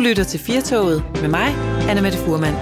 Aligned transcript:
Du 0.00 0.04
lytter 0.04 0.24
til 0.24 0.40
Firtoget 0.40 1.04
med 1.20 1.28
mig, 1.28 1.48
Anna 1.88 2.02
Mette 2.02 2.18
Furman. 2.18 2.54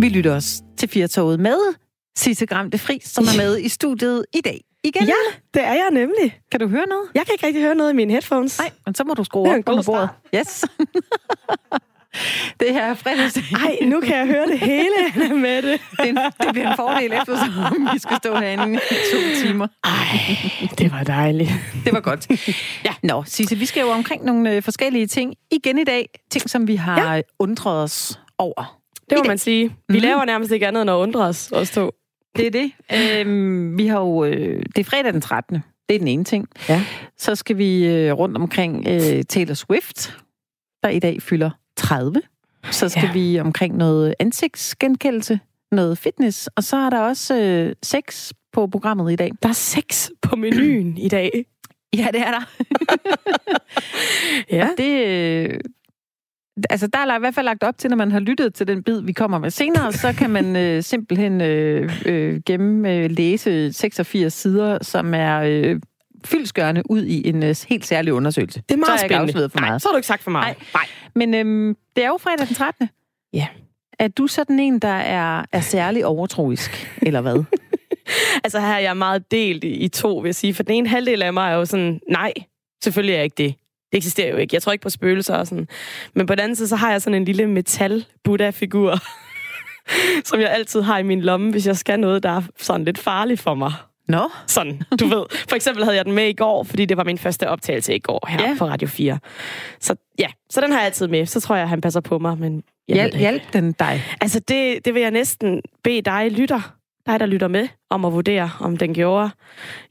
Vi 0.00 0.08
lytter 0.08 0.34
også 0.34 0.62
til 0.78 0.88
Firtoget 0.88 1.40
med 1.40 1.74
Sisse 2.16 2.46
Gramte 2.46 2.78
Fri, 2.78 3.00
som 3.04 3.24
er 3.24 3.36
med 3.36 3.58
i 3.58 3.68
studiet 3.68 4.26
i 4.34 4.40
dag. 4.40 4.60
Igen. 4.84 5.02
Ja, 5.06 5.12
det 5.54 5.62
er 5.62 5.72
jeg 5.72 5.88
nemlig. 5.92 6.40
Kan 6.50 6.60
du 6.60 6.68
høre 6.68 6.86
noget? 6.86 7.08
Jeg 7.14 7.26
kan 7.26 7.32
ikke 7.32 7.46
rigtig 7.46 7.62
høre 7.62 7.74
noget 7.74 7.92
i 7.92 7.96
mine 7.96 8.12
headphones. 8.12 8.58
Nej, 8.58 8.70
men 8.86 8.94
så 8.94 9.04
må 9.04 9.14
du 9.14 9.24
skrue 9.24 9.48
op 9.58 9.68
under 9.68 9.82
bordet. 9.82 10.08
Yes. 10.34 10.64
det 12.60 12.72
her 12.72 12.84
er 12.84 12.94
fredags. 12.94 13.52
Nej, 13.52 13.76
nu 13.82 14.00
kan 14.00 14.16
jeg 14.16 14.26
høre 14.26 14.46
det 14.46 14.58
hele, 14.58 15.34
Mette. 15.34 15.72
Det, 15.98 16.08
en, 16.08 16.16
det 16.16 16.48
bliver 16.52 16.70
en 16.70 16.76
fordel, 16.76 17.12
eftersom 17.12 17.88
vi 17.92 17.98
skal 17.98 18.16
stå 18.16 18.34
herinde 18.36 18.74
i 18.90 18.94
to 19.12 19.46
timer. 19.46 19.66
Ej, 19.84 20.70
det 20.78 20.92
var 20.92 21.02
dejligt. 21.04 21.50
Det 21.84 21.92
var 21.92 22.00
godt. 22.00 22.48
Ja. 22.84 22.90
Nå, 23.02 23.22
Sisse, 23.26 23.56
vi 23.56 23.66
skal 23.66 23.80
jo 23.80 23.88
omkring 23.88 24.24
nogle 24.24 24.56
øh, 24.56 24.62
forskellige 24.62 25.06
ting 25.06 25.34
igen 25.50 25.78
i 25.78 25.84
dag. 25.84 26.08
Ting, 26.30 26.50
som 26.50 26.68
vi 26.68 26.76
har 26.76 27.14
ja. 27.14 27.20
undret 27.38 27.82
os 27.82 28.20
over. 28.38 28.78
Det 29.10 29.18
må 29.18 29.24
man 29.24 29.38
sige. 29.38 29.68
Vi 29.68 29.74
Mhm. 29.88 29.98
laver 29.98 30.24
nærmest 30.24 30.52
ikke 30.52 30.66
andet 30.66 30.80
end 30.82 30.90
at 30.90 30.94
undre 30.94 31.20
os, 31.24 31.52
os 31.52 31.70
to. 31.70 31.90
Det 32.36 32.46
er 32.46 32.50
det. 32.50 32.72
Øhm, 33.26 33.78
vi 33.78 33.86
har 33.86 34.00
jo, 34.00 34.24
øh, 34.24 34.62
det 34.76 34.78
er 34.78 34.84
fredag 34.84 35.12
den 35.12 35.20
13. 35.20 35.62
Det 35.88 35.94
er 35.94 35.98
den 35.98 36.08
ene 36.08 36.24
ting. 36.24 36.48
Ja. 36.68 36.84
Så 37.18 37.34
skal 37.34 37.58
vi 37.58 37.86
øh, 37.86 38.12
rundt 38.12 38.36
omkring 38.36 38.86
øh, 38.88 39.22
Taylor 39.28 39.54
Swift, 39.54 40.16
der 40.82 40.88
i 40.88 40.98
dag 40.98 41.22
fylder 41.22 41.50
30. 41.76 42.22
Så 42.70 42.88
skal 42.88 43.02
Ja. 43.06 43.12
vi 43.12 43.40
omkring 43.40 43.76
noget 43.76 44.14
ansigtsgenkendelse, 44.18 45.40
noget 45.72 45.98
fitness, 45.98 46.46
og 46.46 46.64
så 46.64 46.76
er 46.76 46.90
der 46.90 47.00
også 47.00 47.36
øh, 47.40 47.72
sex 47.82 48.32
på 48.52 48.66
programmet 48.66 49.12
i 49.12 49.16
dag. 49.16 49.30
Der 49.42 49.48
er 49.48 49.52
sex 49.52 50.08
på 50.22 50.36
menuen 50.36 50.98
i 50.98 51.08
dag. 51.08 51.30
Ja, 51.96 52.08
det 52.12 52.20
er 52.20 52.30
der. 52.30 52.44
Ja. 54.56 54.68
Det, 54.78 55.06
øh, 55.06 55.60
altså, 56.70 56.86
der 56.86 56.98
er 56.98 57.16
i 57.16 57.20
hvert 57.20 57.34
fald 57.34 57.44
lagt 57.44 57.62
op 57.62 57.78
til, 57.78 57.90
når 57.90 57.96
man 57.96 58.12
har 58.12 58.20
lyttet 58.20 58.54
til 58.54 58.68
den 58.68 58.82
bid, 58.82 59.00
vi 59.00 59.12
kommer 59.12 59.38
med 59.38 59.50
senere, 59.50 59.92
så 59.92 60.12
kan 60.12 60.30
man 60.30 60.56
øh, 60.56 60.82
simpelthen 60.82 61.40
øh, 61.40 62.02
øh, 62.06 62.40
gennem 62.46 62.86
øh, 62.86 63.10
læse 63.10 63.72
86 63.72 64.32
sider, 64.32 64.78
som 64.82 65.14
er 65.14 65.40
øh, 65.40 65.80
fyldskørende 66.24 66.82
ud 66.90 67.04
i 67.04 67.28
en 67.28 67.42
øh, 67.42 67.56
helt 67.68 67.86
særlig 67.86 68.12
undersøgelse. 68.12 68.62
Det 68.68 68.74
er 68.74 68.78
meget 68.78 69.00
så 69.00 69.04
ikke 69.06 69.14
spændende. 69.14 69.48
for 69.50 69.60
Nej, 69.60 69.68
meget. 69.68 69.82
så 69.82 69.88
har 69.88 69.92
du 69.92 69.96
ikke 69.96 70.06
sagt 70.06 70.22
for 70.22 70.30
meget. 70.30 70.56
Nej. 70.74 70.86
Men 71.14 71.34
øhm, 71.34 71.76
det 71.96 72.04
er 72.04 72.08
jo 72.08 72.18
fredag 72.20 72.46
den 72.46 72.54
13. 72.54 72.88
Ja. 73.32 73.46
Er 73.98 74.08
du 74.08 74.26
sådan 74.26 74.60
en, 74.60 74.78
der 74.78 74.88
er, 74.88 75.44
er 75.52 75.60
særlig 75.60 76.06
overtroisk, 76.06 76.88
eller 77.06 77.20
hvad? 77.20 77.44
Altså 78.44 78.60
her 78.60 78.74
er 78.74 78.78
jeg 78.78 78.96
meget 78.96 79.30
delt 79.30 79.64
i, 79.64 79.68
i 79.68 79.88
to, 79.88 80.16
vil 80.16 80.28
jeg 80.28 80.34
sige. 80.34 80.54
For 80.54 80.62
den 80.62 80.74
ene 80.74 80.88
halvdel 80.88 81.22
af 81.22 81.32
mig 81.32 81.50
er 81.50 81.54
jo 81.54 81.64
sådan, 81.64 82.00
nej, 82.10 82.32
selvfølgelig 82.84 83.12
er 83.12 83.16
jeg 83.16 83.24
ikke 83.24 83.34
det. 83.38 83.54
Det 83.92 83.98
eksisterer 83.98 84.30
jo 84.30 84.36
ikke. 84.36 84.54
Jeg 84.54 84.62
tror 84.62 84.72
ikke 84.72 84.82
på 84.82 84.90
spøgelser 84.90 85.34
og 85.36 85.46
sådan. 85.46 85.68
Men 86.14 86.26
på 86.26 86.34
den 86.34 86.40
anden 86.40 86.56
side, 86.56 86.68
så 86.68 86.76
har 86.76 86.90
jeg 86.90 87.02
sådan 87.02 87.14
en 87.14 87.24
lille 87.24 87.46
metal-Buddha-figur, 87.46 88.98
som 90.28 90.40
jeg 90.40 90.50
altid 90.50 90.80
har 90.80 90.98
i 90.98 91.02
min 91.02 91.20
lomme, 91.20 91.50
hvis 91.50 91.66
jeg 91.66 91.76
skal 91.76 92.00
noget, 92.00 92.22
der 92.22 92.30
er 92.30 92.42
sådan 92.58 92.84
lidt 92.84 92.98
farligt 92.98 93.40
for 93.40 93.54
mig. 93.54 93.72
Nå, 94.08 94.30
Sådan, 94.46 94.82
du 95.00 95.06
ved. 95.06 95.24
For 95.48 95.56
eksempel 95.56 95.84
havde 95.84 95.96
jeg 95.96 96.04
den 96.04 96.12
med 96.14 96.28
i 96.28 96.32
går, 96.32 96.64
fordi 96.64 96.84
det 96.84 96.96
var 96.96 97.04
min 97.04 97.18
første 97.18 97.48
optagelse 97.48 97.94
i 97.94 97.98
går 97.98 98.26
her 98.28 98.42
Ja. 98.48 98.54
på 98.58 98.64
Radio 98.66 98.88
4. 98.88 99.18
Så 99.80 99.94
ja, 100.18 100.26
så 100.50 100.60
den 100.60 100.70
har 100.72 100.78
jeg 100.78 100.86
altid 100.86 101.08
med. 101.08 101.26
Så 101.26 101.40
tror 101.40 101.56
jeg, 101.56 101.68
han 101.68 101.80
passer 101.80 102.00
på 102.00 102.18
mig, 102.18 102.38
men 102.38 102.62
jeg 102.88 103.04
ved 103.12 103.18
hjælp, 103.20 103.42
den 103.52 103.72
dig. 103.72 104.02
Altså, 104.20 104.40
det, 104.40 104.84
det 104.84 104.94
vil 104.94 105.02
jeg 105.02 105.10
næsten 105.10 105.62
bede 105.84 106.02
dig, 106.02 106.30
lytter, 106.30 106.74
dig, 107.06 107.20
der 107.20 107.26
lytter 107.26 107.48
med, 107.48 107.68
om 107.90 108.04
at 108.04 108.12
vurdere, 108.12 108.50
om 108.60 108.76
den 108.76 108.94
gjorde. 108.94 109.30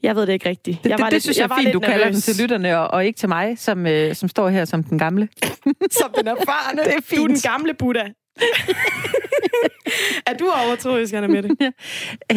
Jeg 0.02 0.16
ved 0.16 0.26
det 0.26 0.32
ikke 0.32 0.48
rigtigt. 0.48 0.84
Det, 0.84 0.90
jeg 0.90 0.98
det, 0.98 1.12
det 1.12 1.22
synes 1.22 1.38
jeg, 1.38 1.50
var 1.50 1.56
er 1.56 1.58
fint, 1.58 1.64
lidt 1.66 1.74
du 1.74 1.80
kalder 1.80 1.96
den 2.04 2.06
nervøs, 2.12 2.24
til 2.24 2.42
lytterne, 2.42 2.78
og, 2.78 2.88
og 2.88 3.06
ikke 3.06 3.16
til 3.18 3.28
mig, 3.28 3.58
som, 3.58 3.86
øh, 3.86 4.14
som 4.14 4.28
står 4.28 4.48
her 4.48 4.64
som 4.64 4.82
den 4.84 4.98
gamle. 4.98 5.28
Som 5.90 6.10
den 6.18 6.26
erfarne. 6.28 6.82
Det 6.84 6.94
er 6.94 7.16
Du 7.16 7.22
er 7.22 7.26
den 7.26 7.36
fint. 7.36 7.42
gamle 7.42 7.74
Buddha. 7.74 8.04
er 10.26 10.34
du 10.38 10.44
overtroisk, 10.66 11.14
Anna 11.14 11.28
Mette? 11.28 11.56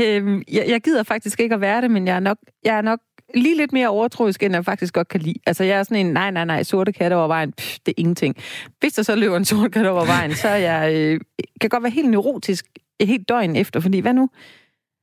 Øhm, 0.01 0.43
jeg, 0.51 0.65
jeg 0.67 0.81
gider 0.81 1.03
faktisk 1.03 1.39
ikke 1.39 1.55
at 1.55 1.61
være 1.61 1.81
det, 1.81 1.91
men 1.91 2.07
jeg 2.07 2.15
er 2.15 2.19
nok, 2.19 2.37
jeg 2.63 2.77
er 2.77 2.81
nok 2.81 2.99
lige 3.33 3.57
lidt 3.57 3.73
mere 3.73 3.87
overtroisk, 3.87 4.43
end 4.43 4.53
jeg 4.53 4.65
faktisk 4.65 4.93
godt 4.93 5.07
kan 5.07 5.21
lide. 5.21 5.39
Altså, 5.45 5.63
jeg 5.63 5.79
er 5.79 5.83
sådan 5.83 6.05
en, 6.05 6.13
nej, 6.13 6.31
nej, 6.31 6.45
nej, 6.45 6.63
sorte 6.63 6.93
katte 6.93 7.13
over 7.13 7.27
vejen, 7.27 7.51
pff, 7.51 7.77
det 7.85 7.91
er 7.91 7.95
ingenting. 7.97 8.35
Hvis 8.79 8.93
der 8.93 9.03
så 9.03 9.15
løber 9.15 9.37
en 9.37 9.45
sort 9.45 9.71
kat 9.71 9.85
over 9.85 10.05
vejen, 10.05 10.35
så 10.35 10.47
er 10.47 10.55
jeg, 10.55 10.93
øh, 10.93 11.19
kan 11.61 11.69
godt 11.69 11.83
være 11.83 11.91
helt 11.91 12.09
neurotisk 12.09 12.65
et 12.99 13.07
helt 13.07 13.29
døgn 13.29 13.55
efter, 13.55 13.79
fordi 13.79 13.99
hvad 13.99 14.13
nu? 14.13 14.29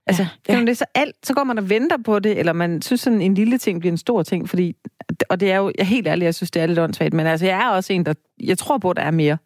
Altså, 0.07 0.23
ja, 0.49 0.55
Ja, 0.55 0.59
ja. 0.59 0.65
Det, 0.65 0.79
så, 0.79 0.85
alt, 0.95 1.17
så 1.27 1.35
går 1.35 1.45
man 1.45 1.59
og 1.59 1.71
venter 1.71 1.97
på 2.05 2.19
det, 2.19 2.39
eller 2.39 2.53
man 2.53 2.83
synes 2.83 3.01
sådan 3.01 3.21
en 3.21 3.35
lille 3.35 3.59
ting 3.59 3.81
bliver 3.81 3.93
en 3.93 3.99
stor 3.99 4.23
ting, 4.23 4.49
fordi, 4.49 4.77
og 5.29 5.41
det 5.41 5.53
er 5.53 5.57
jo, 5.57 5.67
jeg 5.67 5.83
er 5.83 5.85
helt 5.85 6.07
ærlig, 6.07 6.25
jeg 6.25 6.35
synes, 6.35 6.51
det 6.51 6.63
er 6.63 6.67
lidt 6.67 6.79
åndssvagt, 6.79 7.15
men 7.15 7.27
altså, 7.27 7.47
jeg 7.47 7.59
er 7.59 7.69
også 7.69 7.93
en, 7.93 8.07
der, 8.07 8.15
jeg 8.41 8.59
tror 8.59 8.79
på, 8.79 8.93
der 8.93 9.03
er 9.03 9.11
mere 9.11 9.39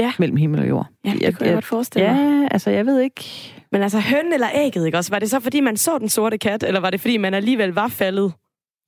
Ja. 0.00 0.12
mellem 0.18 0.36
himmel 0.36 0.60
og 0.60 0.68
jord. 0.68 0.86
Ja, 1.04 1.12
det 1.26 1.36
kunne 1.36 1.46
jeg 1.46 1.54
godt 1.54 1.64
forestille 1.64 2.08
mig. 2.12 2.40
Ja, 2.42 2.48
altså, 2.50 2.70
jeg 2.70 2.86
ved 2.86 3.00
ikke, 3.00 3.24
Men 3.72 3.82
altså, 3.82 4.00
høn 4.00 4.32
eller 4.32 4.48
ægget, 4.54 4.86
ikke 4.86 4.98
også? 4.98 5.10
Var 5.10 5.18
det 5.18 5.30
så, 5.30 5.40
fordi 5.40 5.60
man 5.60 5.76
så 5.76 5.98
den 5.98 6.08
sorte 6.08 6.38
kat, 6.38 6.62
eller 6.62 6.80
var 6.80 6.90
det, 6.90 7.00
fordi 7.00 7.16
man 7.16 7.34
alligevel 7.34 7.68
var 7.72 7.88
faldet 7.88 8.32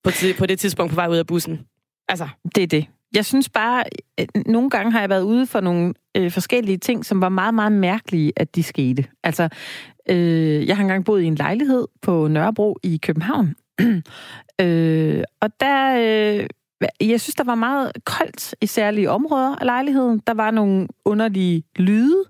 på, 0.05 0.11
ti- 0.11 0.33
på 0.33 0.47
det 0.47 0.59
tidspunkt 0.59 0.91
på 0.91 0.95
vej 0.95 1.09
ud 1.09 1.17
af 1.17 1.27
bussen? 1.27 1.61
Altså, 2.09 2.29
Det 2.55 2.63
er 2.63 2.67
det. 2.67 2.87
Jeg 3.15 3.25
synes 3.25 3.49
bare, 3.49 3.85
at 4.19 4.29
nogle 4.47 4.71
gange 4.71 4.93
har 4.93 5.01
jeg 5.01 5.09
været 5.09 5.23
ude 5.23 5.47
for 5.47 5.61
nogle 5.61 5.95
øh, 6.17 6.31
forskellige 6.31 6.79
ting, 6.79 7.05
som 7.07 7.21
var 7.21 7.29
meget, 7.29 7.55
meget 7.55 7.73
mærkelige, 7.73 8.33
at 8.37 8.55
de 8.57 8.63
skete. 8.63 9.05
Altså, 9.25 9.49
øh, 10.11 10.67
jeg 10.69 10.77
har 10.77 10.83
engang 10.83 11.05
boet 11.05 11.23
i 11.23 11.27
en 11.27 11.35
lejlighed 11.35 11.87
på 12.03 12.29
Nørrebro 12.29 12.79
i 12.83 12.97
København. 13.03 13.55
øh, 14.61 15.25
og 15.41 15.51
der, 15.61 15.95
øh, 16.41 16.47
jeg 17.01 17.21
synes, 17.21 17.35
der 17.35 17.45
var 17.45 17.55
meget 17.55 17.93
koldt 18.05 18.55
i 18.61 18.67
særlige 18.67 19.11
områder 19.11 19.57
af 19.57 19.67
lejligheden. 19.67 20.23
Der 20.27 20.35
var 20.35 20.51
nogle 20.51 20.89
underlige 21.05 21.65
lyde, 21.77 22.25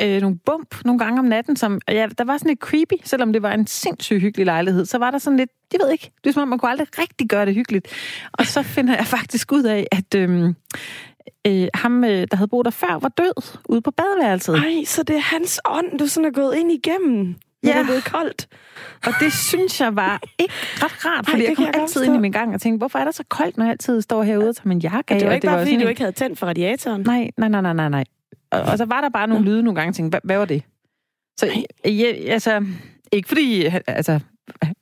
øh, 0.00 0.20
nogle 0.20 0.38
bump 0.46 0.84
nogle 0.84 0.98
gange 0.98 1.18
om 1.18 1.24
natten, 1.24 1.56
som, 1.56 1.80
ja, 1.88 2.06
der 2.18 2.24
var 2.24 2.38
sådan 2.38 2.48
lidt 2.48 2.60
creepy, 2.60 2.94
selvom 3.04 3.32
det 3.32 3.42
var 3.42 3.52
en 3.52 3.66
sindssygt 3.66 4.20
hyggelig 4.20 4.46
lejlighed. 4.46 4.84
Så 4.84 4.98
var 4.98 5.10
der 5.10 5.18
sådan 5.18 5.36
lidt, 5.36 5.50
jeg 5.72 5.80
ved 5.84 5.90
ikke, 5.90 6.10
det 6.24 6.30
er 6.30 6.34
som 6.34 6.42
om, 6.42 6.48
man 6.48 6.58
kunne 6.58 6.70
aldrig 6.70 6.88
rigtig 6.98 7.28
gøre 7.28 7.46
det 7.46 7.54
hyggeligt. 7.54 7.88
Og 8.32 8.46
så 8.46 8.62
finder 8.62 8.96
jeg 8.96 9.06
faktisk 9.06 9.52
ud 9.52 9.62
af, 9.62 9.86
at 9.92 10.14
øhm, 10.14 10.54
øh, 11.46 11.68
ham, 11.74 12.04
øh, 12.04 12.26
der 12.30 12.36
havde 12.36 12.48
boet 12.48 12.64
der 12.64 12.70
før, 12.70 12.98
var 12.98 13.08
død 13.08 13.58
ude 13.68 13.80
på 13.80 13.90
badeværelset. 13.90 14.54
Nej, 14.54 14.84
så 14.84 15.02
det 15.02 15.16
er 15.16 15.20
hans 15.20 15.60
ånd, 15.64 15.98
du 15.98 16.06
sådan 16.06 16.26
er 16.26 16.30
gået 16.30 16.56
ind 16.56 16.72
igennem, 16.72 17.36
Ja. 17.64 17.72
det 17.72 17.80
er 17.80 17.84
blevet 17.84 18.04
koldt. 18.04 18.46
Og 19.06 19.12
det 19.20 19.32
synes 19.32 19.80
jeg 19.80 19.96
var 19.96 20.20
ikke 20.38 20.54
ret 20.82 21.04
rart, 21.06 21.26
fordi 21.28 21.42
det 21.42 21.48
jeg 21.48 21.56
kom 21.56 21.64
jeg 21.64 21.74
altid 21.76 22.04
ind 22.04 22.14
i 22.16 22.18
min 22.18 22.32
gang 22.32 22.54
og 22.54 22.60
tænkte, 22.60 22.78
hvorfor 22.78 22.98
er 22.98 23.04
det 23.04 23.14
så 23.14 23.24
koldt, 23.28 23.56
når 23.56 23.64
jeg 23.64 23.70
altid 23.72 24.02
står 24.02 24.22
herude 24.22 24.48
og 24.48 24.56
tager 24.56 24.68
min 24.68 24.78
jakke 24.78 25.14
af? 25.14 25.18
Det 25.20 25.26
var 25.26 25.30
Og 25.30 25.34
ikke 25.34 25.46
bare, 25.46 25.58
fordi 25.58 25.70
sådan 25.70 25.80
du 25.82 25.88
ikke 25.88 26.00
havde 26.00 26.12
tændt 26.12 26.38
for 26.38 26.46
radiatoren. 26.46 27.00
Nej, 27.02 27.30
nej, 27.38 27.48
nej, 27.48 27.60
nej, 27.60 27.72
nej, 27.72 27.88
nej. 27.88 28.04
Og, 28.50 28.60
og 28.60 28.78
så 28.78 28.84
var 28.84 29.00
der 29.00 29.08
bare 29.08 29.28
nogle 29.28 29.44
lyde 29.44 29.62
nogle 29.62 29.76
gange, 29.80 29.90
og 29.90 29.94
tænkte, 29.94 30.20
hvad, 30.24 30.36
var 30.38 30.44
det? 30.44 30.62
Så 31.38 31.64
jeg, 31.84 32.16
altså, 32.28 32.66
ikke 33.12 33.28
fordi, 33.28 33.64
han- 33.66 33.82
altså, 33.86 34.20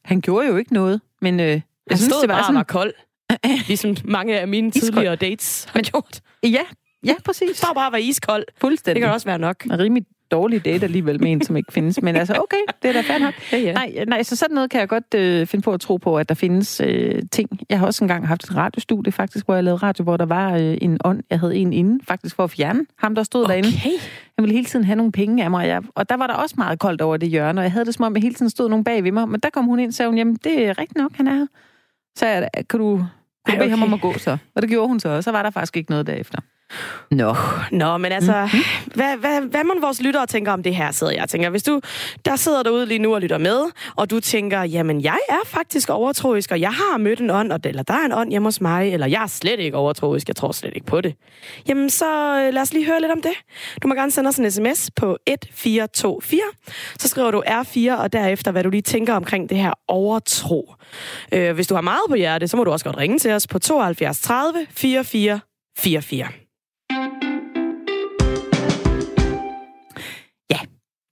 han 0.05 0.21
gjorde 0.21 0.47
jo 0.47 0.57
ikke 0.57 0.73
noget, 0.73 1.01
men 1.21 1.41
øh, 1.41 1.47
jeg 1.47 1.63
Jeg 1.91 1.99
synes, 1.99 2.15
det 2.15 2.29
var 2.29 2.35
bare 2.35 2.43
sådan, 2.43 2.55
var 2.57 2.63
kold. 2.63 2.93
Ligesom 3.69 3.97
mange 4.05 4.41
af 4.41 4.49
mine 4.49 4.69
Iskold. 4.69 4.93
tidligere 4.93 5.17
dates 5.17 5.65
har 5.73 5.81
gjort. 5.83 6.21
ja, 6.43 6.61
ja, 7.05 7.15
præcis. 7.25 7.57
Stod 7.57 7.75
bare 7.75 7.93
var 7.93 7.99
iskold. 7.99 8.45
Det 8.47 8.55
Fuldstændig. 8.61 9.03
kan 9.03 9.13
også 9.13 9.27
være 9.27 9.39
nok. 9.39 9.57
Rimelig 9.71 10.07
dårlig 10.33 10.65
date 10.65 10.85
alligevel 10.85 11.21
med 11.21 11.33
en, 11.33 11.43
som 11.43 11.57
ikke 11.57 11.73
findes. 11.73 12.03
Men 12.03 12.17
altså, 12.17 12.35
okay, 12.35 12.73
det 12.83 12.89
er 12.89 12.93
da 12.93 13.01
fair 13.01 13.19
nok. 13.19 13.35
Ja, 13.53 13.59
ja. 13.59 13.73
Nej, 13.73 14.05
nej, 14.09 14.23
så 14.23 14.37
sådan 14.37 14.55
noget 14.55 14.71
kan 14.71 14.81
jeg 14.81 14.89
godt 14.89 15.15
øh, 15.15 15.47
finde 15.47 15.63
på 15.63 15.73
at 15.73 15.81
tro 15.81 15.97
på, 15.97 16.19
at 16.19 16.29
der 16.29 16.35
findes 16.35 16.81
øh, 16.85 17.23
ting. 17.33 17.61
Jeg 17.71 17.79
har 17.79 17.87
også 17.87 18.05
engang 18.05 18.29
haft 18.29 18.45
et 18.45 18.57
radiostudie, 18.57 19.13
faktisk, 19.13 19.47
hvor 19.47 19.55
jeg 19.55 19.65
lavede 19.65 19.83
radio, 19.83 20.05
hvor 20.05 20.17
der 20.17 20.27
var 20.27 20.55
øh, 20.55 20.79
en 20.81 20.99
ånd. 21.05 21.23
Jeg 21.31 21.41
havde 21.41 21.57
en 21.57 21.73
inde, 21.73 22.05
faktisk 22.05 22.37
for 22.37 22.45
at 22.45 22.51
fjerne 22.51 22.87
ham, 22.99 23.15
der 23.15 23.23
stod 23.23 23.47
derinde. 23.47 23.69
Okay. 23.69 23.99
Han 24.39 24.43
ville 24.43 24.55
hele 24.55 24.67
tiden 24.67 24.85
have 24.85 24.97
nogle 24.97 25.13
penge 25.13 25.45
af 25.45 25.51
mig, 25.51 25.61
og, 25.61 25.69
jeg, 25.69 25.83
og 25.95 26.09
der 26.09 26.17
var 26.17 26.27
der 26.27 26.35
også 26.35 26.55
meget 26.59 26.79
koldt 26.79 27.01
over 27.01 27.17
det 27.17 27.29
hjørne, 27.29 27.61
og 27.61 27.63
jeg 27.63 27.73
havde 27.73 27.85
det 27.85 27.95
som 27.95 28.05
om, 28.05 28.17
at 28.17 28.23
hele 28.23 28.35
tiden 28.35 28.51
stod 28.51 28.69
nogen 28.69 28.85
bag 28.85 29.05
ved 29.05 29.13
mig. 29.13 29.29
Men 29.29 29.41
der 29.41 29.51
kom 29.51 29.65
hun 29.65 29.79
ind 29.79 29.89
og 29.89 29.95
sagde, 29.95 30.09
hun, 30.09 30.19
jamen, 30.19 30.37
det 30.45 30.67
er 30.67 30.79
rigtigt 30.79 30.97
nok, 30.97 31.17
han 31.17 31.29
er 31.29 31.35
her. 31.35 31.47
Så 32.17 32.27
jeg, 32.27 32.49
kan 32.71 32.81
du, 32.81 32.97
kan 32.97 33.09
du 33.47 33.53
Ej, 33.53 33.59
bede 33.59 33.71
ham 33.71 33.83
okay. 33.83 33.87
om 33.87 33.95
at 33.95 34.01
gå 34.01 34.19
så? 34.19 34.37
Og 34.55 34.63
det 34.63 34.71
gjorde 34.71 34.89
hun 34.89 35.01
så, 35.01 35.09
og 35.09 35.25
så 35.25 35.31
var 35.31 35.43
der 35.43 35.51
faktisk 35.51 35.77
ikke 35.77 35.91
noget 35.91 36.07
derefter. 36.07 36.39
Nå. 37.11 37.37
Nå, 37.73 37.97
men 37.97 38.13
altså, 38.13 38.33
Mhm. 38.33 38.41
mm-hmm. 38.43 38.93
hvad, 38.95 39.17
hvad, 39.17 39.41
hvad 39.41 39.65
må 39.65 39.75
vores 39.81 40.03
lyttere 40.03 40.27
tænker 40.27 40.53
om 40.53 40.63
det 40.63 40.75
her, 40.77 40.91
sidder 40.93 41.13
jeg 41.13 41.23
og 41.23 41.29
tænker. 41.29 41.51
Hvis 41.51 41.63
du, 41.63 41.81
der 42.25 42.37
sidder 42.37 42.63
derude 42.63 42.87
lige 42.87 42.99
nu 42.99 43.15
og 43.15 43.21
lytter 43.21 43.39
med, 43.39 43.61
og 43.97 44.11
du 44.11 44.21
tænker, 44.21 44.63
jamen, 44.63 45.03
jeg 45.03 45.19
er 45.29 45.41
faktisk 45.47 45.91
overtroisk, 45.91 46.51
og 46.53 46.61
jeg 46.61 46.71
har 46.73 46.99
mødt 46.99 47.21
en 47.21 47.31
ånd, 47.31 47.53
eller 47.65 47.83
der 47.83 47.95
er 47.95 48.05
en 48.05 48.13
ånd 48.13 48.31
hjemme 48.31 48.47
hos 48.47 48.61
mig, 48.61 48.93
eller 48.93 49.07
jeg 49.07 49.23
er 49.23 49.27
slet 49.27 49.61
ikke 49.61 49.77
overtroisk, 49.77 50.29
jeg 50.29 50.37
tror 50.37 50.53
slet 50.53 50.73
ikke 50.75 50.87
på 50.87 51.01
det. 51.01 51.15
Jamen, 51.69 51.91
så 51.91 52.39
øh, 52.47 52.55
lad 52.55 52.63
os 52.63 52.73
lige 52.73 52.87
høre 52.87 53.01
lidt 53.01 53.13
om 53.13 53.23
det. 53.23 53.33
Du 53.83 53.89
må 53.89 53.95
gerne 53.95 54.11
sende 54.11 54.29
os 54.29 54.37
en 54.37 54.51
sms 54.51 54.91
på 54.97 55.19
1424. 55.27 56.41
Så 56.99 57.09
skriver 57.09 57.31
du 57.31 57.43
R4, 57.47 57.93
og 58.03 58.13
derefter, 58.13 58.51
hvad 58.51 58.65
du 58.65 58.71
lige 58.71 58.83
tænker 58.83 59.15
omkring 59.15 59.51
det 59.51 59.59
her 59.59 59.73
overtro. 59.89 60.75
Øh, 61.33 61.55
hvis 61.55 61.67
du 61.67 61.75
har 61.75 61.83
meget 61.83 62.01
på 62.09 62.15
hjerte, 62.15 62.49
så 62.49 62.57
må 62.57 62.65
du 62.65 62.71
også 62.71 62.85
godt 62.85 62.97
ringe 62.97 63.19
til 63.19 63.31
os 63.33 63.47
på 63.47 63.59
72 63.59 64.21
30 64.21 64.67
44 64.71 65.41
44. 65.79 66.42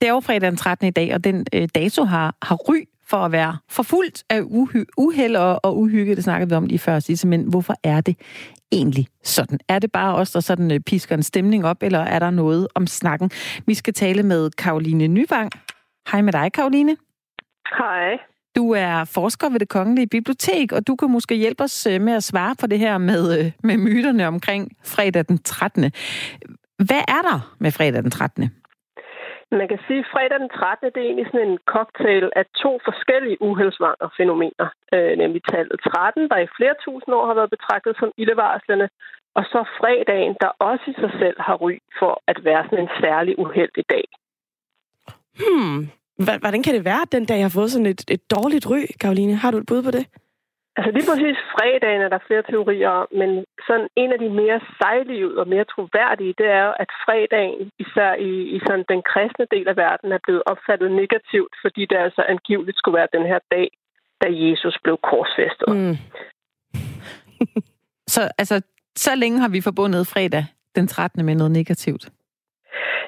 Det 0.00 0.08
er 0.08 0.12
jo 0.12 0.20
fredag 0.20 0.50
den 0.50 0.56
13. 0.56 0.88
i 0.88 0.90
dag, 0.90 1.14
og 1.14 1.24
den 1.24 1.46
øh, 1.54 1.68
dato 1.74 2.04
har, 2.04 2.34
har 2.42 2.56
ry 2.56 2.84
for 3.10 3.16
at 3.16 3.32
være 3.32 3.56
forfulgt 3.68 4.24
af 4.30 4.40
uhy- 4.40 4.84
uheld 4.96 5.36
og, 5.36 5.60
og 5.62 5.78
uhygge, 5.78 6.16
det 6.16 6.24
snakkede 6.24 6.48
vi 6.48 6.54
om 6.54 6.66
lige 6.66 6.78
før, 6.78 7.26
men 7.26 7.42
hvorfor 7.42 7.74
er 7.82 8.00
det 8.00 8.16
egentlig 8.72 9.06
sådan? 9.24 9.58
Er 9.68 9.78
det 9.78 9.92
bare 9.92 10.14
os, 10.14 10.30
der 10.30 10.40
sådan 10.40 10.70
øh, 10.70 10.80
pisker 10.80 11.14
en 11.14 11.22
stemning 11.22 11.64
op, 11.64 11.82
eller 11.82 11.98
er 11.98 12.18
der 12.18 12.30
noget 12.30 12.68
om 12.74 12.86
snakken? 12.86 13.30
Vi 13.66 13.74
skal 13.74 13.94
tale 13.94 14.22
med 14.22 14.50
Karoline 14.50 15.06
Nyvang. 15.06 15.50
Hej 16.12 16.22
med 16.22 16.32
dig, 16.32 16.52
Karoline. 16.52 16.96
Hej. 17.78 18.18
Du 18.56 18.70
er 18.72 19.04
forsker 19.04 19.48
ved 19.48 19.60
det 19.60 19.68
Kongelige 19.68 20.06
Bibliotek, 20.06 20.72
og 20.72 20.86
du 20.86 20.96
kan 20.96 21.10
måske 21.10 21.34
hjælpe 21.34 21.62
os 21.62 21.86
øh, 21.86 22.00
med 22.00 22.12
at 22.12 22.24
svare 22.24 22.54
på 22.60 22.66
det 22.66 22.78
her 22.78 22.98
med, 22.98 23.38
øh, 23.38 23.52
med 23.62 23.76
myterne 23.76 24.26
omkring 24.26 24.76
fredag 24.84 25.24
den 25.28 25.38
13. 25.38 25.82
Hvad 26.78 27.02
er 27.08 27.22
der 27.22 27.54
med 27.58 27.72
fredag 27.72 28.02
den 28.02 28.10
13.? 28.10 28.50
Man 29.58 29.68
kan 29.68 29.80
sige, 29.86 30.02
at 30.04 30.10
fredag 30.12 30.38
den 30.40 30.48
13. 30.48 30.90
det 30.94 31.00
er 31.00 31.08
egentlig 31.08 31.28
sådan 31.30 31.48
en 31.48 31.58
cocktail 31.74 32.26
af 32.40 32.44
to 32.62 32.72
forskellige 32.88 33.42
uheldsvanger 33.48 34.08
fænomener. 34.18 34.68
Øh, 34.94 35.12
nemlig 35.22 35.42
tallet 35.52 35.76
13, 35.80 36.28
der 36.30 36.38
i 36.38 36.52
flere 36.56 36.76
tusind 36.84 37.12
år 37.18 37.26
har 37.26 37.34
været 37.34 37.54
betragtet 37.56 37.92
som 38.00 38.10
ildevarslende, 38.20 38.88
og 39.38 39.44
så 39.52 39.60
fredagen, 39.78 40.34
der 40.42 40.50
også 40.68 40.84
i 40.92 40.94
sig 41.02 41.12
selv 41.20 41.36
har 41.46 41.56
ry 41.64 41.74
for 41.98 42.22
at 42.30 42.38
være 42.44 42.62
sådan 42.64 42.84
en 42.84 42.90
særlig 43.02 43.38
uheldig 43.38 43.84
dag. 43.94 44.06
Hmm. 45.40 45.78
Hvordan 46.42 46.62
kan 46.62 46.74
det 46.74 46.84
være, 46.84 47.02
at 47.02 47.12
den 47.12 47.24
dag 47.24 47.42
har 47.42 47.52
fået 47.58 47.70
sådan 47.70 47.86
et, 47.86 48.02
et 48.10 48.30
dårligt 48.30 48.70
ry, 48.70 48.80
Karoline? 49.00 49.34
Har 49.34 49.50
du 49.50 49.58
et 49.58 49.66
bud 49.66 49.82
på 49.82 49.90
det? 49.90 50.06
Altså 50.76 50.90
lige 50.96 51.08
præcis 51.10 51.36
fredagen 51.54 52.02
er 52.06 52.10
der 52.12 52.26
flere 52.26 52.44
teorier 52.50 52.90
om, 53.02 53.08
men 53.20 53.30
sådan 53.68 53.88
en 54.02 54.10
af 54.14 54.18
de 54.24 54.30
mere 54.42 54.60
sejlige 54.80 55.26
og 55.40 55.46
mere 55.54 55.66
troværdige, 55.72 56.34
det 56.40 56.48
er 56.58 56.62
jo, 56.68 56.72
at 56.82 56.90
fredagen, 57.04 57.70
især 57.84 58.10
i, 58.30 58.32
i 58.56 58.58
sådan 58.66 58.84
den 58.92 59.02
kristne 59.10 59.46
del 59.54 59.68
af 59.72 59.76
verden, 59.84 60.08
er 60.12 60.24
blevet 60.26 60.42
opfattet 60.52 60.90
negativt, 61.02 61.54
fordi 61.62 61.82
det 61.90 61.98
altså 62.06 62.22
angiveligt 62.34 62.78
skulle 62.78 62.98
være 63.00 63.14
den 63.16 63.26
her 63.32 63.40
dag, 63.54 63.68
da 64.22 64.28
Jesus 64.46 64.74
blev 64.84 64.96
korsfæstet. 65.10 65.70
Mm. 65.76 65.96
så 68.14 68.22
altså, 68.38 68.56
så 68.96 69.12
længe 69.14 69.38
har 69.40 69.48
vi 69.48 69.60
forbundet 69.60 70.06
fredag 70.06 70.44
den 70.76 70.86
13. 70.86 71.26
med 71.26 71.34
noget 71.34 71.52
negativt? 71.52 72.04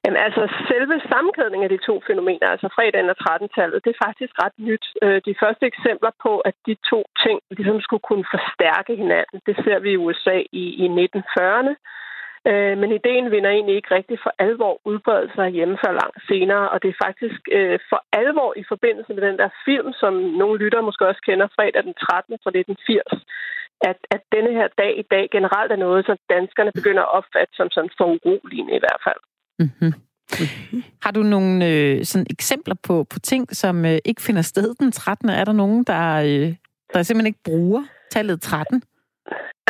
Jamen 0.04 0.20
altså, 0.26 0.42
selve 0.70 0.96
sammenkædningen 1.10 1.66
af 1.66 1.72
de 1.74 1.86
to 1.88 1.94
fænomener, 2.08 2.48
altså 2.54 2.68
fredagen 2.76 3.12
og 3.14 3.18
13-tallet, 3.24 3.84
det 3.84 3.90
er 3.92 4.04
faktisk 4.06 4.32
ret 4.44 4.56
nyt. 4.68 4.86
Øh, 5.04 5.20
de 5.28 5.34
første 5.42 5.64
eksempler 5.72 6.12
på, 6.24 6.32
at 6.48 6.54
de 6.66 6.74
to 6.90 7.00
ting 7.24 7.38
ligesom 7.50 7.80
skulle 7.80 8.06
kunne 8.08 8.26
forstærke 8.34 8.92
hinanden, 9.02 9.38
det 9.48 9.56
ser 9.64 9.78
vi 9.84 9.90
i 9.92 10.02
USA 10.04 10.36
i, 10.62 10.64
i 10.82 10.86
1940'erne. 11.04 11.74
Øh, 12.50 12.74
men 12.80 12.90
ideen 12.92 13.30
vinder 13.30 13.50
egentlig 13.50 13.76
ikke 13.76 13.94
rigtig 13.94 14.18
for 14.24 14.32
alvor 14.38 14.74
udbredelse 14.84 15.48
hjemme 15.56 15.78
før 15.84 15.92
langt 16.02 16.18
senere, 16.30 16.64
og 16.72 16.82
det 16.82 16.88
er 16.90 17.04
faktisk 17.06 17.40
øh, 17.58 17.78
for 17.90 18.00
alvor 18.12 18.52
i 18.62 18.64
forbindelse 18.72 19.12
med 19.14 19.22
den 19.28 19.38
der 19.38 19.48
film, 19.64 19.92
som 19.92 20.14
nogle 20.40 20.58
lyttere 20.58 20.82
måske 20.82 21.06
også 21.06 21.22
kender, 21.28 21.46
fredag 21.56 21.82
den 21.88 21.94
13. 21.94 22.38
fra 22.42 22.50
1980, 22.50 23.24
at, 23.90 23.98
at 24.14 24.22
denne 24.34 24.52
her 24.58 24.68
dag 24.82 24.92
i 25.02 25.06
dag 25.14 25.24
generelt 25.36 25.72
er 25.72 25.84
noget, 25.86 26.06
som 26.06 26.16
danskerne 26.34 26.72
begynder 26.78 27.02
at 27.02 27.14
opfatte 27.18 27.52
som 27.56 27.68
sådan 27.70 27.94
foruroligende 27.98 28.74
i 28.76 28.82
hvert 28.84 29.02
fald. 29.06 29.22
Mm-hmm. 29.62 29.92
Har 31.02 31.10
du 31.10 31.22
nogle 31.22 31.68
øh, 31.68 32.04
sådan 32.04 32.26
eksempler 32.30 32.74
på, 32.82 33.04
på 33.10 33.18
ting, 33.18 33.56
som 33.56 33.84
øh, 33.84 33.98
ikke 34.04 34.22
finder 34.22 34.42
sted 34.42 34.74
den 34.74 34.92
13. 34.92 35.28
Er 35.28 35.44
der 35.44 35.52
nogen, 35.52 35.84
der, 35.84 36.04
øh, 36.28 36.54
der 36.94 37.02
simpelthen 37.02 37.26
ikke 37.26 37.44
bruger 37.44 37.82
tallet 38.10 38.40
13? 38.40 38.82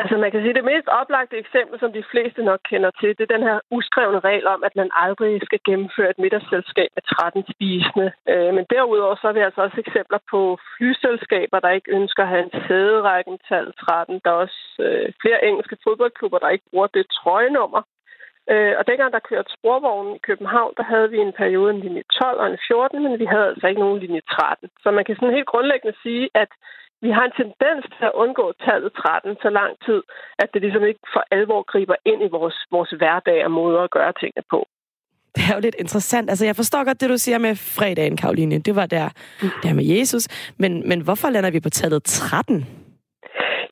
Altså 0.00 0.16
man 0.16 0.30
kan 0.30 0.40
sige, 0.40 0.54
at 0.54 0.60
det 0.60 0.70
mest 0.72 0.88
oplagte 1.00 1.36
eksempel, 1.44 1.76
som 1.80 1.92
de 1.92 2.04
fleste 2.12 2.40
nok 2.50 2.60
kender 2.70 2.90
til, 3.00 3.10
det 3.16 3.24
er 3.24 3.34
den 3.36 3.46
her 3.48 3.58
uskrevne 3.76 4.20
regel 4.28 4.46
om, 4.54 4.60
at 4.68 4.74
man 4.80 4.90
aldrig 5.04 5.32
skal 5.48 5.60
gennemføre 5.68 6.10
et 6.10 6.22
middagsselskab 6.24 6.90
med 6.96 7.02
13 7.02 7.44
spisende. 7.52 8.08
Øh, 8.32 8.50
men 8.56 8.64
derudover 8.74 9.16
så 9.16 9.26
er 9.28 9.36
vi 9.38 9.46
altså 9.48 9.60
også 9.66 9.78
eksempler 9.86 10.20
på 10.32 10.40
flyselskaber, 10.72 11.58
der 11.60 11.76
ikke 11.76 11.94
ønsker 11.98 12.22
at 12.22 12.32
have 12.32 12.44
en 12.46 12.54
sæderækken 12.66 13.36
tal 13.48 13.66
13. 13.72 14.20
Der 14.24 14.30
er 14.30 14.40
også 14.46 14.60
øh, 14.86 15.06
flere 15.22 15.44
engelske 15.48 15.76
fodboldklubber, 15.84 16.38
der 16.38 16.54
ikke 16.54 16.68
bruger 16.70 16.88
det 16.96 17.04
trøjenummer. 17.18 17.82
Øh, 18.50 18.74
og 18.78 18.86
dengang 18.86 19.12
der 19.12 19.28
kørte 19.30 19.54
sporvognen 19.56 20.16
i 20.16 20.24
København, 20.28 20.72
der 20.78 20.82
havde 20.92 21.10
vi 21.10 21.18
en 21.18 21.32
periode 21.42 21.70
en 21.74 21.80
linje 21.80 22.04
12 22.20 22.40
og 22.40 22.46
en 22.46 22.58
14, 22.68 23.02
men 23.02 23.18
vi 23.22 23.26
havde 23.32 23.46
altså 23.52 23.66
ikke 23.66 23.84
nogen 23.84 24.02
linje 24.04 24.22
13. 24.30 24.68
Så 24.82 24.90
man 24.90 25.04
kan 25.04 25.16
sådan 25.16 25.36
helt 25.38 25.52
grundlæggende 25.52 25.96
sige, 26.02 26.28
at 26.34 26.50
vi 27.04 27.10
har 27.16 27.24
en 27.26 27.38
tendens 27.42 27.84
til 27.96 28.04
at 28.10 28.16
undgå 28.22 28.46
tallet 28.66 28.92
13 28.92 29.36
så 29.44 29.50
lang 29.50 29.72
tid, 29.86 30.00
at 30.42 30.48
det 30.52 30.62
ligesom 30.62 30.84
ikke 30.90 31.00
for 31.14 31.22
alvor 31.36 31.62
griber 31.72 31.94
ind 32.10 32.20
i 32.22 32.28
vores, 32.36 32.56
vores 32.70 32.90
hverdag 32.90 33.44
og 33.44 33.50
måder 33.50 33.80
at 33.80 33.90
gøre 33.90 34.12
tingene 34.20 34.44
på. 34.50 34.60
Det 35.36 35.42
er 35.50 35.54
jo 35.54 35.60
lidt 35.60 35.76
interessant. 35.78 36.30
Altså, 36.30 36.44
jeg 36.44 36.56
forstår 36.56 36.84
godt 36.84 37.00
det, 37.00 37.10
du 37.10 37.18
siger 37.18 37.38
med 37.38 37.56
fredagen, 37.56 38.16
Karoline. 38.16 38.58
Det 38.58 38.76
var 38.76 38.86
der, 38.86 39.08
mm. 39.42 39.50
der 39.62 39.72
med 39.74 39.84
Jesus. 39.84 40.28
Men, 40.56 40.88
men 40.88 41.00
hvorfor 41.00 41.30
lander 41.30 41.50
vi 41.50 41.60
på 41.60 41.70
tallet 41.70 42.04
13? 42.04 42.66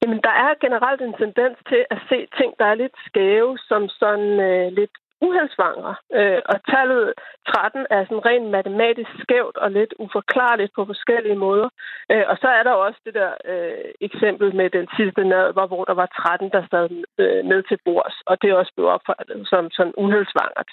Jamen, 0.03 0.21
der 0.29 0.35
er 0.45 0.61
generelt 0.65 1.01
en 1.03 1.15
tendens 1.23 1.59
til 1.69 1.83
at 1.91 1.99
se 2.09 2.19
ting, 2.39 2.51
der 2.59 2.65
er 2.65 2.75
lidt 2.75 2.97
skæve, 3.07 3.59
som 3.69 3.89
sådan 3.89 4.41
øh, 4.49 4.73
lidt 4.73 4.95
uheldsvangre. 5.27 5.95
Øh, 6.19 6.41
og 6.53 6.57
tallet 6.73 7.15
13 7.49 7.87
er 7.91 8.03
sådan 8.05 8.27
rent 8.31 8.49
matematisk 8.57 9.11
skævt 9.23 9.57
og 9.57 9.71
lidt 9.71 9.93
uforklarligt 9.99 10.73
på 10.77 10.83
forskellige 10.85 11.43
måder. 11.47 11.69
Øh, 12.13 12.25
og 12.31 12.37
så 12.43 12.49
er 12.59 12.63
der 12.63 12.71
også 12.71 13.01
det 13.07 13.15
der 13.15 13.33
øh, 13.53 13.91
eksempel 14.01 14.49
med 14.61 14.71
den 14.71 14.87
sidste 14.97 15.23
nadver, 15.25 15.67
hvor 15.67 15.85
der 15.85 15.95
var 16.03 16.07
13, 16.07 16.51
der 16.57 16.63
sad 16.71 16.89
øh, 17.23 17.45
med 17.51 17.61
til 17.63 17.79
bords, 17.85 18.17
og 18.27 18.35
det 18.43 18.51
er 18.51 18.55
også 18.55 18.73
blevet 18.75 18.93
opfattet 18.97 19.49
som 19.53 19.71
sådan 19.71 19.95
uheldsvangert. 20.05 20.71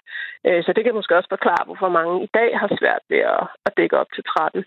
Øh, 0.47 0.63
så 0.65 0.73
det 0.73 0.83
kan 0.83 0.95
måske 0.95 1.17
også 1.17 1.31
forklare, 1.35 1.65
hvorfor 1.65 1.89
mange 1.89 2.23
i 2.23 2.29
dag 2.39 2.49
har 2.61 2.69
svært 2.79 3.03
ved 3.09 3.21
at, 3.35 3.43
at 3.65 3.71
dække 3.77 3.97
op 4.01 4.11
til 4.15 4.23
13 4.23 4.65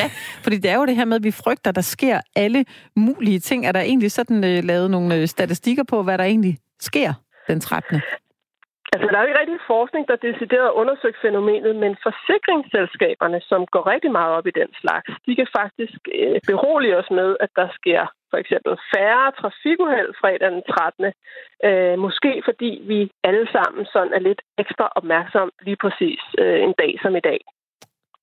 ja, 0.00 0.10
fordi 0.42 0.56
det 0.56 0.70
er 0.70 0.76
jo 0.76 0.86
det 0.86 0.96
her 0.96 1.04
med, 1.04 1.16
at 1.16 1.24
vi 1.24 1.30
frygter, 1.30 1.68
at 1.70 1.76
der 1.76 1.82
sker 1.82 2.20
alle 2.36 2.64
mulige 2.96 3.38
ting. 3.38 3.66
Er 3.66 3.72
der 3.72 3.80
egentlig 3.80 4.12
sådan 4.12 4.44
øh, 4.44 4.64
lavet 4.64 4.90
nogle 4.90 5.14
øh, 5.16 5.26
statistikker 5.26 5.84
på, 5.84 6.02
hvad 6.02 6.18
der 6.18 6.24
egentlig 6.24 6.58
sker 6.80 7.12
den 7.48 7.60
13. 7.60 8.00
Altså, 8.92 9.06
der 9.10 9.16
er 9.16 9.22
jo 9.22 9.28
ikke 9.28 9.40
rigtig 9.40 9.60
forskning, 9.74 10.08
der 10.08 10.24
decideret 10.28 10.76
undersøgt 10.80 11.18
fænomenet, 11.22 11.76
men 11.76 11.92
forsikringsselskaberne, 12.06 13.40
som 13.50 13.60
går 13.74 13.84
rigtig 13.92 14.12
meget 14.18 14.32
op 14.38 14.46
i 14.46 14.58
den 14.60 14.70
slags, 14.80 15.10
de 15.26 15.36
kan 15.36 15.48
faktisk 15.60 16.00
øh, 16.20 16.40
berolige 16.50 16.98
os 17.00 17.10
med, 17.10 17.36
at 17.40 17.50
der 17.56 17.68
sker 17.78 18.02
for 18.30 18.38
eksempel 18.42 18.72
færre 18.94 19.32
trafikuheld 19.40 20.10
fredag 20.20 20.50
den 20.50 20.62
13. 20.62 21.12
Øh, 21.68 21.98
måske 22.06 22.32
fordi 22.48 22.70
vi 22.90 23.10
alle 23.28 23.46
sammen 23.56 23.86
sådan 23.92 24.12
er 24.16 24.22
lidt 24.28 24.42
ekstra 24.58 24.86
opmærksom 24.98 25.48
lige 25.66 25.80
præcis 25.84 26.20
øh, 26.38 26.58
en 26.66 26.74
dag 26.82 26.92
som 27.02 27.16
i 27.16 27.20
dag. 27.30 27.40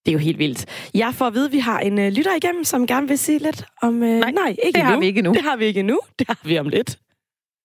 Det 0.05 0.11
er 0.11 0.13
jo 0.13 0.19
helt 0.19 0.39
vildt. 0.39 0.65
Jeg 0.94 1.13
får 1.13 1.25
at 1.25 1.33
vide, 1.33 1.45
at 1.45 1.51
vi 1.51 1.59
har 1.59 1.79
en 1.79 2.00
uh, 2.00 2.05
lytter 2.05 2.35
igennem, 2.35 2.63
som 2.63 2.88
gerne 2.88 3.07
vil 3.07 3.17
sige 3.17 3.39
lidt 3.39 3.65
om... 3.81 3.95
Uh, 3.95 4.01
nej, 4.01 4.31
nej, 4.31 4.50
ikke 4.50 4.59
det 4.63 4.75
endnu. 4.75 4.83
har 4.83 5.00
vi 5.00 5.05
ikke 5.05 5.21
nu. 5.21 5.33
Det 5.33 5.41
har 5.41 5.55
vi 5.55 5.65
ikke 5.65 5.83
nu. 5.83 6.00
Det 6.19 6.27
har 6.27 6.39
vi 6.44 6.60
om 6.60 6.69
lidt. 6.69 7.00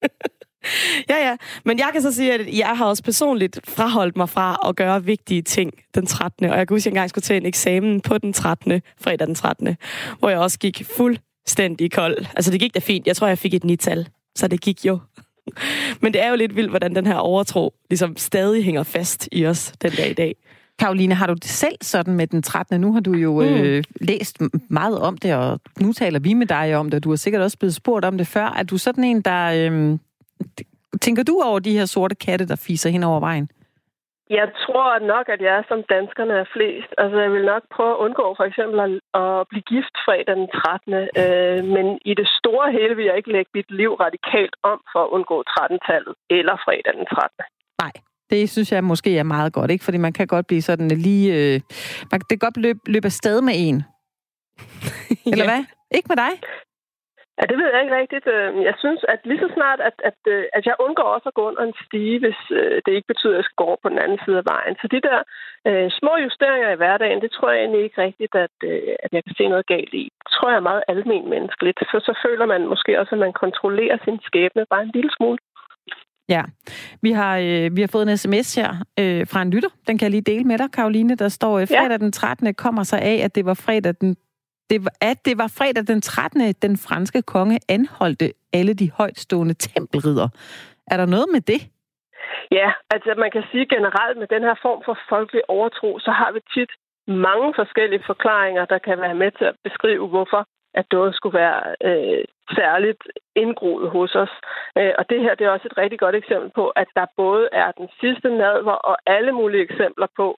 ja, 1.10 1.28
ja. 1.28 1.36
Men 1.64 1.78
jeg 1.78 1.88
kan 1.92 2.02
så 2.02 2.12
sige, 2.12 2.34
at 2.34 2.58
jeg 2.58 2.68
har 2.68 2.86
også 2.86 3.02
personligt 3.02 3.60
fraholdt 3.68 4.16
mig 4.16 4.28
fra 4.28 4.68
at 4.68 4.76
gøre 4.76 5.04
vigtige 5.04 5.42
ting 5.42 5.72
den 5.94 6.06
13. 6.06 6.46
Og 6.46 6.58
jeg 6.58 6.68
kan 6.68 6.74
huske, 6.74 6.82
at 6.82 6.86
jeg 6.86 6.90
engang 6.90 7.10
skulle 7.10 7.22
til 7.22 7.36
en 7.36 7.46
eksamen 7.46 8.00
på 8.00 8.18
den 8.18 8.32
13. 8.32 8.82
fredag 9.00 9.26
den 9.26 9.34
13. 9.34 9.76
Hvor 10.18 10.28
jeg 10.28 10.38
også 10.38 10.58
gik 10.58 10.82
fuldstændig 10.96 11.92
kold. 11.92 12.16
Altså, 12.36 12.50
det 12.50 12.60
gik 12.60 12.74
da 12.74 12.80
fint. 12.80 13.06
Jeg 13.06 13.16
tror, 13.16 13.26
jeg 13.26 13.38
fik 13.38 13.54
et 13.54 13.64
nital. 13.64 14.08
Så 14.36 14.48
det 14.48 14.60
gik 14.60 14.84
jo. 14.84 14.98
Men 16.02 16.12
det 16.12 16.22
er 16.22 16.30
jo 16.30 16.36
lidt 16.36 16.56
vildt, 16.56 16.70
hvordan 16.70 16.94
den 16.94 17.06
her 17.06 17.14
overtro 17.16 17.74
ligesom 17.90 18.16
stadig 18.16 18.64
hænger 18.64 18.82
fast 18.82 19.28
i 19.32 19.46
os 19.46 19.72
den 19.82 19.90
dag 19.90 20.10
i 20.10 20.14
dag. 20.14 20.34
Karoline, 20.78 21.14
har 21.14 21.26
du 21.26 21.34
det 21.34 21.44
selv 21.44 21.76
sådan 21.82 22.14
med 22.14 22.26
den 22.26 22.42
13. 22.42 22.80
Nu 22.80 22.92
har 22.92 23.00
du 23.00 23.12
jo 23.12 23.32
mm. 23.40 23.46
øh, 23.46 23.84
læst 24.00 24.42
meget 24.70 24.98
om 24.98 25.18
det, 25.18 25.34
og 25.34 25.60
nu 25.80 25.92
taler 25.92 26.20
vi 26.20 26.34
med 26.34 26.46
dig 26.46 26.76
om 26.76 26.90
det, 26.90 26.94
og 26.94 27.04
du 27.04 27.08
har 27.08 27.16
sikkert 27.16 27.42
også 27.42 27.58
blevet 27.58 27.74
spurgt 27.74 28.04
om 28.04 28.18
det 28.18 28.26
før. 28.26 28.46
Er 28.58 28.62
du 28.62 28.78
sådan 28.78 29.04
en, 29.04 29.22
der... 29.22 29.42
Øh, 29.58 29.98
tænker 31.00 31.22
du 31.22 31.40
over 31.44 31.58
de 31.58 31.78
her 31.78 31.86
sorte 31.86 32.14
katte, 32.14 32.48
der 32.48 32.64
fiser 32.66 32.90
hen 32.90 33.04
over 33.04 33.20
vejen? 33.20 33.48
Jeg 34.30 34.48
tror 34.64 34.98
nok, 35.12 35.26
at 35.34 35.40
jeg 35.46 35.54
er 35.58 35.64
som 35.68 35.82
danskerne 35.96 36.34
er 36.42 36.48
flest. 36.56 36.90
Altså, 36.98 37.16
jeg 37.24 37.32
vil 37.32 37.44
nok 37.52 37.62
prøve 37.76 37.92
at 37.94 38.02
undgå 38.04 38.26
for 38.38 38.44
eksempel 38.50 38.78
at, 38.86 38.90
at 39.22 39.48
blive 39.50 39.68
gift 39.72 39.94
fredag 40.06 40.34
den 40.40 40.48
13. 40.48 40.94
Øh, 41.22 41.60
men 41.74 41.86
i 42.10 42.12
det 42.20 42.28
store 42.38 42.66
hele 42.78 42.94
vil 42.96 43.08
jeg 43.08 43.16
ikke 43.16 43.32
lægge 43.36 43.50
mit 43.54 43.70
liv 43.80 43.92
radikalt 44.06 44.54
om 44.72 44.78
for 44.92 45.00
at 45.04 45.12
undgå 45.16 45.36
13-tallet 45.52 46.14
eller 46.38 46.56
fredag 46.64 46.92
den 46.98 47.06
13. 47.06 47.44
Nej, 47.84 47.94
det 48.30 48.50
synes 48.50 48.72
jeg 48.72 48.84
måske 48.84 49.18
er 49.18 49.22
meget 49.22 49.52
godt, 49.52 49.70
ikke? 49.70 49.84
Fordi 49.84 49.98
man 49.98 50.12
kan 50.12 50.26
godt 50.26 50.46
blive 50.46 50.62
sådan 50.62 50.88
lige... 50.88 51.26
Øh, 51.34 51.60
man, 52.10 52.20
det 52.20 52.28
kan 52.28 52.38
godt 52.38 52.56
løbe, 52.56 52.80
løbe 52.86 53.06
afsted 53.06 53.40
med 53.40 53.54
en. 53.56 53.76
Eller 55.32 55.44
ja. 55.44 55.50
hvad? 55.50 55.64
Ikke 55.90 56.08
med 56.08 56.16
dig? 56.16 56.32
Ja, 57.38 57.44
det 57.50 57.56
ved 57.58 57.68
jeg 57.72 57.82
ikke 57.82 57.98
rigtigt. 58.02 58.26
Øh, 58.34 58.50
jeg 58.68 58.76
synes, 58.82 59.00
at 59.12 59.20
lige 59.30 59.42
så 59.44 59.50
snart, 59.56 59.80
at, 59.88 59.96
at, 60.10 60.20
øh, 60.34 60.44
at 60.58 60.66
jeg 60.66 60.76
undgår 60.84 61.08
også 61.16 61.28
at 61.28 61.38
gå 61.38 61.42
under 61.50 61.62
en 61.64 61.78
stige, 61.84 62.18
hvis 62.22 62.40
øh, 62.60 62.76
det 62.84 62.92
ikke 62.94 63.12
betyder, 63.12 63.34
at 63.34 63.40
jeg 63.40 63.44
skal 63.44 63.60
gå 63.60 63.64
over 63.70 63.80
på 63.82 63.88
den 63.88 64.02
anden 64.04 64.20
side 64.24 64.38
af 64.42 64.48
vejen. 64.54 64.74
Så 64.80 64.86
de 64.94 65.00
der 65.08 65.18
øh, 65.68 65.88
små 65.98 66.12
justeringer 66.26 66.70
i 66.72 66.80
hverdagen, 66.80 67.20
det 67.24 67.30
tror 67.32 67.50
jeg 67.50 67.60
egentlig 67.60 67.82
ikke 67.84 68.02
rigtigt, 68.06 68.34
at, 68.46 68.56
øh, 68.70 68.94
at 69.04 69.10
jeg 69.16 69.22
kan 69.24 69.34
se 69.38 69.44
noget 69.52 69.66
galt 69.74 69.94
i. 70.02 70.04
Det 70.24 70.30
tror 70.34 70.48
jeg 70.50 70.60
er 70.60 70.70
meget 70.70 70.82
almen 70.92 71.24
menneskeligt. 71.34 71.78
For 71.90 71.98
så 72.08 72.12
føler 72.24 72.46
man 72.52 72.62
måske 72.72 73.00
også, 73.00 73.12
at 73.14 73.24
man 73.26 73.34
kontrollerer 73.44 73.98
sin 74.04 74.18
skæbne 74.28 74.70
bare 74.72 74.82
en 74.82 74.96
lille 74.96 75.12
smule. 75.16 75.38
Ja, 76.28 76.42
vi 77.02 77.12
har, 77.12 77.38
øh, 77.38 77.76
vi 77.76 77.80
har 77.80 77.88
fået 77.92 78.10
en 78.10 78.16
sms 78.16 78.54
her 78.54 78.70
øh, 78.98 79.26
fra 79.26 79.42
en 79.42 79.50
lytter. 79.50 79.68
Den 79.86 79.98
kan 79.98 80.04
jeg 80.04 80.10
lige 80.10 80.32
dele 80.32 80.44
med 80.44 80.58
dig, 80.58 80.70
Karoline. 80.72 81.14
Der 81.14 81.28
står, 81.28 81.58
at 81.58 81.68
fredag 81.68 82.00
den 82.00 82.12
13. 82.12 82.54
kommer 82.54 82.82
sig 82.82 83.02
af, 83.02 83.20
at 83.24 83.34
det 83.34 83.44
var 83.44 83.54
fredag 83.54 83.94
den 84.00 84.16
det 84.70 84.84
var, 84.84 84.92
at 85.00 85.18
det 85.24 85.38
var 85.38 85.54
fredag 85.58 85.86
den 85.86 86.00
13. 86.00 86.52
den 86.62 86.76
franske 86.76 87.22
konge 87.22 87.58
anholdte 87.68 88.32
alle 88.52 88.74
de 88.74 88.90
højtstående 88.90 89.54
tempelridder. 89.54 90.28
Er 90.86 90.96
der 90.96 91.06
noget 91.06 91.26
med 91.32 91.40
det? 91.40 91.60
Ja, 92.50 92.72
altså 92.90 93.14
man 93.18 93.30
kan 93.30 93.44
sige 93.50 93.66
generelt 93.74 94.18
med 94.18 94.26
den 94.26 94.42
her 94.42 94.54
form 94.62 94.82
for 94.84 94.98
folkelig 95.08 95.42
overtro, 95.48 95.98
så 95.98 96.10
har 96.10 96.32
vi 96.32 96.40
tit 96.54 96.72
mange 97.06 97.54
forskellige 97.56 98.02
forklaringer, 98.06 98.64
der 98.64 98.78
kan 98.78 98.98
være 99.00 99.14
med 99.14 99.30
til 99.38 99.44
at 99.44 99.56
beskrive, 99.64 100.08
hvorfor 100.08 100.46
at 100.80 100.86
noget 100.92 101.14
skulle 101.14 101.38
være 101.44 101.60
øh, 101.88 102.24
særligt 102.58 103.02
indgroet 103.42 103.90
hos 103.96 104.14
os. 104.24 104.34
Øh, 104.78 104.92
og 104.98 105.04
det 105.10 105.20
her 105.24 105.34
det 105.34 105.44
er 105.44 105.54
også 105.56 105.68
et 105.70 105.78
rigtig 105.82 105.98
godt 106.04 106.16
eksempel 106.22 106.50
på, 106.58 106.64
at 106.82 106.88
der 106.98 107.06
både 107.16 107.48
er 107.52 107.70
den 107.80 107.88
sidste 108.00 108.28
nadver 108.42 108.78
og 108.90 108.96
alle 109.06 109.32
mulige 109.32 109.66
eksempler 109.68 110.08
på, 110.16 110.28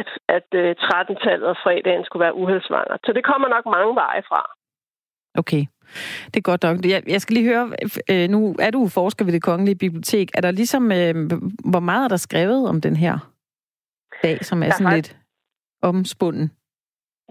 at, 0.00 0.08
at 0.36 0.48
øh, 0.54 0.70
13-tallet 0.82 1.48
og 1.52 1.56
fredagen 1.62 2.04
skulle 2.04 2.24
være 2.26 2.38
uheldsvanger. 2.42 2.96
Så 3.04 3.12
det 3.16 3.24
kommer 3.24 3.48
nok 3.48 3.66
mange 3.76 3.94
veje 3.94 4.22
fra. 4.30 4.42
Okay. 5.40 5.64
Det 6.30 6.36
er 6.36 6.50
godt 6.50 6.62
nok. 6.62 6.76
Jeg, 6.84 7.02
jeg 7.06 7.20
skal 7.20 7.34
lige 7.34 7.48
høre, 7.52 7.66
øh, 8.10 8.28
nu 8.28 8.56
er 8.58 8.70
du 8.70 8.88
forsker 8.88 9.24
ved 9.24 9.32
det 9.32 9.42
Kongelige 9.42 9.78
Bibliotek. 9.78 10.28
Er 10.34 10.40
der 10.40 10.50
ligesom, 10.50 10.92
øh, 10.92 11.14
hvor 11.70 11.80
meget 11.80 12.04
er 12.04 12.08
der 12.08 12.16
skrevet 12.16 12.68
om 12.68 12.80
den 12.80 12.96
her 12.96 13.32
dag, 14.22 14.44
som 14.44 14.62
er 14.62 14.70
sådan 14.70 14.94
lidt 14.94 15.16
omspunden? 15.82 16.52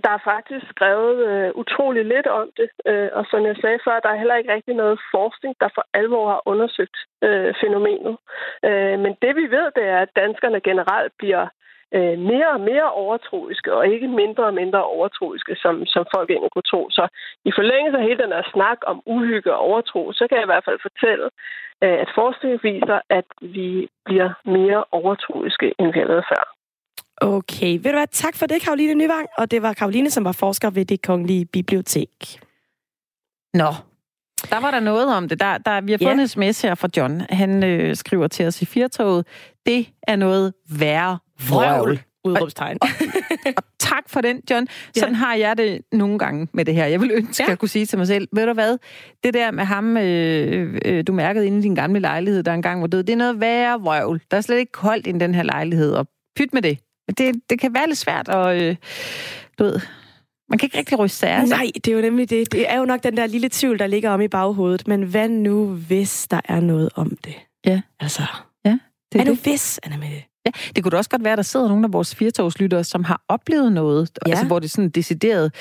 Der 0.04 0.12
er 0.14 0.28
faktisk 0.34 0.66
skrevet 0.70 1.18
øh, 1.30 1.52
utrolig 1.56 2.06
lidt 2.06 2.28
om 2.28 2.50
det, 2.58 2.70
øh, 2.86 3.10
og 3.14 3.26
som 3.32 3.46
jeg 3.46 3.56
sagde 3.62 3.80
før, 3.86 4.00
der 4.00 4.10
er 4.10 4.22
heller 4.22 4.36
ikke 4.36 4.54
rigtig 4.54 4.76
noget 4.76 5.00
forskning, 5.12 5.56
der 5.62 5.70
for 5.76 5.86
alvor 5.94 6.28
har 6.30 6.42
undersøgt 6.46 6.98
øh, 7.24 7.54
fænomenet. 7.62 8.18
Øh, 8.66 9.00
men 9.00 9.14
det 9.22 9.36
vi 9.36 9.46
ved, 9.56 9.72
det 9.76 9.86
er, 9.96 10.00
at 10.00 10.16
danskerne 10.16 10.60
generelt 10.62 11.14
bliver 11.18 11.48
øh, 11.96 12.20
mere 12.20 12.50
og 12.50 12.62
mere 12.62 12.92
overtroiske, 12.92 13.74
og 13.74 13.88
ikke 13.88 14.08
mindre 14.08 14.44
og 14.46 14.54
mindre 14.54 14.84
overtroiske, 14.84 15.56
som, 15.56 15.86
som 15.86 16.06
folk 16.16 16.30
egentlig 16.30 16.52
kunne 16.52 16.72
tro. 16.72 16.90
Så 16.90 17.08
i 17.46 17.52
forlængelse 17.56 17.98
af 17.98 18.04
hele 18.04 18.24
den 18.24 18.32
her 18.32 18.44
snak 18.54 18.78
om 18.86 19.02
uhygge 19.06 19.54
og 19.54 19.60
overtro, 19.60 20.12
så 20.12 20.28
kan 20.28 20.38
jeg 20.38 20.46
i 20.46 20.52
hvert 20.52 20.66
fald 20.66 20.80
fortælle, 20.82 21.30
øh, 21.84 21.98
at 22.04 22.10
forskning 22.16 22.60
viser, 22.64 23.00
at 23.10 23.26
vi 23.42 23.90
bliver 24.06 24.30
mere 24.46 24.84
overtroiske, 24.92 25.74
end 25.80 25.94
vi 25.94 26.00
har 26.00 26.08
været 26.08 26.30
før. 26.34 26.57
Okay, 27.22 27.74
ved 27.74 27.92
du 27.92 27.98
hvad, 27.98 28.08
tak 28.12 28.36
for 28.36 28.46
det, 28.46 28.62
Karoline 28.62 28.94
Nyvang. 28.94 29.28
Og 29.38 29.52
det 29.52 29.62
var 29.62 29.74
Karoline, 29.74 30.10
som 30.10 30.24
var 30.24 30.32
forsker 30.32 30.70
ved 30.70 30.86
det 30.86 31.02
kongelige 31.02 31.46
bibliotek. 31.46 32.40
Nå, 33.54 33.74
der 34.50 34.60
var 34.60 34.72
der 34.72 34.80
noget 34.80 35.16
om 35.16 35.30
det. 35.30 35.40
Der, 35.40 35.58
der, 35.58 35.82
vi 35.82 35.92
har 35.92 35.98
fået 35.98 36.08
yeah. 36.08 36.22
en 36.22 36.28
sms 36.28 36.62
her 36.62 36.76
fra 36.76 36.90
John. 36.98 37.22
Han 37.30 37.64
øh, 37.64 37.96
skriver 37.96 38.28
til 38.28 38.46
os 38.46 38.62
i 38.62 38.66
firtoget. 38.66 39.28
Det 39.66 39.90
er 40.08 40.16
noget 40.16 40.54
værre 40.70 41.20
vrøvl. 41.50 42.02
Udråbstegn. 42.26 42.78
Og, 42.82 42.88
og, 43.46 43.54
og 43.58 43.64
tak 43.80 44.10
for 44.10 44.22
den, 44.22 44.42
John. 44.50 44.68
Sådan 44.96 45.14
ja. 45.14 45.18
har 45.18 45.36
jeg 45.36 45.58
det 45.58 45.82
nogle 45.92 46.20
gange 46.20 46.48
med 46.54 46.66
det 46.66 46.76
her. 46.76 46.86
Jeg 46.86 47.02
vil 47.02 47.12
ønske, 47.12 47.44
ja. 47.44 47.46
at 47.46 47.50
jeg 47.50 47.60
kunne 47.60 47.70
sige 47.70 47.86
til 47.86 47.98
mig 47.98 48.08
selv, 48.08 48.28
ved 48.34 48.46
du 48.46 48.54
hvad, 48.54 48.78
det 49.24 49.34
der 49.34 49.52
med 49.52 49.64
ham, 49.64 49.98
øh, 49.98 50.80
øh, 50.86 51.04
du 51.08 51.14
mærkede 51.14 51.48
inde 51.48 51.60
i 51.60 51.62
din 51.62 51.76
gamle 51.76 52.00
lejlighed, 52.00 52.44
der 52.44 52.54
engang 52.54 52.82
var 52.82 52.88
død, 52.88 53.04
det 53.04 53.14
er 53.14 53.18
noget 53.18 53.40
værre 53.40 53.82
vrøvl. 53.82 54.22
Der 54.32 54.38
er 54.38 54.42
slet 54.42 54.58
ikke 54.58 54.72
koldt 54.72 55.08
i 55.08 55.12
den 55.12 55.36
her 55.36 55.44
lejlighed, 55.44 55.94
og 55.94 56.08
pyt 56.36 56.54
med 56.54 56.62
det. 56.62 56.80
Det, 57.18 57.36
det 57.50 57.60
kan 57.60 57.74
være 57.74 57.88
lidt 57.88 57.98
svært 57.98 58.30
at, 58.30 58.62
øh, 58.62 58.76
du 59.60 59.64
ved, 59.64 59.80
man 60.50 60.60
kan 60.60 60.68
ikke 60.68 60.78
rigtig 60.78 61.00
ryste 61.00 61.28
af 61.28 61.48
Nej, 61.48 61.72
det 61.76 61.88
er 61.88 61.96
jo 61.96 62.02
nemlig 62.02 62.30
det. 62.30 62.52
Det 62.52 62.72
er 62.72 62.78
jo 62.78 62.86
nok 62.86 63.04
den 63.04 63.18
der 63.18 63.28
lille 63.28 63.50
tvivl, 63.52 63.80
der 63.80 63.88
ligger 63.88 64.10
om 64.10 64.22
i 64.22 64.28
baghovedet. 64.28 64.88
Men 64.88 65.04
hvad 65.04 65.30
nu, 65.30 65.66
hvis 65.68 66.28
der 66.28 66.42
er 66.46 66.60
noget 66.60 66.90
om 66.96 67.10
det? 67.10 67.36
Ja. 67.66 67.82
Altså, 68.00 68.24
ja, 68.66 68.78
det 69.12 69.22
er 69.22 69.26
nu 69.26 69.36
hvis, 69.36 69.80
Anna 69.84 69.98
Mette? 69.98 70.24
Ja, 70.48 70.52
det 70.76 70.84
kunne 70.84 70.92
da 70.92 70.98
også 70.98 71.10
godt 71.10 71.24
være, 71.24 71.34
at 71.34 71.38
der 71.38 71.44
sidder 71.44 71.68
nogle 71.68 71.86
af 71.86 71.94
vores 71.94 72.16
firetogslyttere, 72.16 72.84
som 72.84 73.04
har 73.04 73.22
oplevet 73.28 73.72
noget, 73.72 74.10
ja. 74.26 74.32
altså 74.32 74.46
hvor 74.46 74.60
det 74.60 74.72
sådan 74.72 74.90
decideret, 74.90 75.54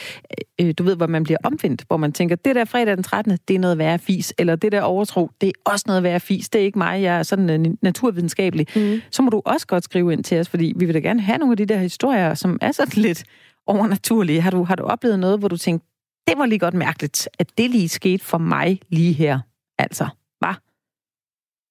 øh, 0.60 0.74
du 0.78 0.82
ved, 0.82 0.96
hvor 0.96 1.06
man 1.06 1.24
bliver 1.24 1.38
omvendt, 1.44 1.84
hvor 1.86 1.96
man 1.96 2.12
tænker, 2.12 2.36
det 2.36 2.54
der 2.54 2.64
fredag 2.64 2.96
den 2.96 3.02
13., 3.02 3.38
det 3.48 3.54
er 3.54 3.60
noget 3.60 3.78
værre 3.78 3.98
fis, 3.98 4.34
eller 4.38 4.56
det 4.56 4.72
der 4.72 4.82
overtro, 4.82 5.30
det 5.40 5.46
er 5.46 5.70
også 5.70 5.84
noget 5.86 6.02
værre 6.02 6.20
fis, 6.20 6.48
det 6.48 6.60
er 6.60 6.64
ikke 6.64 6.78
mig, 6.78 7.02
jeg 7.02 7.18
er 7.18 7.22
sådan 7.22 7.66
uh, 7.66 7.72
naturvidenskabelig. 7.82 8.66
Mm. 8.76 9.00
Så 9.10 9.22
må 9.22 9.30
du 9.30 9.42
også 9.44 9.66
godt 9.66 9.84
skrive 9.84 10.12
ind 10.12 10.24
til 10.24 10.40
os, 10.40 10.48
fordi 10.48 10.72
vi 10.76 10.84
vil 10.84 10.94
da 10.94 11.00
gerne 11.00 11.20
have 11.20 11.38
nogle 11.38 11.52
af 11.52 11.56
de 11.56 11.66
der 11.66 11.78
historier, 11.78 12.34
som 12.34 12.58
er 12.60 12.72
sådan 12.72 13.02
lidt 13.02 13.24
overnaturlige. 13.66 14.40
Har 14.40 14.50
du, 14.50 14.64
har 14.64 14.74
du 14.74 14.82
oplevet 14.82 15.18
noget, 15.18 15.38
hvor 15.38 15.48
du 15.48 15.56
tænkte, 15.56 15.86
det 16.28 16.38
var 16.38 16.46
lige 16.46 16.58
godt 16.58 16.74
mærkeligt, 16.74 17.28
at 17.38 17.48
det 17.58 17.70
lige 17.70 17.88
skete 17.88 18.24
for 18.24 18.38
mig 18.38 18.80
lige 18.88 19.12
her? 19.12 19.38
Altså, 19.78 20.08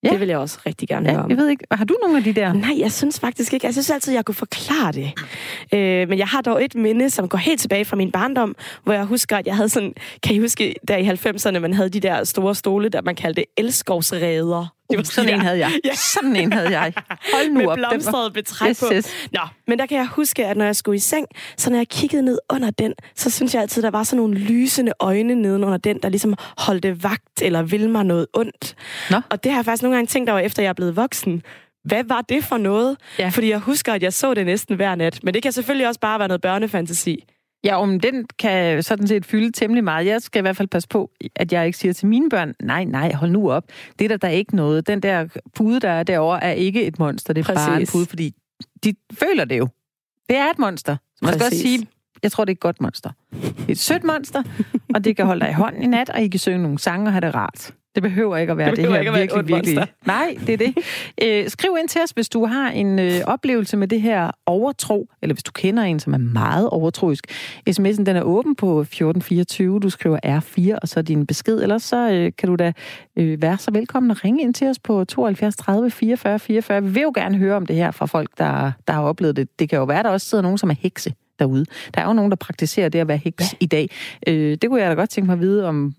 Ja. 0.05 0.09
Det 0.09 0.19
vil 0.19 0.27
jeg 0.27 0.37
også 0.37 0.59
rigtig 0.65 0.87
gerne 0.87 1.09
ja, 1.09 1.15
høre 1.15 1.23
om. 1.23 1.29
Jeg 1.29 1.37
ved 1.37 1.49
ikke, 1.49 1.65
har 1.71 1.85
du 1.85 1.97
nogle 2.03 2.17
af 2.17 2.23
de 2.23 2.33
der? 2.33 2.53
Nej, 2.53 2.79
jeg 2.79 2.91
synes 2.91 3.19
faktisk 3.19 3.53
ikke. 3.53 3.65
Jeg 3.65 3.73
synes 3.73 3.89
altid, 3.89 4.13
jeg 4.13 4.25
kunne 4.25 4.35
forklare 4.35 4.91
det. 4.91 5.11
Øh, 5.73 6.09
men 6.09 6.19
jeg 6.19 6.27
har 6.27 6.41
dog 6.41 6.65
et 6.65 6.75
minde, 6.75 7.09
som 7.09 7.29
går 7.29 7.37
helt 7.37 7.59
tilbage 7.59 7.85
fra 7.85 7.95
min 7.95 8.11
barndom, 8.11 8.55
hvor 8.83 8.93
jeg 8.93 9.05
husker, 9.05 9.37
at 9.37 9.47
jeg 9.47 9.55
havde 9.55 9.69
sådan... 9.69 9.93
Kan 10.23 10.35
I 10.35 10.39
huske, 10.39 10.75
der 10.87 10.97
i 10.97 11.07
90'erne, 11.09 11.59
man 11.59 11.73
havde 11.73 11.89
de 11.89 11.99
der 11.99 12.23
store 12.23 12.55
stole, 12.55 12.89
der 12.89 13.01
man 13.01 13.15
kaldte 13.15 13.45
elskovsræder? 13.57 14.74
Det 14.89 14.97
var 14.97 15.03
sådan 15.03 15.33
en 15.33 15.41
havde 15.41 15.59
jeg. 15.59 15.71
Ja. 15.85 15.95
Sådan 15.95 16.35
en 16.35 16.53
havde 16.53 16.79
jeg. 16.79 16.93
Hold 17.33 17.47
nu 17.47 17.59
Med 17.59 17.67
op. 17.67 17.77
Med 17.77 17.87
blomstret 17.89 18.33
betræk 18.33 18.69
yes, 18.69 18.79
på. 18.79 18.85
Yes. 18.93 19.11
Nå, 19.31 19.39
men 19.67 19.79
der 19.79 19.85
kan 19.85 19.97
jeg 19.97 20.07
huske, 20.07 20.45
at 20.45 20.57
når 20.57 20.65
jeg 20.65 20.75
skulle 20.75 20.95
i 20.95 20.99
seng, 20.99 21.27
så 21.57 21.69
når 21.69 21.77
jeg 21.77 21.87
kiggede 21.87 22.21
ned 22.21 22.39
under 22.49 22.69
den, 22.69 22.93
så 23.15 23.29
synes 23.29 23.53
jeg 23.53 23.61
altid, 23.61 23.81
der 23.81 23.91
var 23.91 24.03
sådan 24.03 24.17
nogle 24.17 24.33
lysende 24.33 24.91
øjne 24.99 25.35
neden 25.35 25.63
under 25.63 25.77
den, 25.77 25.99
der 26.03 26.09
ligesom 26.09 26.35
holdte 26.57 27.03
vagt 27.03 27.41
eller 27.41 27.61
ville 27.63 27.89
mig 27.89 28.05
noget 28.05 28.27
ondt. 28.33 28.75
Nå. 29.09 29.21
Og 29.29 29.43
det 29.43 29.51
har 29.51 29.59
jeg 29.59 29.65
faktisk 29.65 29.83
nogle 29.83 29.97
gange 29.97 30.07
tænkt 30.07 30.29
over, 30.29 30.39
efter 30.39 30.63
jeg 30.63 30.69
er 30.69 30.73
blevet 30.73 30.95
voksen. 30.95 31.43
Hvad 31.83 32.03
var 32.03 32.21
det 32.21 32.43
for 32.43 32.57
noget? 32.57 32.97
Ja. 33.19 33.29
Fordi 33.29 33.49
jeg 33.49 33.59
husker, 33.59 33.93
at 33.93 34.03
jeg 34.03 34.13
så 34.13 34.33
det 34.33 34.45
næsten 34.45 34.75
hver 34.75 34.95
nat. 34.95 35.19
Men 35.23 35.33
det 35.33 35.43
kan 35.43 35.51
selvfølgelig 35.51 35.87
også 35.87 35.99
bare 35.99 36.19
være 36.19 36.27
noget 36.27 36.41
børnefantasi. 36.41 37.23
Ja, 37.65 37.81
om 37.81 37.99
den 37.99 38.25
kan 38.39 38.83
sådan 38.83 39.07
set 39.07 39.25
fylde 39.25 39.51
temmelig 39.51 39.83
meget. 39.83 40.05
Jeg 40.05 40.21
skal 40.21 40.39
i 40.39 40.41
hvert 40.41 40.57
fald 40.57 40.67
passe 40.67 40.89
på, 40.89 41.11
at 41.35 41.53
jeg 41.53 41.65
ikke 41.65 41.77
siger 41.77 41.93
til 41.93 42.07
mine 42.07 42.29
børn, 42.29 42.53
nej, 42.61 42.83
nej, 42.83 43.13
hold 43.13 43.31
nu 43.31 43.51
op. 43.51 43.63
Det 43.99 44.05
er 44.05 44.09
der, 44.09 44.17
der 44.17 44.27
er 44.27 44.31
ikke 44.31 44.55
noget. 44.55 44.87
Den 44.87 44.99
der 44.99 45.27
pude, 45.55 45.79
der 45.79 45.89
er 45.89 46.03
derovre, 46.03 46.43
er 46.43 46.51
ikke 46.51 46.85
et 46.85 46.99
monster. 46.99 47.33
Det 47.33 47.41
er 47.41 47.45
Præcis. 47.45 47.67
bare 47.67 47.81
en 47.81 47.87
pude, 47.91 48.05
fordi 48.05 48.33
de 48.83 48.93
føler 49.13 49.45
det 49.45 49.57
jo. 49.57 49.67
Det 50.29 50.37
er 50.37 50.49
et 50.49 50.59
monster. 50.59 50.97
Man 51.21 51.27
Præcis. 51.27 51.41
skal 51.41 51.45
også 51.45 51.61
sige, 51.61 51.87
jeg 52.23 52.31
tror, 52.31 52.45
det 52.45 52.51
er 52.51 52.55
et 52.55 52.59
godt 52.59 52.81
monster. 52.81 53.09
Det 53.31 53.65
er 53.67 53.71
et 53.71 53.79
sødt 53.79 54.03
monster, 54.03 54.43
og 54.95 55.03
det 55.03 55.15
kan 55.15 55.25
holde 55.25 55.41
dig 55.41 55.49
i 55.49 55.53
hånden 55.53 55.83
i 55.83 55.87
nat, 55.87 56.09
og 56.09 56.21
I 56.21 56.27
kan 56.27 56.39
synge 56.39 56.63
nogle 56.63 56.79
sange 56.79 57.07
og 57.07 57.11
have 57.11 57.21
det 57.21 57.35
rart. 57.35 57.71
Det 57.95 58.03
behøver 58.03 58.37
ikke 58.37 58.51
at 58.51 58.57
være 58.57 58.69
det, 58.69 58.77
det 58.77 58.89
her 58.89 58.99
ikke 58.99 59.11
virkelig, 59.11 59.35
være 59.35 59.55
virkelig. 59.55 59.75
Monster. 59.75 59.93
Nej, 60.05 60.37
det 60.47 60.53
er 60.53 60.57
det. 60.57 60.77
Øh, 61.23 61.49
skriv 61.49 61.77
ind 61.79 61.89
til 61.89 62.01
os, 62.03 62.11
hvis 62.11 62.29
du 62.29 62.45
har 62.45 62.69
en 62.69 62.99
øh, 62.99 63.13
oplevelse 63.25 63.77
med 63.77 63.87
det 63.87 64.01
her 64.01 64.31
overtro, 64.45 65.09
eller 65.21 65.33
hvis 65.33 65.43
du 65.43 65.51
kender 65.51 65.83
en, 65.83 65.99
som 65.99 66.13
er 66.13 66.17
meget 66.17 66.69
overtroisk. 66.69 67.31
SMS'en 67.69 68.03
den 68.03 68.15
er 68.15 68.21
åben 68.21 68.55
på 68.55 68.81
1424. 68.81 69.79
Du 69.79 69.89
skriver 69.89 70.19
R4, 70.25 70.79
og 70.81 70.87
så 70.87 71.01
din 71.01 71.25
besked. 71.25 71.61
Ellers 71.61 71.83
så 71.83 72.11
øh, 72.11 72.31
kan 72.37 72.49
du 72.49 72.55
da 72.55 72.73
øh, 73.15 73.41
være 73.41 73.57
så 73.57 73.71
velkommen 73.71 74.11
at 74.11 74.23
ringe 74.23 74.41
ind 74.41 74.53
til 74.53 74.67
os 74.67 74.79
på 74.79 75.03
72 75.05 75.55
30 75.55 75.91
44 75.91 76.39
44. 76.39 76.83
Vi 76.83 76.89
vil 76.89 77.01
jo 77.01 77.11
gerne 77.15 77.37
høre 77.37 77.55
om 77.55 77.65
det 77.65 77.75
her 77.75 77.91
fra 77.91 78.05
folk, 78.05 78.29
der, 78.37 78.71
der 78.87 78.93
har 78.93 79.01
oplevet 79.01 79.35
det. 79.35 79.59
Det 79.59 79.69
kan 79.69 79.79
jo 79.79 79.85
være, 79.85 80.03
der 80.03 80.09
også 80.09 80.27
sidder 80.27 80.41
nogen, 80.41 80.57
som 80.57 80.69
er 80.69 80.75
hekse 80.79 81.13
derude. 81.39 81.65
Der 81.95 82.01
er 82.01 82.05
jo 82.05 82.13
nogen, 82.13 82.31
der 82.31 82.37
praktiserer 82.37 82.89
det 82.89 82.99
at 82.99 83.07
være 83.07 83.17
heks 83.17 83.53
ja. 83.53 83.57
i 83.59 83.65
dag. 83.65 83.89
Øh, 84.27 84.57
det 84.61 84.69
kunne 84.69 84.81
jeg 84.81 84.89
da 84.89 84.95
godt 84.95 85.09
tænke 85.09 85.25
mig 85.25 85.33
at 85.33 85.39
vide 85.39 85.67
om, 85.67 85.93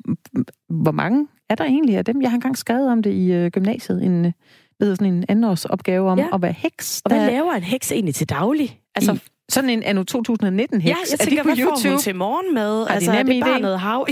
hvor 0.69 0.93
mange 0.93 1.27
er 1.51 1.55
der 1.55 1.65
egentlig 1.65 1.97
af 1.97 2.05
dem? 2.05 2.23
Jeg 2.23 2.31
har 2.31 2.35
engang 2.35 2.59
skrevet 2.59 2.91
om 2.91 3.03
det 3.03 3.13
i 3.13 3.33
øh, 3.33 3.51
gymnasiet, 3.51 4.05
en, 4.05 4.27
øh, 4.27 4.33
ved, 4.81 4.97
sådan 4.97 5.15
en 5.15 5.25
andenårsopgave 5.29 6.11
om 6.11 6.19
ja. 6.19 6.27
at 6.35 6.43
være 6.43 6.55
heks. 6.59 7.03
Og 7.05 7.11
hvad 7.11 7.21
der... 7.21 7.27
laver 7.27 7.53
en 7.53 7.63
heks 7.63 7.93
egentlig 7.93 8.15
til 8.15 8.29
daglig? 8.29 8.81
Altså, 8.95 9.13
I, 9.13 9.19
sådan 9.49 9.71
en 9.71 9.83
anno 9.83 10.03
2019 10.03 10.81
heks. 10.81 10.91
Ja, 10.91 10.97
jeg 11.11 11.21
tænker, 11.21 11.43
er 11.43 11.43
det 11.43 11.43
på 11.43 11.49
hvad 11.49 11.59
YouTube? 11.59 11.83
får 11.83 11.91
hun 11.91 11.99
til 11.99 12.15
morgen 12.15 12.55
med? 12.55 12.87
altså, 12.89 13.13
er 13.13 13.23
det 13.23 13.43
bare 13.43 13.61
noget 13.61 13.81
hav? 13.81 14.07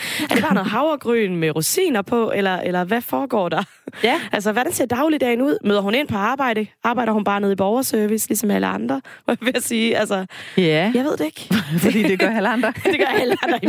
er 0.30 0.34
det 0.34 0.42
bare 0.42 0.54
noget 0.54 0.70
havregryn 0.70 1.36
med 1.36 1.56
rosiner 1.56 2.02
på, 2.02 2.32
eller, 2.34 2.56
eller 2.56 2.84
hvad 2.84 3.00
foregår 3.00 3.48
der? 3.48 3.62
Ja. 4.04 4.20
altså, 4.32 4.52
hvordan 4.52 4.72
ser 4.72 4.86
dagligdagen 4.86 5.42
ud? 5.42 5.58
Møder 5.64 5.80
hun 5.80 5.94
ind 5.94 6.08
på 6.08 6.16
arbejde? 6.16 6.66
Arbejder 6.84 7.12
hun 7.12 7.24
bare 7.24 7.40
nede 7.40 7.52
i 7.52 7.56
borgerservice, 7.56 8.28
ligesom 8.28 8.50
alle 8.50 8.66
andre? 8.66 9.00
Hvad 9.24 9.36
vil 9.40 9.50
jeg 9.54 9.62
sige? 9.62 9.96
Altså, 9.96 10.26
ja. 10.56 10.92
Jeg 10.94 11.04
ved 11.04 11.16
det 11.16 11.24
ikke. 11.24 11.54
Fordi 11.78 12.02
det 12.02 12.18
gør 12.18 12.30
alle 12.30 12.48
andre. 12.48 12.72
det 12.84 12.98
gør 12.98 13.20
alle 13.20 13.36
andre. 13.42 13.60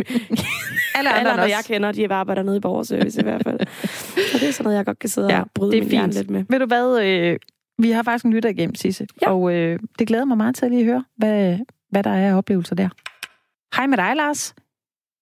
alle 0.95 1.09
andre, 1.09 1.19
alle 1.19 1.31
andre 1.31 1.43
jeg 1.43 1.63
kender, 1.67 1.91
de 1.91 2.13
arbejder 2.13 2.43
nede 2.43 2.57
i 2.57 2.59
borgerservice 2.59 3.21
i 3.21 3.23
hvert 3.23 3.43
fald. 3.43 3.59
Så 4.31 4.37
det 4.39 4.47
er 4.47 4.51
sådan 4.51 4.63
noget, 4.63 4.77
jeg 4.77 4.85
godt 4.85 4.99
kan 4.99 5.09
sidde 5.09 5.33
ja, 5.33 5.41
og 5.41 5.47
bryde 5.55 5.79
min 5.79 5.89
hjerne 5.89 6.13
lidt 6.13 6.29
med. 6.29 6.43
Ved 6.49 6.59
du 6.59 6.65
hvad? 6.65 7.01
Øh, 7.03 7.37
vi 7.77 7.91
har 7.91 8.03
faktisk 8.03 8.25
en 8.25 8.33
lytter 8.33 8.49
igennem, 8.49 8.75
Sisse. 8.75 9.07
Ja. 9.21 9.31
Og 9.31 9.53
øh, 9.53 9.79
det 9.99 10.07
glæder 10.07 10.25
mig 10.25 10.37
meget 10.37 10.55
til 10.55 10.65
at 10.65 10.71
lige 10.71 10.85
høre, 10.85 11.03
hvad, 11.17 11.57
hvad 11.91 12.03
der 12.03 12.09
er 12.09 12.29
af 12.29 12.37
oplevelser 12.37 12.75
der. 12.75 12.89
Hej 13.75 13.87
med 13.87 13.97
dig, 13.97 14.13
Lars. 14.15 14.55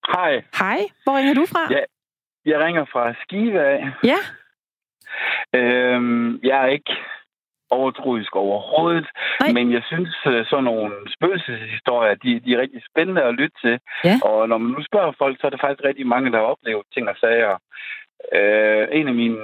Hej. 0.07 0.43
Hej. 0.59 0.79
Hvor 1.03 1.17
ringer 1.17 1.33
du 1.33 1.45
fra? 1.45 1.73
Ja, 1.73 1.83
jeg 2.45 2.59
ringer 2.59 2.85
fra 2.85 3.13
Skive 3.21 3.61
af. 3.61 3.89
Ja. 4.03 4.19
Øhm, 5.59 6.39
jeg 6.43 6.63
er 6.63 6.67
ikke 6.67 6.95
overtroisk 7.69 8.35
overhovedet, 8.35 9.07
Nej. 9.39 9.51
men 9.53 9.71
jeg 9.73 9.83
synes, 9.85 10.15
øh, 10.27 10.45
sådan 10.45 10.63
nogle 10.63 10.93
spøgelseshistorier, 11.15 12.15
de, 12.15 12.39
de 12.39 12.53
er 12.53 12.61
rigtig 12.61 12.81
spændende 12.91 13.23
at 13.23 13.33
lytte 13.33 13.57
til. 13.63 13.79
Ja. 14.03 14.15
Og 14.23 14.49
når 14.49 14.57
man 14.57 14.71
nu 14.71 14.83
spørger 14.83 15.11
folk, 15.17 15.37
så 15.37 15.47
er 15.47 15.51
der 15.51 15.57
faktisk 15.61 15.85
rigtig 15.85 16.07
mange, 16.07 16.31
der 16.31 16.37
har 16.37 16.45
oplevet 16.45 16.85
ting 16.93 17.09
og 17.09 17.15
sager. 17.19 17.57
Øh, 18.33 18.87
en 18.91 19.07
af 19.07 19.13
mine 19.13 19.37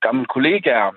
gamle 0.00 0.26
kollegaer. 0.26 0.90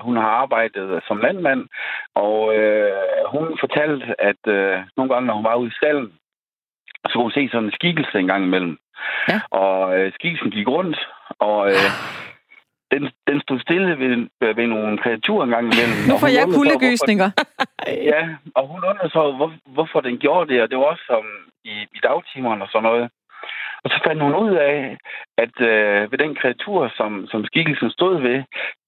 Hun 0.00 0.16
har 0.16 0.30
arbejdet 0.42 1.02
som 1.06 1.18
landmand, 1.18 1.68
og 2.14 2.56
øh, 2.56 2.92
hun 3.32 3.58
fortalte, 3.60 4.20
at 4.20 4.42
øh, 4.46 4.78
nogle 4.96 5.12
gange, 5.12 5.26
når 5.26 5.34
hun 5.34 5.44
var 5.44 5.54
ude 5.54 5.68
i 5.68 5.78
stallen, 5.80 6.12
så 7.06 7.12
kunne 7.12 7.28
hun 7.28 7.38
se 7.38 7.48
sådan 7.52 7.64
en 7.64 7.76
skikkelse 7.78 8.18
en 8.18 8.26
gang 8.26 8.44
imellem. 8.44 8.78
Ja. 9.28 9.40
Og 9.50 9.98
øh, 9.98 10.12
skikkelsen 10.12 10.50
gik 10.50 10.68
rundt, 10.68 10.98
og 11.38 11.68
øh, 11.70 11.88
den, 12.92 13.02
den 13.28 13.40
stod 13.40 13.60
stille 13.60 13.98
ved, 14.02 14.10
ved 14.54 14.66
nogle 14.66 14.98
kreaturer 14.98 15.44
en 15.44 15.54
gang 15.56 15.64
imellem. 15.72 15.98
Nu 16.08 16.14
får 16.22 16.30
jeg 16.38 16.44
kuldegysninger. 16.56 17.30
ja, 18.12 18.22
og 18.56 18.62
hun 18.72 18.80
undrede 18.90 19.10
så, 19.16 19.22
hvor, 19.38 19.50
hvorfor 19.74 20.00
den 20.00 20.18
gjorde 20.18 20.52
det, 20.52 20.62
og 20.62 20.70
det 20.70 20.78
var 20.78 20.84
også 20.84 21.04
som 21.06 21.24
i, 21.64 21.74
i 21.96 21.98
dagtimerne 22.02 22.62
og 22.64 22.68
sådan 22.72 22.88
noget. 22.90 23.10
Og 23.84 23.90
så 23.90 23.98
fandt 24.06 24.22
hun 24.22 24.34
ud 24.44 24.54
af, 24.70 24.96
at 25.44 25.56
øh, 25.70 26.12
ved 26.12 26.18
den 26.18 26.34
kreatur, 26.34 26.92
som, 26.96 27.26
som 27.30 27.44
skikkelsen 27.44 27.90
stod 27.90 28.20
ved, 28.20 28.38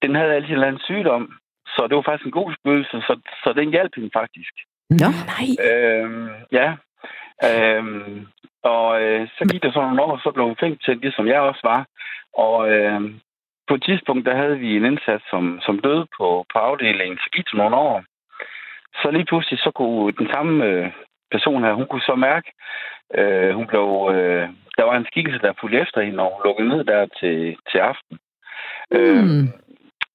den 0.03 0.15
havde 0.15 0.35
altid 0.35 0.49
en 0.49 0.55
eller 0.55 0.67
anden 0.67 0.89
sygdom. 0.91 1.33
Så 1.67 1.87
det 1.89 1.97
var 1.97 2.03
faktisk 2.03 2.27
en 2.27 2.39
god 2.41 2.51
spøgelse, 2.59 2.97
så, 3.07 3.15
så 3.43 3.53
den 3.53 3.71
hjalp 3.71 3.93
hende 3.97 4.11
faktisk. 4.21 4.55
Nå, 4.91 5.11
nej. 5.33 5.47
Øhm, 5.69 6.29
ja. 6.53 6.69
Øhm, 7.49 8.27
og 8.63 9.03
øh, 9.03 9.29
så 9.39 9.49
gik 9.51 9.63
der 9.63 9.73
så 9.73 9.81
nogle 9.81 10.03
år, 10.03 10.21
så 10.23 10.31
blev 10.31 10.47
hun 10.47 10.61
fængt 10.61 10.85
til 10.85 11.03
det, 11.03 11.15
som 11.15 11.27
jeg 11.27 11.41
også 11.41 11.61
var. 11.65 11.87
Og 12.35 12.71
øh, 12.71 13.01
på 13.69 13.75
et 13.75 13.83
tidspunkt, 13.83 14.27
der 14.27 14.37
havde 14.37 14.59
vi 14.59 14.77
en 14.77 14.85
indsats, 14.85 15.25
som, 15.31 15.61
som 15.63 15.79
døde 15.79 16.07
på, 16.17 16.45
på 16.53 16.59
afdelingen. 16.59 17.19
Så 17.19 17.29
gik 17.33 17.45
det 17.45 17.59
nogle 17.59 17.77
år. 17.77 18.05
Så 19.03 19.11
lige 19.11 19.25
pludselig, 19.25 19.59
så 19.59 19.71
kunne 19.71 20.13
den 20.13 20.29
samme 20.35 20.65
øh, 20.65 20.91
person 21.31 21.65
her, 21.65 21.73
hun 21.73 21.87
kunne 21.87 22.09
så 22.11 22.15
mærke, 22.15 22.53
øh, 23.15 23.55
hun 23.55 23.67
blev, 23.67 23.87
øh, 24.15 24.49
der 24.77 24.85
var 24.85 24.97
en 24.97 25.07
skikkelse, 25.11 25.41
der 25.41 25.53
fulgte 25.61 25.81
efter 25.81 26.01
hende, 26.01 26.23
og 26.23 26.31
hun 26.35 26.43
lukkede 26.45 26.69
ned 26.69 26.85
der 26.85 27.07
til, 27.21 27.57
til 27.71 27.79
aften. 27.79 28.19
Mm. 28.91 28.99
Øh, 28.99 29.49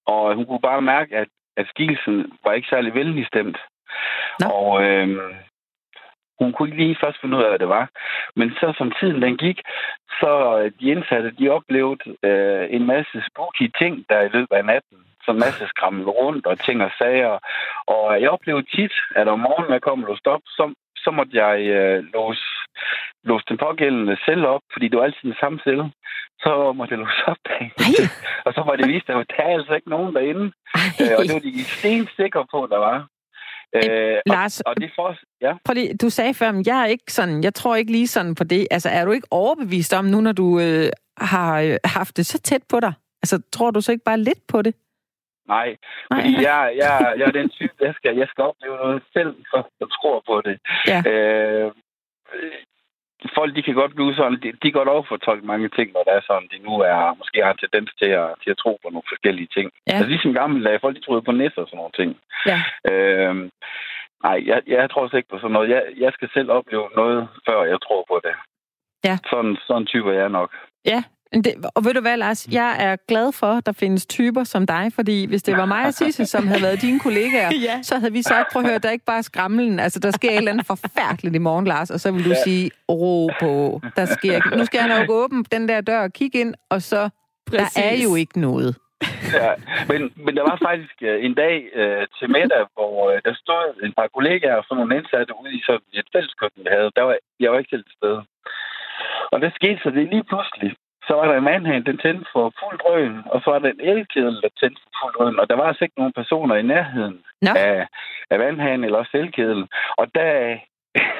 og 0.06 0.36
hun 0.36 0.46
kunne 0.46 0.62
bare 0.70 0.82
mærke, 0.82 1.18
at, 1.18 1.28
at 1.58 1.68
skikkelsen 1.68 2.32
var 2.44 2.54
ikke 2.54 2.68
særlig 2.70 2.94
venlig 2.94 3.28
stemt. 3.28 3.58
No. 4.42 4.50
Og 4.50 4.84
øh, 4.84 5.08
hun 6.40 6.52
kunne 6.52 6.68
ikke 6.70 6.84
lige 6.84 7.02
først 7.04 7.22
finde 7.22 7.38
ud 7.38 7.44
af, 7.44 7.50
hvad 7.50 7.60
det 7.60 7.70
var. 7.70 7.90
Men 8.36 8.52
så 8.60 8.74
som 8.78 8.92
tiden 9.00 9.22
den 9.22 9.38
gik, 9.38 9.60
så 10.20 10.32
de 10.80 10.86
indsatte, 10.94 11.32
de 11.40 11.50
oplevede 11.50 12.00
øh, 12.24 12.68
en 12.76 12.86
masse 12.86 13.18
spooky 13.30 13.68
ting, 13.82 14.06
der 14.10 14.22
i 14.22 14.34
løbet 14.36 14.56
af 14.56 14.66
natten. 14.66 14.98
Så 15.24 15.32
en 15.32 15.40
masse 15.48 15.68
skræmmel 15.68 16.06
rundt 16.10 16.46
og 16.46 16.60
ting 16.60 16.84
og 16.84 16.92
sager. 16.98 17.40
Og 17.88 18.22
jeg 18.22 18.30
oplevede 18.30 18.68
tit, 18.76 18.94
at 19.16 19.28
om 19.28 19.40
morgenen, 19.40 19.68
når 19.68 19.76
jeg 19.76 19.82
kom 19.82 20.04
og 20.04 20.10
låste 20.10 20.28
op, 20.28 20.42
så, 20.46 20.74
så 20.98 21.12
måtte 21.12 21.34
jeg 21.44 21.60
øh, 21.76 22.04
låse, 22.14 22.46
låse 23.24 23.46
den 23.50 23.58
pågældende 23.58 24.18
celle 24.26 24.48
op, 24.48 24.62
fordi 24.74 24.88
det 24.88 24.98
var 24.98 25.06
altid 25.06 25.24
den 25.30 25.42
samme 25.42 25.60
celle. 25.64 25.92
Så 26.40 26.74
måtte 26.74 26.92
jeg 26.94 27.00
låse 27.00 27.24
op 27.28 27.42
bag. 27.48 27.72
og 28.46 28.54
så 28.54 28.62
var 28.68 28.76
det 28.76 28.88
vist, 28.94 29.10
at 29.10 29.16
der 29.16 29.44
er 29.44 29.54
altså 29.58 29.74
ikke 29.74 29.90
nogen 29.90 30.16
derinde. 30.16 30.46
Øh, 31.02 31.14
og 31.18 31.24
det 31.24 31.34
var 31.34 31.46
de 31.50 31.64
stensikre 31.64 32.46
på, 32.54 32.68
der 32.72 32.78
var. 32.78 32.98
Øh, 33.76 34.18
Lars, 34.26 34.62
og, 34.62 34.70
og 34.70 34.82
det 34.82 34.92
for, 34.96 35.18
ja. 35.42 35.54
prøv 35.66 35.74
lige, 35.74 35.98
du 35.98 36.10
sagde 36.10 36.34
før, 36.34 36.50
at 36.50 36.68
jeg 36.68 36.82
er 36.82 36.86
ikke 36.86 37.14
sådan, 37.14 37.44
jeg 37.44 37.54
tror 37.54 37.76
ikke 37.76 37.92
lige 37.92 38.08
sådan 38.08 38.36
på 38.36 38.44
det. 38.44 38.68
Altså, 38.72 38.90
er 38.90 39.06
du 39.06 39.12
ikke 39.12 39.28
overbevist 39.32 39.94
om 39.94 40.06
nu, 40.06 40.22
når 40.22 40.32
du 40.32 40.60
øh, 40.60 40.90
har 41.18 41.62
øh, 41.62 41.78
haft 41.86 42.18
det 42.18 42.26
så 42.26 42.42
tæt 42.42 42.64
på 42.70 42.80
dig? 42.80 42.94
Altså, 43.24 43.42
tror 43.52 43.72
du 43.72 43.82
så 43.82 43.92
ikke 43.92 44.04
bare 44.04 44.20
lidt 44.20 44.48
på 44.48 44.62
det? 44.62 44.76
Nej, 45.48 45.68
Nej. 46.12 46.22
fordi 46.22 46.34
jeg, 46.44 46.74
jeg, 46.76 47.14
jeg 47.18 47.26
er 47.28 47.32
den 47.32 47.50
type, 47.50 47.74
jeg 47.82 47.94
skal, 47.98 48.18
jeg 48.18 48.28
skal 48.28 48.44
opleve 48.44 48.76
noget 48.76 49.04
selv, 49.14 49.36
så 49.52 49.64
jeg 49.80 49.88
tror 49.98 50.24
på 50.28 50.42
det. 50.42 50.60
Ja. 50.88 51.00
Øh, 51.12 51.72
folk, 53.38 53.56
de 53.56 53.62
kan 53.62 53.76
godt 53.82 53.96
blive 53.96 54.16
sådan, 54.16 54.40
de, 54.44 54.52
de 54.64 54.72
kan 54.72 54.86
godt 54.86 55.08
fortolke 55.08 55.46
mange 55.46 55.70
ting, 55.70 55.88
når 55.92 56.04
det 56.04 56.14
er 56.14 56.24
sådan, 56.28 56.48
de 56.54 56.58
nu 56.68 56.74
er, 56.92 57.16
måske 57.22 57.44
har 57.44 57.52
en 57.54 57.64
tendens 57.64 57.92
til 58.02 58.10
at, 58.22 58.30
til 58.44 58.50
at 58.52 58.58
tro 58.64 58.72
på 58.84 58.88
nogle 58.90 59.12
forskellige 59.12 59.50
ting. 59.56 59.68
Ja. 59.76 59.92
Altså 59.92 60.10
ligesom 60.10 60.34
gamle 60.34 60.64
dage, 60.66 60.80
folk 60.80 60.96
de 60.96 61.06
troede 61.06 61.22
på 61.26 61.32
næste 61.32 61.60
og 61.60 61.68
sådan 61.68 61.78
nogle 61.82 61.98
ting. 62.00 62.12
Ja. 62.52 62.60
Øhm, 62.92 63.50
nej, 64.24 64.38
jeg, 64.50 64.60
jeg 64.68 64.90
tror 64.90 65.16
ikke 65.16 65.30
på 65.30 65.40
sådan 65.40 65.52
noget. 65.52 65.70
Jeg, 65.70 65.84
jeg 65.98 66.12
skal 66.14 66.30
selv 66.34 66.50
opleve 66.52 66.88
noget, 66.96 67.28
før 67.48 67.64
jeg 67.64 67.80
tror 67.86 68.02
på 68.12 68.18
det. 68.24 68.36
Ja. 69.08 69.16
Sådan, 69.30 69.58
sådan 69.68 69.86
typer 69.86 70.12
jeg 70.12 70.30
nok. 70.30 70.52
Ja, 70.86 71.04
det, 71.44 71.54
og 71.76 71.86
ved 71.86 71.94
du 71.94 72.02
hvad, 72.02 72.18
Lars? 72.18 72.48
Jeg 72.52 72.76
er 72.80 72.96
glad 73.08 73.32
for, 73.32 73.48
at 73.48 73.66
der 73.66 73.72
findes 73.72 74.06
typer 74.06 74.44
som 74.44 74.66
dig, 74.66 74.92
fordi 74.96 75.26
hvis 75.26 75.44
det 75.44 75.58
var 75.58 75.66
mig 75.66 75.86
og 75.86 75.94
Sisse, 75.94 76.26
som 76.26 76.48
havde 76.48 76.62
været 76.62 76.82
dine 76.82 77.00
kollegaer, 77.00 77.52
ja. 77.70 77.80
så 77.82 78.00
havde 78.00 78.14
vi 78.14 78.22
sagt, 78.22 78.54
prøv 78.54 78.62
at 78.62 78.70
høre, 78.70 78.78
der 78.78 78.88
er 78.88 78.94
ikke 78.94 79.06
bare 79.06 79.24
skramlen. 79.24 79.80
Altså, 79.80 80.00
der 80.00 80.12
sker 80.12 80.32
et 80.32 80.38
eller 80.38 80.52
andet 80.52 80.66
forfærdeligt 80.66 81.36
i 81.36 81.38
morgen, 81.38 81.68
Lars, 81.68 81.90
og 81.92 82.00
så 82.00 82.12
vil 82.12 82.26
du 82.26 82.30
ja. 82.30 82.44
sige, 82.44 82.72
ro 82.90 83.30
på. 83.40 83.82
Der 83.96 84.06
sker, 84.06 84.58
nu 84.58 84.66
skal 84.66 84.78
jeg 84.78 85.00
nok 85.00 85.10
åbne 85.10 85.44
den 85.52 85.70
der 85.70 85.82
dør 85.82 86.02
og 86.02 86.14
kigge 86.14 86.40
ind, 86.40 86.54
og 86.70 86.82
så, 86.82 87.10
Præcis. 87.48 87.74
der 87.74 87.84
er 87.84 87.98
jo 88.04 88.16
ikke 88.16 88.40
noget. 88.40 88.76
Ja, 89.40 89.52
men, 89.90 90.02
men 90.26 90.34
der 90.38 90.44
var 90.52 90.58
faktisk 90.70 90.98
uh, 91.02 91.26
en 91.28 91.34
dag 91.44 91.56
uh, 91.82 92.04
til 92.18 92.28
middag, 92.38 92.64
hvor 92.76 92.94
uh, 93.12 93.18
der 93.26 93.34
stod 93.44 93.66
en 93.86 93.94
par 93.98 94.08
kollegaer 94.16 94.56
og 94.56 94.64
sådan 94.64 94.78
nogle 94.80 94.98
indsatte 94.98 95.34
ude 95.42 95.54
i 95.58 95.62
sådan 95.66 95.90
et 95.94 96.08
fælleskøkken, 96.14 96.64
vi 96.66 96.70
havde. 96.76 96.92
Der 96.96 97.04
var, 97.08 97.16
jeg 97.40 97.52
var 97.52 97.58
ikke 97.60 97.76
til 97.76 97.84
stede. 97.98 98.22
Og 99.34 99.38
det 99.42 99.52
skete 99.60 99.80
så 99.84 99.90
det 99.90 100.10
lige 100.14 100.30
pludselig 100.32 100.72
så 101.08 101.14
var 101.18 101.26
der 101.28 101.38
en 101.38 101.44
mandhand, 101.44 101.86
den 101.86 101.98
tændte 101.98 102.26
for 102.34 102.54
fuld 102.60 102.78
drøn, 102.84 103.14
og 103.34 103.42
så 103.42 103.48
var 103.52 103.60
der 103.60 103.70
en 103.70 103.82
elkedel, 103.92 104.36
der 104.44 104.50
tændte 104.60 104.82
for 104.84 104.92
fuld 105.00 105.14
drøn, 105.18 105.40
og 105.40 105.50
der 105.50 105.56
var 105.56 105.68
altså 105.68 105.84
ikke 105.84 106.00
nogen 106.00 106.14
personer 106.20 106.56
i 106.56 106.70
nærheden 106.74 107.18
no. 107.42 107.52
af, 107.56 107.88
af 108.32 108.40
vandhanen 108.40 108.84
eller 108.84 108.98
også 108.98 109.18
elkedel. 109.22 109.62
Og 109.98 110.06
der, 110.16 110.32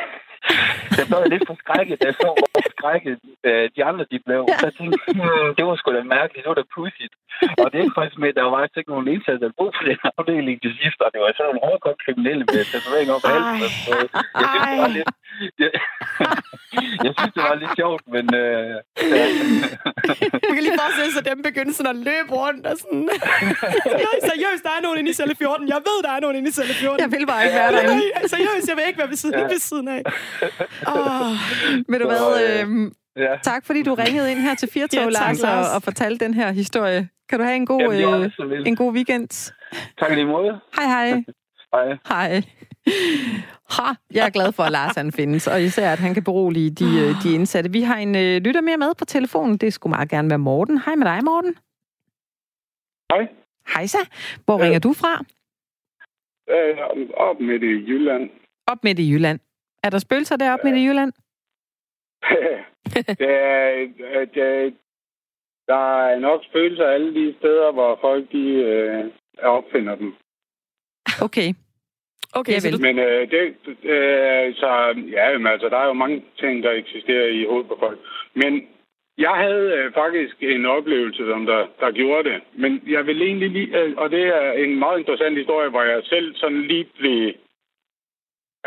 jeg 0.98 1.06
blev 1.08 1.24
lidt 1.30 1.48
forskrækket, 1.48 2.02
da 2.02 2.06
jeg 2.08 2.18
så, 2.24 2.30
forskrækket 2.56 3.16
øh, 3.48 3.66
de 3.76 3.82
andre 3.90 4.06
de 4.12 4.20
blev. 4.28 4.42
Ja. 4.50 4.58
Så 4.60 4.66
jeg 4.70 4.76
tænkte, 4.78 4.98
hmm, 5.18 5.50
det 5.58 5.64
var 5.68 5.76
sgu 5.76 5.88
da 5.92 6.04
mærkeligt, 6.18 6.44
det 6.44 6.52
var 6.54 6.60
da 6.62 6.66
pudsigt. 6.76 7.14
Og 7.64 7.68
det 7.74 7.80
er 7.80 7.90
faktisk 7.98 8.18
med, 8.22 8.30
at 8.32 8.38
der 8.38 8.44
var 8.48 8.54
faktisk 8.58 8.78
ikke 8.80 8.94
nogen 8.94 9.08
indsats, 9.14 9.40
der 9.44 9.58
boede 9.60 9.74
på 9.78 9.84
den 9.90 9.98
afdeling 10.18 10.58
til 10.64 10.72
sidst, 10.82 11.00
og 11.06 11.10
det 11.14 11.20
var 11.22 11.30
sådan 11.32 11.48
nogle 11.50 11.64
hårdkogt 11.66 12.00
kriminelle 12.06 12.44
med 12.52 12.64
tatovering 12.72 13.10
op 13.16 13.24
af 13.28 13.32
halsen. 13.32 13.94
Jeg 14.42 14.48
synes, 14.52 14.68
det 14.72 14.80
var 14.84 14.92
lidt, 14.98 15.10
jeg, 15.62 15.72
jeg 17.06 17.12
synes, 17.18 17.34
det 17.36 17.44
var 17.50 17.56
lidt 17.62 17.74
sjovt, 17.82 18.04
men... 18.16 18.26
Øh, 18.44 18.76
ja. 19.14 19.26
Man 20.46 20.54
kan 20.56 20.64
lige 20.68 20.78
forestille 20.84 21.12
sig 21.18 21.24
dem 21.32 21.38
begynde 21.50 21.74
sådan 21.78 21.92
at 21.96 22.00
løbe 22.10 22.32
rundt 22.42 22.64
og 22.72 22.76
sådan... 22.82 23.04
Nej, 24.06 24.16
seriøst, 24.30 24.64
der 24.68 24.74
er 24.78 24.82
nogen 24.86 24.98
inde 25.00 25.10
i 25.14 25.18
celle 25.20 25.36
14. 25.36 25.68
Jeg 25.76 25.82
ved, 25.90 25.98
der 26.06 26.12
er 26.16 26.20
nogen 26.24 26.36
inde 26.40 26.50
i 26.52 26.56
celle 26.60 26.74
14. 26.74 27.00
Jeg 27.04 27.12
vil 27.16 27.26
bare 27.32 27.42
ikke 27.46 27.58
være 27.62 27.72
derinde. 27.76 28.04
Seriøst, 28.34 28.68
jeg 28.72 28.76
vil 28.78 28.86
ikke 28.90 29.00
være 29.02 29.12
ved 29.14 29.20
siden, 29.24 29.40
ja. 29.40 29.48
ved 29.54 29.62
siden 29.70 29.88
af. 29.98 30.02
Oh. 30.94 31.32
Ved 31.92 31.98
du 32.02 32.08
hvad? 32.12 32.26
Øh, 32.44 32.55
ja. 33.16 33.38
Tak 33.44 33.66
fordi 33.66 33.84
du 33.84 33.94
ringede 33.94 34.32
ind 34.32 34.40
her 34.40 34.56
til 34.56 34.70
Firtog, 34.70 35.04
ja, 35.04 35.10
Lars, 35.10 35.44
og, 35.44 35.76
og 35.76 35.84
fortalte 35.84 36.26
den 36.26 36.34
her 36.34 36.52
historie. 36.52 37.10
Kan 37.30 37.40
du 37.40 37.46
have 37.46 37.56
en 37.56 37.66
god, 37.66 37.82
Jamen, 37.82 38.32
øh, 38.52 38.68
en 38.68 38.76
god 38.76 38.94
weekend? 38.94 39.54
Tak 40.00 40.12
lige 40.12 40.26
måde. 40.26 40.60
Hej, 40.76 40.86
hej. 40.86 41.24
Hej. 41.74 41.98
Hej. 42.08 42.42
Ha, 43.70 43.94
jeg 44.14 44.26
er 44.26 44.30
glad 44.30 44.52
for, 44.52 44.64
at 44.64 44.72
Lars 44.72 44.96
han 44.96 45.12
findes, 45.12 45.48
og 45.48 45.62
især, 45.62 45.92
at 45.92 46.00
han 46.00 46.14
kan 46.14 46.24
berolige 46.24 46.70
de, 46.72 46.86
øh, 46.86 47.24
de 47.24 47.34
indsatte. 47.34 47.72
Vi 47.72 47.82
har 47.82 47.98
en 47.98 48.16
øh, 48.16 48.42
lytter 48.42 48.62
mere 48.62 48.78
med 48.78 48.92
på 48.98 49.06
telefonen. 49.06 49.58
Det 49.58 49.74
skulle 49.74 49.92
meget 49.92 50.10
gerne 50.10 50.30
være 50.30 50.40
Morten. 50.40 50.78
Hej 50.86 50.96
med 50.96 51.06
dig, 51.06 51.24
Morten. 51.24 51.56
Hej. 53.12 53.28
Hej 53.74 53.86
så. 53.86 53.98
Hvor 54.46 54.60
ringer 54.60 54.80
du 54.80 54.94
fra? 54.94 55.24
Øh, 56.50 56.78
op 57.18 57.40
midt 57.40 57.64
i 57.64 57.74
Jylland. 57.90 58.30
Op 58.68 58.84
midt 58.84 59.00
i 59.00 59.12
Jylland. 59.12 59.40
Er 59.84 59.90
der 59.90 60.00
spøgelser 60.00 60.36
deroppe 60.36 60.68
ja. 60.68 60.74
midt 60.74 60.84
i 60.84 60.88
Jylland? 60.88 61.12
det 63.20 63.30
er, 63.30 64.26
det, 64.34 64.74
der 65.68 66.06
er 66.08 66.20
nok 66.20 66.44
spøgelser 66.44 66.86
alle 66.86 67.16
de 67.16 67.36
steder, 67.40 67.72
hvor 67.72 67.98
folk 68.02 68.32
de, 68.32 68.46
øh, 68.48 69.06
opfinder 69.42 69.96
dem. 69.96 70.16
Okay. 71.22 71.54
Okay, 72.40 72.54
ja, 72.54 72.70
vel. 72.70 72.82
Men 72.82 73.00
øh, 73.00 73.32
det, 73.32 73.42
øh, 73.84 74.56
så 74.56 74.70
ja, 75.12 75.38
men, 75.38 75.48
altså, 75.48 75.70
der 75.70 75.78
er 75.78 75.88
jo 75.88 75.94
mange 75.94 76.24
ting, 76.40 76.64
der 76.64 76.72
eksisterer 76.72 77.28
i 77.28 77.46
hovedet 77.46 77.68
på 77.68 77.78
folk. 77.80 78.00
Men 78.34 78.68
jeg 79.18 79.36
havde 79.44 79.68
øh, 79.78 79.94
faktisk 79.94 80.36
en 80.40 80.66
oplevelse, 80.66 81.24
som 81.28 81.46
der, 81.46 81.68
der 81.80 81.92
gjorde 81.92 82.30
det. 82.30 82.42
Men 82.54 82.82
jeg 82.88 83.06
vil 83.08 83.22
egentlig 83.22 83.50
lige, 83.50 83.80
øh, 83.80 83.94
og 83.98 84.12
det 84.12 84.24
er 84.24 84.52
en 84.52 84.80
meget 84.80 85.00
interessant 85.00 85.38
historie, 85.38 85.70
hvor 85.70 85.84
jeg 85.84 86.02
selv 86.04 86.36
sådan 86.36 86.62
lige 86.62 86.88
blev 87.00 87.34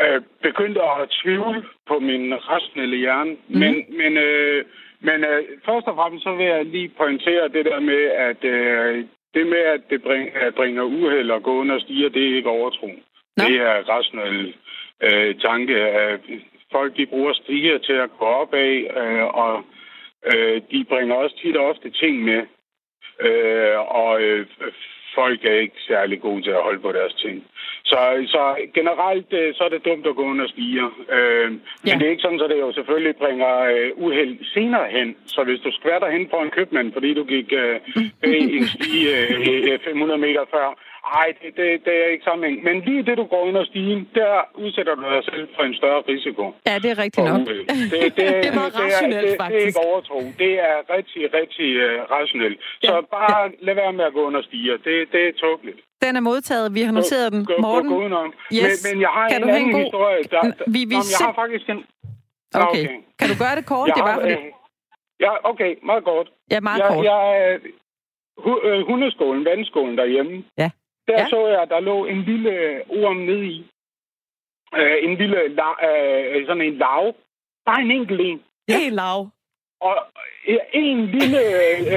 øh, 0.03 0.21
begyndte 0.41 0.81
at 0.81 1.09
tvivle 1.09 1.63
på 1.87 1.99
min 1.99 2.33
rationelle 2.33 2.97
hjerne. 2.97 3.31
Mm. 3.31 3.59
Men, 3.59 3.73
men, 3.89 4.17
øh, 4.17 4.65
men 4.99 5.23
øh, 5.23 5.43
først 5.65 5.87
og 5.87 5.95
fremmest 5.95 6.23
så 6.23 6.35
vil 6.35 6.45
jeg 6.45 6.65
lige 6.65 6.91
pointere 6.97 7.47
det 7.47 7.65
der 7.65 7.79
med, 7.79 8.03
at 8.29 8.43
øh, 8.43 9.05
det 9.33 9.47
med, 9.47 9.63
at 9.75 9.81
det 9.89 10.03
bringer, 10.03 10.51
bringer 10.51 10.83
uheld 10.83 11.31
og 11.31 11.43
gå 11.43 11.51
under 11.61 11.79
stiger, 11.79 12.09
det 12.09 12.23
er 12.23 12.35
ikke 12.35 12.49
overtro. 12.49 12.87
No. 12.87 13.45
Det 13.45 13.55
er 13.55 13.89
rationel 13.89 14.53
øh, 15.03 15.35
tanke. 15.35 15.75
At 15.75 16.19
folk 16.71 16.97
de 16.97 17.05
bruger 17.05 17.33
stiger 17.33 17.77
til 17.77 17.93
at 17.93 18.09
gå 18.19 18.25
op 18.25 18.53
af, 18.53 18.73
øh, 19.01 19.25
og 19.25 19.63
øh, 20.33 20.61
de 20.71 20.85
bringer 20.89 21.15
også 21.15 21.35
tit 21.41 21.57
og 21.57 21.65
ofte 21.65 21.89
ting 21.89 22.23
med. 22.23 22.41
Øh, 23.19 23.79
og 23.95 24.21
øh, 24.21 24.47
folk 25.15 25.45
er 25.45 25.53
ikke 25.53 25.81
særlig 25.87 26.21
gode 26.21 26.41
til 26.41 26.51
at 26.51 26.63
holde 26.63 26.79
på 26.79 26.91
deres 26.91 27.13
ting. 27.13 27.45
Så, 27.91 27.99
så 28.27 28.43
generelt 28.73 29.33
øh, 29.33 29.53
så 29.55 29.63
er 29.63 29.69
det 29.69 29.85
dumt 29.85 30.07
at 30.07 30.15
gå 30.15 30.23
under 30.23 30.47
stiger. 30.47 30.87
Øh, 31.15 31.51
men 31.51 31.61
Ja. 31.87 31.93
det 31.99 32.05
er 32.05 32.09
ikke 32.11 32.21
sådan, 32.21 32.41
at 32.41 32.49
det 32.49 32.59
jo 32.59 32.71
selvfølgelig 32.73 33.15
bringer 33.15 33.53
øh, 33.73 33.89
uheld 33.95 34.37
senere 34.53 34.87
hen. 34.97 35.15
Så 35.25 35.43
hvis 35.43 35.59
du 35.59 35.71
skvatter 35.71 36.09
hen 36.15 36.27
på 36.33 36.35
en 36.45 36.49
købmand, 36.57 36.93
fordi 36.93 37.13
du 37.13 37.23
gik 37.23 37.49
øh, 37.53 37.75
bag 38.23 38.39
en 38.57 38.67
stige 38.67 39.09
øh, 39.17 39.73
øh, 39.73 39.79
500 39.85 40.17
meter 40.19 40.43
før, 40.53 40.67
ej, 41.21 41.27
det, 41.41 41.49
det, 41.57 41.67
det 41.85 41.93
er 42.03 42.07
ikke 42.13 42.23
sammenhæng. 42.23 42.63
Men 42.63 42.75
lige 42.87 43.03
det, 43.03 43.17
du 43.17 43.23
går 43.23 43.41
under 43.49 43.63
stigen, 43.65 44.09
der 44.15 44.33
udsætter 44.55 44.95
du 44.95 45.01
dig 45.01 45.23
selv 45.23 45.47
for 45.55 45.63
en 45.63 45.75
større 45.75 46.01
risiko. 46.09 46.43
Ja, 46.67 46.75
det 46.83 46.89
er 46.91 46.97
rigtigt 47.03 47.25
nok. 47.27 47.41
uheld. 47.47 47.65
Det, 47.93 48.01
det, 48.03 48.11
Det 48.17 48.27
er 48.27 48.41
det, 48.41 48.61
rationelt, 48.79 49.15
det, 49.15 49.21
det, 49.21 49.29
det 49.29 49.33
er 49.33 49.43
faktisk. 49.43 49.67
ikke 49.67 49.79
overtro. 49.89 50.19
Det 50.43 50.53
er 50.69 50.77
rigtig, 50.95 51.23
rigtig 51.39 51.69
uh, 51.85 52.11
rationelt. 52.17 52.57
Så 52.83 52.93
bare 53.11 53.51
lad 53.61 53.75
være 53.75 53.93
med 53.93 54.05
at 54.05 54.13
gå 54.13 54.21
under 54.29 54.41
stiger. 54.41 54.77
Det, 54.87 54.95
det 55.13 55.21
er 55.27 55.31
tåbeligt. 55.45 55.79
Den 56.01 56.15
er 56.15 56.19
modtaget. 56.19 56.73
Vi 56.73 56.81
har 56.81 56.91
noteret 56.91 57.31
den. 57.33 57.45
Gå, 57.45 57.53
Morten? 57.59 57.89
Gå, 57.89 57.95
gå 57.95 58.01
udenom. 58.01 58.33
Yes. 58.53 58.63
Men, 58.85 58.93
men 58.93 59.01
jeg 59.01 59.09
har 59.09 59.29
Kan 59.29 59.41
en 59.41 59.47
du 59.47 59.53
anden 59.53 59.69
en 59.69 59.73
god- 59.75 59.81
historie. 59.83 60.23
Der, 60.23 60.41
der, 60.41 60.63
vi- 60.75 60.85
vi 60.91 60.95
Nå, 60.95 61.01
jeg 61.13 61.25
har 61.27 61.33
faktisk 61.41 61.69
en... 61.69 61.77
Nå, 62.53 62.59
Okay. 62.67 62.85
Kan 63.19 63.27
du 63.31 63.35
gøre 63.43 63.55
det 63.59 63.65
kort? 63.65 63.87
Jeg 63.87 63.95
Det 63.95 64.03
var 64.03 64.11
har, 64.11 64.19
fordi... 64.19 64.33
øh, 64.33 64.51
ja, 65.25 65.31
okay. 65.51 65.71
Meget 65.89 66.03
kort. 66.03 66.27
Ja, 66.51 66.59
meget 66.59 66.79
jeg, 66.79 66.87
kort. 66.93 67.05
Jeg, 67.05 67.23
øh, 67.41 67.71
hu- 68.43 68.61
øh, 68.67 68.87
hundeskolen, 68.89 69.45
vandskolen 69.45 69.97
derhjemme. 69.97 70.43
Ja. 70.57 70.69
Der 71.07 71.13
Ja. 71.21 71.27
så 71.29 71.47
jeg, 71.47 71.63
der 71.69 71.79
lå 71.79 72.05
en 72.05 72.21
lille 72.21 72.51
orm 72.89 73.17
nede 73.17 73.45
i. 73.45 73.57
Øh, 74.75 74.95
en 75.05 75.15
lille, 75.17 75.47
la, 75.59 75.69
øh, 75.89 76.47
sådan 76.47 76.61
en 76.61 76.77
lav. 76.77 77.13
Bare 77.65 77.81
en 77.81 77.91
enkelt 77.91 78.21
en. 78.21 78.41
Helt 78.69 78.95
lav. 78.95 79.19
Og 79.81 79.95
en 80.73 81.05
lille, 81.05 81.39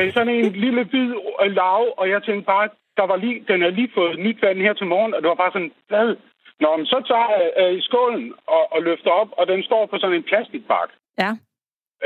øh, 0.05 0.13
sådan 0.13 0.35
en 0.35 0.53
lille 0.53 0.85
hvid 0.85 1.15
lav, 1.49 1.95
og 1.97 2.09
jeg 2.11 2.23
tænkte 2.23 2.47
bare, 2.47 2.69
der 2.97 3.03
var 3.11 3.17
lige, 3.17 3.45
den 3.49 3.63
har 3.63 3.71
lige 3.71 3.91
fået 3.95 4.19
nyt 4.19 4.43
vand 4.43 4.59
her 4.59 4.73
til 4.73 4.87
morgen, 4.87 5.15
og 5.15 5.23
det 5.23 5.29
var 5.29 5.35
bare 5.35 5.53
sådan, 5.53 5.73
hvad? 5.89 6.17
Nå, 6.61 6.77
men 6.77 6.87
så 6.87 7.03
tager 7.09 7.29
jeg 7.37 7.53
øh, 7.63 7.83
skålen 7.83 8.35
og, 8.47 8.73
og 8.73 8.83
løfter 8.83 9.11
op, 9.11 9.29
og 9.39 9.47
den 9.47 9.63
står 9.63 9.87
på 9.87 9.99
sådan 9.99 10.17
en 10.17 10.23
plastikbakke. 10.23 10.95
Ja. 11.19 11.31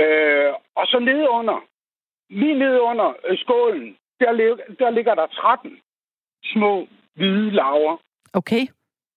Øh, 0.03 0.53
og 0.77 0.87
så 0.87 0.99
nede 0.99 1.31
under, 1.31 1.65
lige 2.31 2.59
nede 2.59 2.81
under 2.81 3.09
øh, 3.29 3.39
skålen, 3.39 3.97
der, 4.21 4.57
der 4.79 4.91
ligger 4.91 5.15
der 5.15 5.27
13 5.27 5.81
små 6.45 6.89
hvide 7.15 7.51
laver. 7.51 7.97
Okay. 8.33 8.67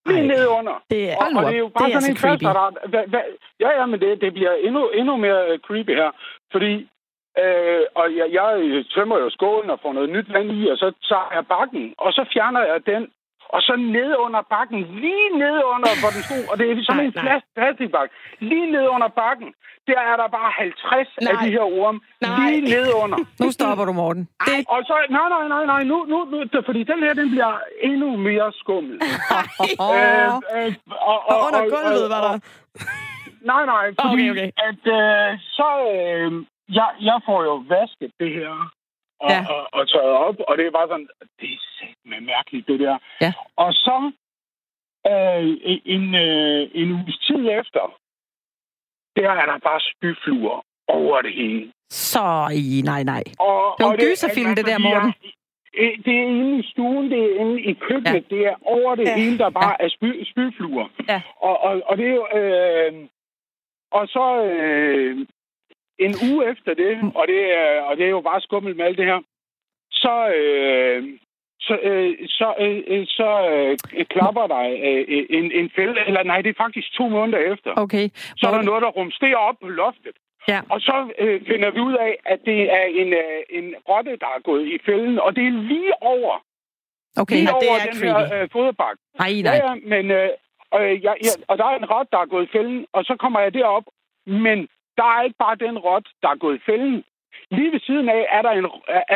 Lige 0.06 0.26
nede 0.26 0.48
under. 0.48 0.82
Det 0.90 1.10
er, 1.10 1.16
Og, 1.16 1.26
og 1.36 1.42
det 1.50 1.54
er 1.54 1.58
jo 1.58 1.68
bare 1.68 1.88
Det 1.88 1.94
er 1.94 2.00
sådan 2.00 2.10
en 2.10 2.16
så 2.16 2.26
creepy. 2.26 2.44
fastret. 2.44 2.90
Hva, 2.90 3.04
hva, 3.06 3.20
ja, 3.60 3.70
ja, 3.80 3.86
men 3.86 4.00
det, 4.00 4.20
det 4.20 4.32
bliver 4.32 4.54
endnu, 4.54 4.88
endnu 4.88 5.16
mere 5.16 5.52
øh, 5.52 5.58
creepy 5.58 5.90
her. 5.90 6.10
Fordi, 6.52 6.88
øh, 7.42 7.82
og 8.00 8.06
jeg, 8.18 8.26
jeg 8.38 8.48
tømmer 8.94 9.16
jo 9.24 9.28
skålen 9.30 9.70
og 9.70 9.78
får 9.82 9.92
noget 9.92 10.10
nyt 10.10 10.28
vand 10.34 10.50
i, 10.58 10.68
og 10.72 10.76
så 10.82 10.88
tager 11.08 11.28
jeg 11.36 11.44
bakken, 11.46 11.94
og 11.98 12.12
så 12.12 12.22
fjerner 12.32 12.62
jeg 12.72 12.80
den. 12.86 13.04
Og 13.56 13.60
så 13.62 13.74
nede 13.76 14.14
under 14.26 14.42
bakken, 14.54 14.80
lige 15.04 15.28
nede 15.42 15.62
under, 15.74 15.90
hvor 16.00 16.10
den 16.16 16.22
stod, 16.28 16.42
og 16.50 16.54
det 16.58 16.64
er 16.66 16.74
sådan 16.88 16.96
Nej, 16.96 17.04
en 17.04 17.12
plast, 17.24 17.46
plastikbakke, 17.58 18.12
lige 18.50 18.66
nede 18.74 18.88
under 18.96 19.08
bakken, 19.22 19.48
der 19.88 20.00
er 20.10 20.16
der 20.22 20.28
bare 20.38 20.50
50 20.50 21.08
Nej. 21.20 21.32
af 21.32 21.36
de 21.44 21.48
her 21.56 21.66
orme, 21.80 22.00
Nej. 22.20 22.36
lige 22.40 22.60
nede 22.74 22.90
under. 23.02 23.18
Nu 23.42 23.50
stopper 23.50 23.84
du, 23.84 23.92
Morten. 23.92 24.24
Det, 24.46 24.56
Og 24.74 24.80
så, 24.88 24.94
nej, 25.16 25.28
nej, 25.34 25.44
nej, 25.54 25.64
nej, 25.72 25.82
nu, 25.90 25.96
nu, 26.12 26.18
nu, 26.32 26.36
fordi 26.68 26.82
den 26.92 26.98
her, 27.04 27.12
den 27.20 27.28
bliver 27.30 27.52
endnu 27.82 28.16
mere 28.16 28.52
skummel. 28.60 28.94
Øh, 29.96 30.28
øh, 30.56 30.74
og, 31.10 31.18
Og 31.30 31.36
under 31.46 31.60
gulvet 31.74 32.06
var 32.14 32.20
der... 32.26 32.34
Nej, 33.52 33.62
nej, 33.74 33.86
fordi 34.00 34.30
Okay, 34.30 34.30
okay. 34.30 34.50
at 34.68 34.82
øh, 35.00 35.38
så... 35.58 35.68
Øh, 35.94 36.32
jeg, 36.78 36.90
jeg 37.00 37.18
får 37.26 37.44
jo 37.44 37.54
vasket 37.74 38.12
det 38.20 38.30
her 38.38 38.50
og, 39.20 39.30
Ja. 39.30 39.40
og, 39.54 39.62
og 39.72 39.88
tørret 39.88 40.16
op, 40.26 40.36
og 40.48 40.58
det 40.58 40.66
er 40.66 40.70
bare 40.70 40.88
sådan, 40.88 41.08
det 41.40 41.48
er 41.52 41.60
sæt 41.78 42.22
mærkeligt, 42.22 42.66
det 42.68 42.80
der. 42.80 42.98
Ja. 43.20 43.32
Og 43.56 43.72
så 43.72 43.96
øh, 45.10 45.46
en, 45.94 46.14
øh, 46.14 46.70
en 46.74 46.92
uges 46.92 47.18
tid 47.26 47.42
efter, 47.60 47.84
der 49.16 49.30
er 49.30 49.46
der 49.46 49.58
bare 49.58 49.80
spyfluer 49.80 50.60
over 50.88 51.22
det 51.22 51.32
hele. 51.34 51.72
så 51.90 52.24
i, 52.54 52.82
nej, 52.84 53.02
nej. 53.02 53.22
Og, 53.38 53.74
Det 53.78 53.84
er 53.84 53.88
jo 53.88 53.92
en 53.92 53.98
gyserfilm, 53.98 54.54
det 54.54 54.64
der, 54.66 54.72
jeg- 54.72 54.80
Morten. 54.80 55.14
Det 56.04 56.14
er 56.18 56.26
inde 56.26 56.58
i 56.58 56.70
stuen, 56.72 57.10
det 57.10 57.20
er 57.24 57.40
inde 57.40 57.60
i 57.62 57.72
køkkenet, 57.72 58.24
ja. 58.30 58.36
det 58.36 58.46
er 58.46 58.54
over 58.62 58.94
det 58.94 59.04
ja. 59.08 59.16
hele, 59.16 59.38
der 59.38 59.50
bare 59.50 59.76
ja. 59.80 59.84
er 59.84 59.88
spy, 59.88 60.24
spyfluer. 60.30 60.88
Ja. 61.08 61.22
Og, 61.36 61.60
og, 61.60 61.82
og 61.86 61.96
det 61.98 62.06
er 62.06 62.14
jo... 62.14 62.26
Øh, 62.38 63.08
og 63.92 64.08
så 64.08 64.42
øh, 64.44 65.26
en 66.00 66.14
uge 66.30 66.50
efter 66.50 66.74
det, 66.74 66.92
og 67.14 67.24
det, 67.26 67.40
er, 67.60 67.80
og 67.88 67.96
det 67.96 68.04
er 68.06 68.10
jo 68.10 68.20
bare 68.20 68.40
skummelt 68.40 68.76
med 68.76 68.84
alt 68.84 68.98
det 68.98 69.06
her, 69.06 69.20
så... 69.90 70.14
Øh, 70.36 71.02
så, 71.68 71.78
øh, 71.82 72.16
så, 72.28 72.54
øh, 72.60 72.82
øh, 72.86 73.06
så 73.06 73.30
øh, 73.52 74.04
klapper 74.14 74.46
der 74.46 74.58
øh, 74.88 75.26
en, 75.38 75.52
en 75.52 75.70
fælde, 75.76 76.00
eller 76.06 76.22
nej, 76.22 76.42
det 76.42 76.50
er 76.50 76.62
faktisk 76.64 76.92
to 76.98 77.08
måneder 77.08 77.38
efter. 77.52 77.70
Okay. 77.76 78.08
Så 78.36 78.46
er 78.48 78.54
der 78.54 78.62
noget, 78.62 78.82
der 78.82 78.88
rumsterer 78.88 79.36
op 79.36 79.54
på 79.62 79.68
loftet. 79.68 80.16
Ja. 80.48 80.60
Og 80.70 80.80
så 80.80 81.12
øh, 81.18 81.46
finder 81.46 81.70
vi 81.70 81.80
ud 81.80 81.94
af, 81.94 82.16
at 82.24 82.38
det 82.44 82.60
er 82.72 82.84
en, 83.00 83.12
øh, 83.12 83.40
en 83.58 83.74
rotte, 83.88 84.10
der 84.10 84.26
er 84.36 84.40
gået 84.44 84.66
i 84.66 84.78
fælden, 84.86 85.18
og 85.18 85.36
det 85.36 85.46
er 85.46 85.50
lige 85.72 85.92
over, 86.02 86.34
Okay. 87.16 87.34
lige 87.34 87.48
Ja, 87.50 87.54
det 87.60 87.68
over 87.68 87.78
er 87.78 87.84
den 87.90 87.94
creepy. 88.00 88.30
her 88.32 88.42
øh, 88.42 88.48
foderbak. 88.52 88.96
Nej, 89.18 89.32
nej. 89.44 89.54
ja, 89.64 89.74
men 89.92 90.10
øh, 90.10 90.28
øh, 90.80 91.04
ja, 91.04 91.12
ja, 91.26 91.32
og 91.48 91.58
der 91.58 91.64
er 91.64 91.76
en 91.76 91.90
rotte, 91.92 92.08
der 92.12 92.18
er 92.18 92.26
gået 92.34 92.44
i 92.48 92.52
fælden, 92.56 92.86
og 92.92 93.04
så 93.04 93.16
kommer 93.16 93.40
jeg 93.40 93.54
derop, 93.54 93.84
men 94.26 94.68
der 95.00 95.08
er 95.16 95.20
ikke 95.26 95.38
bare 95.44 95.56
den 95.66 95.76
rotte, 95.86 96.08
der 96.22 96.28
er 96.34 96.38
gået 96.44 96.56
i 96.58 96.62
fælden. 96.68 97.04
Lige 97.56 97.72
ved 97.74 97.80
siden 97.88 98.08
af 98.08 98.22
er 98.36 98.42
der, 98.46 98.50
en, 98.60 98.66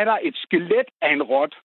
er 0.00 0.04
der 0.10 0.18
et 0.28 0.36
skelet 0.44 0.88
af 1.02 1.10
en 1.16 1.22
rotte. 1.32 1.56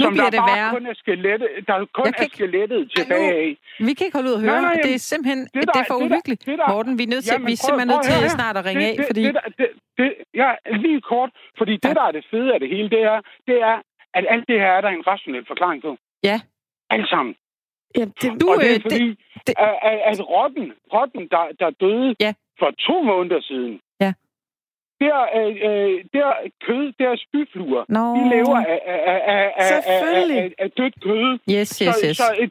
Nu 0.00 0.04
Som 0.04 0.12
bliver 0.12 0.24
der 0.24 0.30
det 0.30 0.40
bare 0.48 0.56
værre. 0.58 0.70
kun 0.76 0.86
er 0.86 0.94
skelettet, 1.02 1.48
der 1.68 1.74
kun 1.96 2.04
Jeg 2.06 2.14
kan 2.14 2.22
er 2.22 2.26
ikke- 2.28 2.36
skelettet 2.36 2.80
tilbage 2.96 3.30
af. 3.44 3.50
Vi 3.88 3.92
kan 3.96 4.04
ikke 4.06 4.16
holde 4.18 4.30
ud 4.30 4.34
at 4.38 4.40
høre. 4.46 4.52
Nej, 4.52 4.60
nej, 4.70 4.76
det 4.86 4.94
er 4.94 4.98
simpelthen 5.12 5.40
det 5.44 5.54
der- 5.54 5.72
det 5.74 5.80
er 5.84 5.88
for 5.92 5.98
uhyggeligt. 6.06 6.42
det 6.46 6.58
der- 6.58 6.68
Morten, 6.72 6.94
vi 6.98 7.02
er, 7.08 7.10
nødt 7.14 7.24
til, 7.24 7.32
Jamen, 7.34 7.46
vi 7.50 7.54
er 7.56 7.60
prøv- 7.60 7.66
simpelthen 7.68 7.88
nødt 7.92 8.04
til 8.08 8.12
her. 8.22 8.28
snart 8.38 8.56
at 8.60 8.64
ringe 8.68 8.82
det, 8.84 8.90
af, 8.90 8.96
det, 8.96 9.06
fordi... 9.10 9.22
Det, 9.28 9.34
der, 9.38 9.46
det, 9.58 9.68
det, 9.98 10.08
ja, 10.42 10.50
lige 10.84 11.00
kort. 11.12 11.30
Fordi 11.58 11.74
det, 11.82 11.88
Ja. 11.88 11.94
der 11.98 12.04
er 12.10 12.12
det 12.18 12.24
fede 12.32 12.48
af 12.54 12.60
det 12.62 12.68
hele, 12.74 12.88
det 12.94 13.02
er, 13.12 13.18
det 13.48 13.56
er, 13.70 13.76
at 14.18 14.24
alt 14.34 14.44
det 14.50 14.56
her 14.62 14.70
er 14.78 14.80
der 14.86 14.88
en 14.98 15.04
rationel 15.10 15.44
forklaring 15.52 15.80
på. 15.86 15.90
Ja. 16.28 16.36
Alt 16.94 17.08
sammen. 17.14 17.34
Ja, 17.98 18.04
det, 18.20 18.28
Du, 18.40 18.46
og 18.52 18.56
det 18.62 18.68
øh, 18.70 18.76
er 18.76 18.80
fordi, 18.86 19.08
det- 19.08 19.18
det, 19.46 19.54
at, 19.58 19.98
at 20.10 20.16
rotten, 20.34 20.66
rotten 20.94 21.22
der, 21.34 21.44
der 21.60 21.70
døde 21.84 22.10
Ja. 22.20 22.32
For 22.62 22.70
to 22.86 22.96
måneder 23.02 23.40
siden, 23.50 23.74
Ja. 24.04 24.12
der, 25.04 25.18
øh, 25.38 25.54
øh, 25.68 26.04
der 26.16 26.28
kød, 26.66 26.92
der 27.00 27.12
spyfluer, 27.24 27.84
Nå. 27.96 28.04
de 28.16 28.22
lever 28.36 28.58
af, 28.72 28.80
af, 28.86 29.00
af, 29.36 29.52
af, 29.56 29.80
af, 29.86 30.52
af, 30.58 30.70
dødt 30.70 30.94
kød. 31.04 31.38
Yes, 31.56 31.70
yes, 31.78 31.94
så, 31.94 32.06
yes. 32.08 32.16
så 32.16 32.28
øh, 32.40 32.48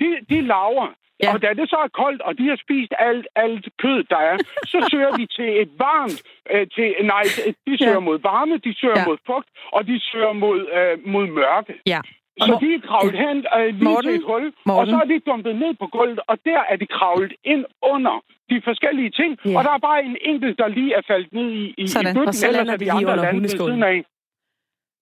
de, 0.00 0.08
de, 0.30 0.40
laver. 0.54 0.88
Ja. 1.22 1.32
Og 1.34 1.42
da 1.42 1.48
det 1.60 1.70
så 1.70 1.76
er 1.76 1.88
koldt, 2.02 2.22
og 2.22 2.38
de 2.38 2.44
har 2.48 2.58
spist 2.64 2.92
alt, 2.98 3.26
alt 3.36 3.68
kød, 3.82 4.04
der 4.12 4.16
er, 4.16 4.36
så 4.72 4.88
søger 4.90 5.10
de 5.10 5.26
til 5.26 5.48
et 5.62 5.70
varmt... 5.78 6.22
Øh, 6.50 6.66
til, 6.74 6.94
nej, 7.12 7.22
de 7.66 7.78
søger 7.78 7.92
Ja. 7.92 8.06
mod 8.08 8.18
varme, 8.18 8.54
de 8.58 8.74
søger 8.80 8.98
ja. 9.00 9.06
mod 9.08 9.18
fugt, 9.26 9.48
og 9.72 9.86
de 9.86 10.00
søger 10.00 10.32
mod, 10.32 10.58
øh, 10.78 10.94
mod 11.12 11.26
mørke. 11.26 11.74
Ja. 11.86 12.00
Så 12.42 12.52
Og- 12.54 12.60
de 12.62 12.68
er 12.78 12.80
kravlet 12.88 13.16
hen 13.24 13.36
øh, 13.56 13.66
lige 13.66 13.84
Morten, 13.84 14.10
til 14.10 14.18
et 14.20 14.24
hul, 14.30 14.44
Morten. 14.66 14.80
og 14.80 14.84
så 14.92 14.96
er 15.04 15.08
de 15.12 15.18
dumpet 15.30 15.54
ned 15.62 15.72
på 15.82 15.86
gulvet, 15.96 16.20
og 16.30 16.36
der 16.44 16.60
er 16.70 16.76
de 16.82 16.86
kravlet 16.86 17.32
ind 17.52 17.64
under 17.82 18.14
de 18.50 18.56
forskellige 18.68 19.10
ting. 19.10 19.30
Ja. 19.44 19.58
Og 19.58 19.64
der 19.66 19.70
er 19.78 19.82
bare 19.88 20.00
en 20.04 20.16
enkelt, 20.30 20.58
der 20.58 20.68
lige 20.68 20.92
er 20.98 21.02
faldet 21.10 21.32
ned 21.32 21.48
i, 21.50 21.74
i, 21.78 21.86
Sådan. 21.86 22.10
i 22.10 22.14
bøtten, 22.18 22.28
Og 22.28 22.34
så 22.34 22.46
ellers 22.48 22.68
er 22.68 22.76
de 22.76 22.92
andre 22.92 23.16
landet 23.16 23.42
ved 23.42 23.48
siden 23.48 23.82
af. 23.82 23.98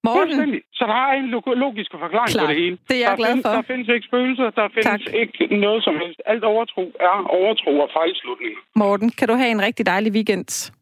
Morten. 0.05 0.61
Så 0.79 0.85
der 0.93 0.99
er 1.11 1.13
en 1.23 1.29
lo- 1.35 1.55
logisk 1.65 1.91
forklaring 2.05 2.33
Klart. 2.35 2.47
på 2.47 2.53
det 2.53 2.61
hele. 2.63 2.79
Det 2.89 2.97
er 2.97 3.01
jeg 3.01 3.11
der 3.11 3.17
glad 3.17 3.29
findes, 3.33 3.47
for. 3.47 3.53
Der 3.59 3.63
findes 3.63 3.89
ikke 3.89 4.07
spøgelser, 4.11 4.51
der 4.51 4.69
findes 4.75 5.05
Tak. 5.07 5.15
ikke 5.23 5.57
noget 5.67 5.85
som 5.85 5.95
helst. 6.03 6.21
Alt 6.27 6.45
overtro 6.45 6.85
er 7.01 7.17
overtro 7.39 7.73
og 7.85 7.89
fejlslutninger. 7.99 8.59
Morten, 8.77 9.11
kan 9.19 9.29
du 9.29 9.35
have 9.35 9.51
en 9.51 9.63
rigtig 9.63 9.87
dejlig 9.87 10.13
weekend? 10.13 10.73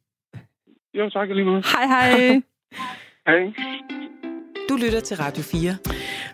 Jo, 0.99 1.11
tak 1.11 1.29
lige 1.29 1.45
meget. 1.45 1.67
Hej, 1.75 1.87
hej. 1.95 2.43
Hej. 3.29 3.53
Du 4.71 4.77
lytter 4.77 5.01
til 5.01 5.17
Radio 5.17 5.43
4. 5.43 5.77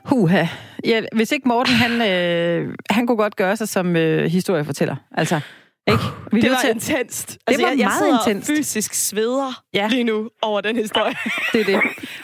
Huha. 0.05 0.47
Ja, 0.85 1.03
hvis 1.15 1.33
ikke 1.33 1.49
Morten, 1.49 1.75
han, 1.75 1.93
øh, 2.11 2.75
han 2.91 3.07
kunne 3.07 3.17
godt 3.17 3.37
gøre 3.37 3.57
sig 3.57 3.69
som 3.69 3.97
øh, 3.97 4.25
historiefortæller. 4.31 4.97
Altså, 5.13 5.41
ikke? 5.87 6.03
Vi 6.33 6.41
det 6.41 6.51
var 6.51 6.57
til- 6.61 6.71
intenst. 6.71 7.39
Altså, 7.47 7.63
var 7.63 7.69
jeg, 7.71 7.79
jeg 7.79 7.85
meget 7.87 7.99
sidder 7.99 8.29
intenst. 8.29 8.47
fysisk 8.51 8.95
sveder 8.95 9.63
Ja. 9.75 9.81
ja. 9.83 9.89
lige 9.89 10.05
nu 10.05 10.29
over 10.43 10.61
den 10.61 10.77
historie. 10.77 11.15
Det 11.53 11.61
er 11.61 11.65
det. 11.65 11.81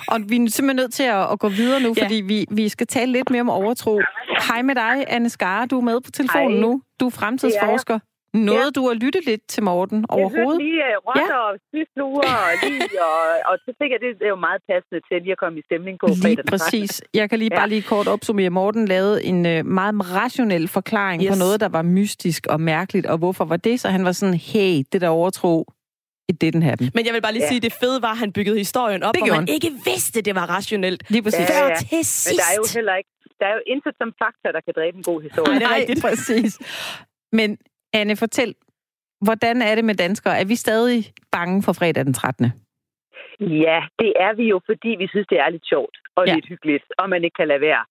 Og 0.09 0.21
vi 0.29 0.37
er 0.37 0.51
simpelthen 0.51 0.77
nødt 0.77 0.93
til 0.93 1.03
at, 1.03 1.33
at 1.33 1.39
gå 1.39 1.49
videre 1.49 1.81
nu, 1.81 1.95
Ja. 1.97 2.05
fordi 2.05 2.15
vi, 2.15 2.47
vi 2.51 2.69
skal 2.69 2.87
tale 2.87 3.13
lidt 3.13 3.31
mere 3.31 3.41
om 3.41 3.51
overtro. 3.51 4.01
Hej 4.49 4.63
med 4.63 4.75
dig, 4.75 5.05
Anne 5.09 5.31
Skare. 5.31 5.67
Du 5.67 5.77
er 5.79 5.83
med 5.83 6.01
på 6.01 6.11
telefonen 6.11 6.51
Hej. 6.53 6.61
nu. 6.61 6.83
Du 7.01 7.07
er 7.07 7.11
fremtidsforsker. 7.11 7.99
Noget, 8.35 8.75
du 8.77 8.83
har 8.89 8.95
lyttet 8.95 9.25
lidt 9.27 9.43
til 9.49 9.63
Morten 9.63 9.99
Jeg 9.99 10.07
overhovedet? 10.11 10.47
hørte 10.47 10.65
lige 10.65 10.83
uh, 10.99 11.07
rotter 11.09 11.37
og 11.49 11.55
spyfluer 11.69 12.33
og 12.47 12.53
lige, 12.63 13.03
og, 13.03 13.53
og 13.53 13.59
så 13.65 13.71
tænker 13.79 13.95
jeg, 13.97 14.01
det 14.21 14.25
er 14.25 14.29
jo 14.29 14.41
meget 14.49 14.61
passende 14.71 15.01
til 15.09 15.17
lige 15.23 15.33
at 15.33 15.39
komme 15.39 15.59
i 15.59 15.63
stemning 15.69 15.99
på 16.01 16.07
Lige 16.07 16.37
den 16.37 16.45
præcis. 16.53 17.03
Jeg 17.15 17.31
kan 17.31 17.39
lige 17.39 17.51
Ja. 17.53 17.59
bare 17.61 17.69
lige 17.69 17.83
kort 17.83 18.09
opsummere. 18.09 18.51
Morten 18.51 18.89
lavede 18.89 19.25
en 19.25 19.47
øh, 19.47 19.67
meget 19.67 19.95
rationel 20.15 20.69
forklaring 20.69 21.23
yes. 21.23 21.31
på 21.31 21.37
noget, 21.45 21.61
der 21.61 21.69
var 21.69 21.83
mystisk 21.83 22.47
og 22.47 22.61
mærkeligt. 22.61 23.07
Og 23.07 23.19
hvorfor 23.19 23.45
var 23.45 23.57
det? 23.57 23.81
Så 23.81 23.89
han 23.89 24.05
var 24.05 24.13
sådan, 24.13 24.35
hey, 24.35 24.83
det 24.93 25.01
der 25.01 25.09
overtro, 25.09 25.55
it 26.29 26.37
didn't 26.45 26.65
happen. 26.71 26.91
Men 26.95 27.07
jeg 27.07 27.15
vil 27.15 27.23
bare 27.23 27.33
lige 27.33 27.43
Ja. 27.43 27.49
sige, 27.49 27.61
det 27.61 27.73
fede 27.73 28.03
var, 28.03 28.11
at 28.11 28.19
han 28.19 28.33
byggede 28.33 28.59
historien 28.59 29.03
op, 29.03 29.15
Det 29.15 29.21
hvor 29.21 29.27
man 29.29 29.37
han. 29.37 29.49
ikke 29.49 29.71
vidste, 29.85 30.21
det 30.23 30.35
var 30.35 30.47
rationelt. 30.57 31.11
Lige 31.11 31.23
præcis. 31.23 31.41
Ja, 31.51 31.61
Før 31.61 31.69
ja. 31.69 31.75
til 31.77 31.89
Men 31.93 32.05
sidst. 32.05 32.39
der 32.41 32.47
er 32.53 32.57
jo 32.57 32.65
heller 32.75 32.95
ikke 32.97 33.11
der 33.41 33.49
er 33.49 33.55
jo 33.59 33.63
intet 33.67 33.95
som 34.01 34.09
fakta, 34.23 34.49
der 34.57 34.61
kan 34.67 34.73
dræbe 34.79 34.97
en 34.97 35.03
god 35.03 35.23
historie. 35.23 35.59
Nej, 35.59 35.59
det 35.59 35.67
er 35.73 35.75
rigtigt. 35.77 36.03
præcis. 36.09 36.53
Men 37.33 37.59
Anne, 37.93 38.17
fortæl, 38.17 38.55
hvordan 39.27 39.63
er 39.63 39.75
det 39.75 39.85
med 39.85 39.95
danskere? 39.95 40.41
Er 40.41 40.45
vi 40.45 40.55
stadig 40.55 41.05
bange 41.33 41.63
for 41.63 41.73
fredag 41.73 42.05
den 42.05 42.15
13. 42.15 42.53
Ja, 43.41 43.81
det 43.99 44.13
er 44.17 44.33
vi 44.35 44.45
jo, 44.49 44.61
fordi 44.67 44.89
vi 44.89 45.07
synes, 45.09 45.27
det 45.31 45.39
er 45.41 45.49
lidt 45.51 45.67
sjovt 45.73 45.97
og 46.17 46.27
Ja. 46.27 46.35
lidt 46.35 46.49
hyggeligt, 46.49 46.85
og 46.99 47.09
man 47.09 47.25
ikke 47.25 47.35
kan 47.35 47.49
lade 47.49 47.61
være. 47.61 47.85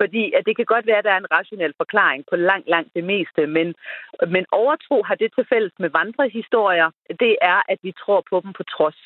Fordi 0.00 0.32
at 0.36 0.42
det 0.46 0.56
kan 0.56 0.64
godt 0.64 0.86
være, 0.86 0.98
at 0.98 1.04
der 1.04 1.10
er 1.10 1.22
en 1.24 1.32
rationel 1.38 1.74
forklaring 1.76 2.24
på 2.30 2.36
langt, 2.36 2.68
langt 2.68 2.90
det 2.94 3.04
meste, 3.04 3.46
men, 3.46 3.74
men 4.34 4.44
overtro 4.52 5.02
har 5.02 5.14
det 5.14 5.30
til 5.34 5.46
fælles 5.52 5.72
med 5.78 5.90
vandrehistorier, 5.90 6.90
det 7.20 7.36
er, 7.42 7.62
at 7.68 7.78
vi 7.82 7.92
tror 8.02 8.20
på 8.30 8.40
dem 8.44 8.52
på 8.52 8.62
trods. 8.62 9.00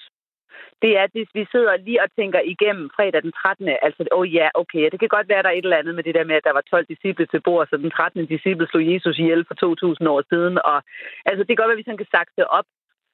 Det 0.82 0.90
er, 0.98 1.02
at 1.02 1.14
vi 1.38 1.42
sidder 1.52 1.76
lige 1.76 2.02
og 2.04 2.08
tænker 2.18 2.40
igennem 2.54 2.90
fredag 2.96 3.22
den 3.22 3.32
13. 3.32 3.68
Altså, 3.86 4.00
åh 4.12 4.18
oh 4.18 4.34
ja, 4.34 4.48
okay, 4.54 4.84
det 4.92 4.98
kan 5.00 5.08
godt 5.16 5.28
være, 5.28 5.42
der 5.42 5.48
er 5.48 5.58
et 5.58 5.64
eller 5.64 5.76
andet 5.80 5.94
med 5.94 6.04
det 6.04 6.14
der 6.14 6.24
med, 6.24 6.36
at 6.36 6.44
der 6.48 6.52
var 6.58 6.64
12 6.70 6.86
disciple 6.92 7.26
til 7.26 7.40
bord, 7.40 7.66
så 7.66 7.76
den 7.76 7.90
13. 7.90 8.26
disciple 8.26 8.66
slog 8.68 8.84
Jesus 8.92 9.18
ihjel 9.18 9.44
for 9.48 9.54
2000 9.54 10.08
år 10.08 10.22
siden. 10.32 10.54
Og, 10.64 10.78
altså, 11.28 11.40
det 11.44 11.48
kan 11.48 11.56
godt 11.60 11.68
være, 11.68 11.78
at 11.78 11.82
vi 11.82 11.88
sådan 11.88 12.02
kan 12.02 12.14
sakse 12.16 12.46
op 12.58 12.64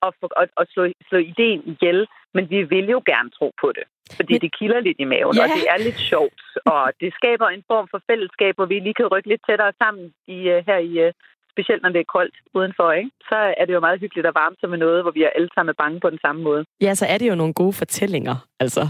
og, 0.06 0.14
og, 0.40 0.46
og 0.56 0.66
slå, 0.72 0.82
slå 1.08 1.18
ideen 1.18 1.62
ihjel, 1.72 2.06
men 2.34 2.50
vi 2.50 2.62
vil 2.62 2.86
jo 2.96 3.02
gerne 3.06 3.30
tro 3.38 3.48
på 3.62 3.72
det. 3.76 3.84
Fordi 4.18 4.32
Men- 4.32 4.40
det 4.40 4.50
kilder 4.58 4.80
lidt 4.80 4.98
i 5.00 5.04
maven, 5.04 5.36
Ja. 5.36 5.42
og 5.42 5.48
det 5.56 5.64
er 5.72 5.78
lidt 5.86 6.00
sjovt. 6.12 6.40
Og 6.74 6.92
det 7.00 7.14
skaber 7.14 7.48
en 7.48 7.64
form 7.70 7.86
for 7.90 8.00
fællesskab, 8.10 8.54
hvor 8.56 8.66
vi 8.66 8.78
lige 8.80 8.94
kan 9.00 9.06
rykke 9.06 9.28
lidt 9.28 9.42
tættere 9.48 9.72
sammen 9.82 10.04
i, 10.36 10.38
uh, 10.52 10.58
her 10.68 10.78
i, 10.90 10.92
uh, 11.06 11.12
specielt 11.56 11.82
når 11.82 11.92
det 11.94 12.00
er 12.00 12.14
koldt 12.16 12.36
udenfor, 12.58 12.88
ikke? 13.00 13.10
så 13.30 13.38
er 13.60 13.64
det 13.66 13.72
jo 13.76 13.80
meget 13.86 14.00
hyggeligt 14.02 14.26
at 14.30 14.34
varme 14.42 14.56
sig 14.60 14.68
med 14.72 14.78
noget, 14.84 14.98
hvor 15.04 15.14
vi 15.18 15.22
er 15.28 15.32
alle 15.36 15.50
sammen 15.54 15.74
bange 15.82 15.98
på 16.04 16.10
den 16.14 16.20
samme 16.24 16.40
måde. 16.48 16.62
Ja, 16.86 16.92
så 17.00 17.06
er 17.12 17.18
det 17.18 17.28
jo 17.30 17.36
nogle 17.40 17.54
gode 17.60 17.74
fortællinger, 17.82 18.36
altså. 18.64 18.82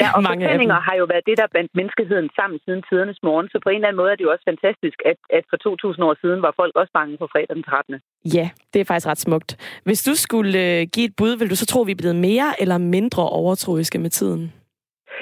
Ja, 0.00 0.06
og 0.16 0.22
Mange 0.22 0.44
fortællinger 0.44 0.80
har 0.88 0.96
jo 1.00 1.04
været 1.12 1.24
det, 1.28 1.36
der 1.40 1.46
bandt 1.56 1.70
menneskeheden 1.80 2.28
sammen 2.38 2.58
siden 2.64 2.82
tidernes 2.88 3.20
morgen, 3.22 3.48
så 3.52 3.56
på 3.64 3.68
en 3.68 3.74
eller 3.74 3.88
anden 3.88 4.00
måde 4.02 4.10
er 4.12 4.16
det 4.16 4.24
jo 4.26 4.32
også 4.34 4.46
fantastisk, 4.52 4.98
at, 5.10 5.18
at 5.38 5.44
for 5.50 5.56
2000 5.56 6.04
år 6.08 6.14
siden 6.22 6.42
var 6.46 6.52
folk 6.60 6.72
også 6.80 6.92
bange 6.98 7.14
for 7.20 7.28
fredag 7.32 7.54
den 7.56 7.62
13. 7.62 8.00
Ja, 8.36 8.46
det 8.72 8.78
er 8.80 8.84
faktisk 8.90 9.08
ret 9.12 9.24
smukt. 9.26 9.50
Hvis 9.88 10.02
du 10.08 10.14
skulle 10.14 10.54
øh, 10.66 10.86
give 10.94 11.06
et 11.10 11.16
bud, 11.18 11.32
vil 11.38 11.50
du 11.50 11.56
så 11.56 11.66
tro, 11.66 11.80
vi 11.82 11.92
er 11.92 12.02
blevet 12.02 12.16
mere 12.28 12.50
eller 12.62 12.78
mindre 12.78 13.22
overtroiske 13.40 13.98
med 13.98 14.10
tiden? 14.10 14.52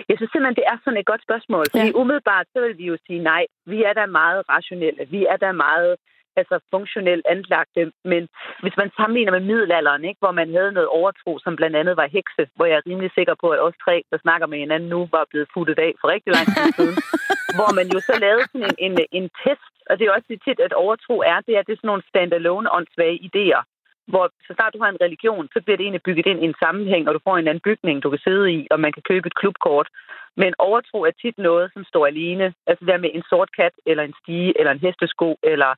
Jeg 0.09 0.17
synes 0.17 0.31
simpelthen, 0.31 0.59
det 0.61 0.67
er 0.73 0.77
sådan 0.85 1.01
et 1.03 1.11
godt 1.13 1.23
spørgsmål. 1.29 1.65
Fordi 1.73 1.91
ja. 1.93 1.99
umiddelbart, 2.01 2.47
så 2.53 2.59
vil 2.65 2.79
vi 2.81 2.85
jo 2.93 2.97
sige 3.07 3.21
nej. 3.33 3.43
Vi 3.73 3.79
er 3.89 3.95
da 4.01 4.05
meget 4.07 4.41
rationelle. 4.55 5.03
Vi 5.15 5.21
er 5.33 5.37
da 5.45 5.53
meget 5.53 5.93
altså 6.41 6.57
funktionelt 6.75 7.27
anlagte. 7.35 7.93
Men 8.13 8.23
hvis 8.63 8.77
man 8.81 8.91
sammenligner 8.97 9.33
med 9.37 9.45
middelalderen, 9.51 10.05
ikke, 10.05 10.23
hvor 10.23 10.35
man 10.41 10.49
havde 10.57 10.73
noget 10.73 10.89
overtro, 10.99 11.33
som 11.45 11.57
blandt 11.57 11.77
andet 11.77 11.97
var 11.97 12.15
hekse, 12.17 12.43
hvor 12.57 12.67
jeg 12.67 12.77
er 12.77 12.87
rimelig 12.91 13.11
sikker 13.15 13.35
på, 13.43 13.47
at 13.55 13.63
os 13.67 13.77
tre, 13.85 13.97
der 14.11 14.19
snakker 14.25 14.47
med 14.47 14.59
hinanden 14.59 14.89
nu, 14.89 15.01
var 15.17 15.25
blevet 15.31 15.49
futtet 15.55 15.79
af 15.87 15.93
for 16.01 16.09
rigtig 16.15 16.31
lang 16.37 16.47
tid 16.55 16.67
siden. 16.79 16.97
hvor 17.59 17.71
man 17.79 17.87
jo 17.95 17.99
så 18.09 18.15
lavede 18.25 18.47
sådan 18.53 18.67
en, 18.69 18.77
en, 18.87 18.95
en 19.19 19.27
test, 19.43 19.73
og 19.89 19.93
det 19.95 20.03
er 20.03 20.11
jo 20.11 20.17
også 20.17 20.29
det 20.33 20.41
tit, 20.47 20.61
at 20.67 20.73
overtro 20.85 21.17
er, 21.33 21.39
det 21.47 21.53
er, 21.57 21.63
det 21.63 21.73
er 21.73 21.81
sådan 21.81 21.93
nogle 21.93 22.09
standalone 22.13 22.73
åndssvage 22.77 23.19
idéer 23.29 23.63
hvor 24.07 24.25
så 24.47 24.53
snart 24.55 24.75
du 24.75 24.83
har 24.83 24.91
en 24.91 25.05
religion, 25.07 25.49
så 25.55 25.61
bliver 25.61 25.77
det 25.77 25.85
egentlig 25.85 26.07
bygget 26.09 26.27
ind 26.27 26.41
i 26.43 26.49
en 26.51 26.61
sammenhæng, 26.63 27.09
og 27.09 27.15
du 27.15 27.21
får 27.25 27.37
en 27.37 27.49
anden 27.49 27.67
bygning, 27.69 28.03
du 28.03 28.11
kan 28.11 28.25
sidde 28.27 28.53
i, 28.53 28.67
og 28.71 28.81
man 28.81 28.93
kan 28.93 29.03
købe 29.11 29.27
et 29.27 29.35
klubkort. 29.41 29.89
Men 30.37 30.55
overtro 30.59 30.99
er 31.03 31.11
tit 31.23 31.39
noget, 31.39 31.71
som 31.73 31.85
står 31.85 32.07
alene. 32.07 32.55
Altså 32.67 32.85
der 32.85 32.99
med 32.99 33.11
en 33.15 33.25
sort 33.31 33.51
kat, 33.57 33.75
eller 33.87 34.05
en 34.05 34.15
stige, 34.23 34.59
eller 34.59 34.73
en 34.73 34.85
hestesko, 34.85 35.39
eller 35.43 35.71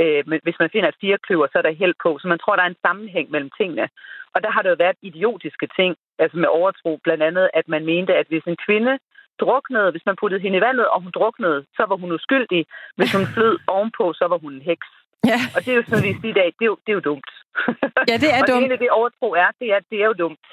øh, 0.00 0.22
men 0.26 0.40
hvis 0.42 0.58
man 0.60 0.70
finder 0.72 0.88
et 0.88 1.00
firekløver, 1.00 1.46
så 1.46 1.58
er 1.58 1.62
der 1.62 1.80
held 1.82 1.94
på. 2.02 2.18
Så 2.18 2.28
man 2.28 2.38
tror, 2.38 2.56
der 2.56 2.62
er 2.62 2.72
en 2.72 2.84
sammenhæng 2.86 3.30
mellem 3.30 3.50
tingene. 3.58 3.88
Og 4.34 4.42
der 4.42 4.50
har 4.50 4.62
der 4.62 4.70
jo 4.70 4.76
været 4.78 4.96
idiotiske 5.02 5.68
ting, 5.78 5.96
altså 6.18 6.36
med 6.38 6.48
overtro. 6.48 7.00
Blandt 7.04 7.22
andet, 7.22 7.50
at 7.54 7.68
man 7.68 7.84
mente, 7.84 8.14
at 8.14 8.26
hvis 8.28 8.44
en 8.46 8.56
kvinde 8.66 8.98
druknede, 9.40 9.90
hvis 9.90 10.06
man 10.06 10.16
puttede 10.20 10.42
hende 10.42 10.58
i 10.58 10.60
vandet, 10.60 10.86
og 10.88 11.02
hun 11.02 11.12
druknede, 11.18 11.64
så 11.76 11.82
var 11.88 11.96
hun 11.96 12.12
uskyldig. 12.12 12.66
Hvis 12.96 13.12
hun 13.16 13.26
flød 13.34 13.58
ovenpå, 13.66 14.12
så 14.12 14.24
var 14.32 14.38
hun 14.38 14.52
en 14.52 14.62
heks. 14.70 14.88
Ja, 15.30 15.40
Og 15.54 15.58
det 15.64 15.70
er 15.72 15.78
jo 15.80 15.84
sådan, 15.88 16.04
vi 16.08 16.14
siger 16.20 16.34
i 16.34 16.40
dag, 16.40 16.48
det 16.58 16.64
er 16.66 16.70
jo, 16.72 16.78
det 16.84 16.90
er 16.92 16.98
jo 17.00 17.06
dumt. 17.10 17.30
ja 18.10 18.16
det 18.22 18.30
er 18.36 18.40
og 18.40 18.46
det 18.46 18.54
dumt. 18.54 18.64
ene, 18.64 18.76
det 18.84 18.90
overtro 18.90 19.28
er, 19.44 19.50
det 19.60 19.68
er, 19.74 19.80
det 19.90 19.98
er 20.02 20.06
jo 20.12 20.16
dumt. 20.24 20.46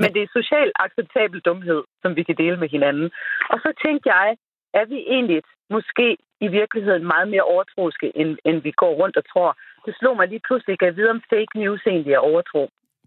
Men 0.00 0.08
det 0.14 0.22
er 0.22 0.36
socialt 0.38 0.72
acceptabel 0.84 1.40
dumhed, 1.40 1.82
som 2.02 2.16
vi 2.16 2.22
kan 2.22 2.36
dele 2.42 2.56
med 2.56 2.68
hinanden. 2.68 3.10
Og 3.52 3.58
så 3.64 3.70
tænkte 3.84 4.06
jeg, 4.14 4.36
er 4.74 4.84
vi 4.84 4.98
egentlig 5.14 5.42
måske 5.70 6.16
i 6.40 6.48
virkeligheden 6.48 7.04
meget 7.06 7.28
mere 7.28 7.42
overtroiske, 7.42 8.12
end, 8.20 8.38
end 8.44 8.62
vi 8.62 8.70
går 8.70 8.92
rundt 9.00 9.16
og 9.16 9.24
tror. 9.32 9.50
Det 9.86 9.94
slog 9.98 10.16
mig 10.16 10.28
lige 10.28 10.44
pludselig, 10.48 10.72
at 10.72 10.86
jeg 10.86 10.96
vide, 10.96 11.10
om 11.10 11.22
fake 11.30 11.54
news 11.62 11.82
egentlig 11.86 12.12
er 12.12 12.18
overtro. 12.30 12.62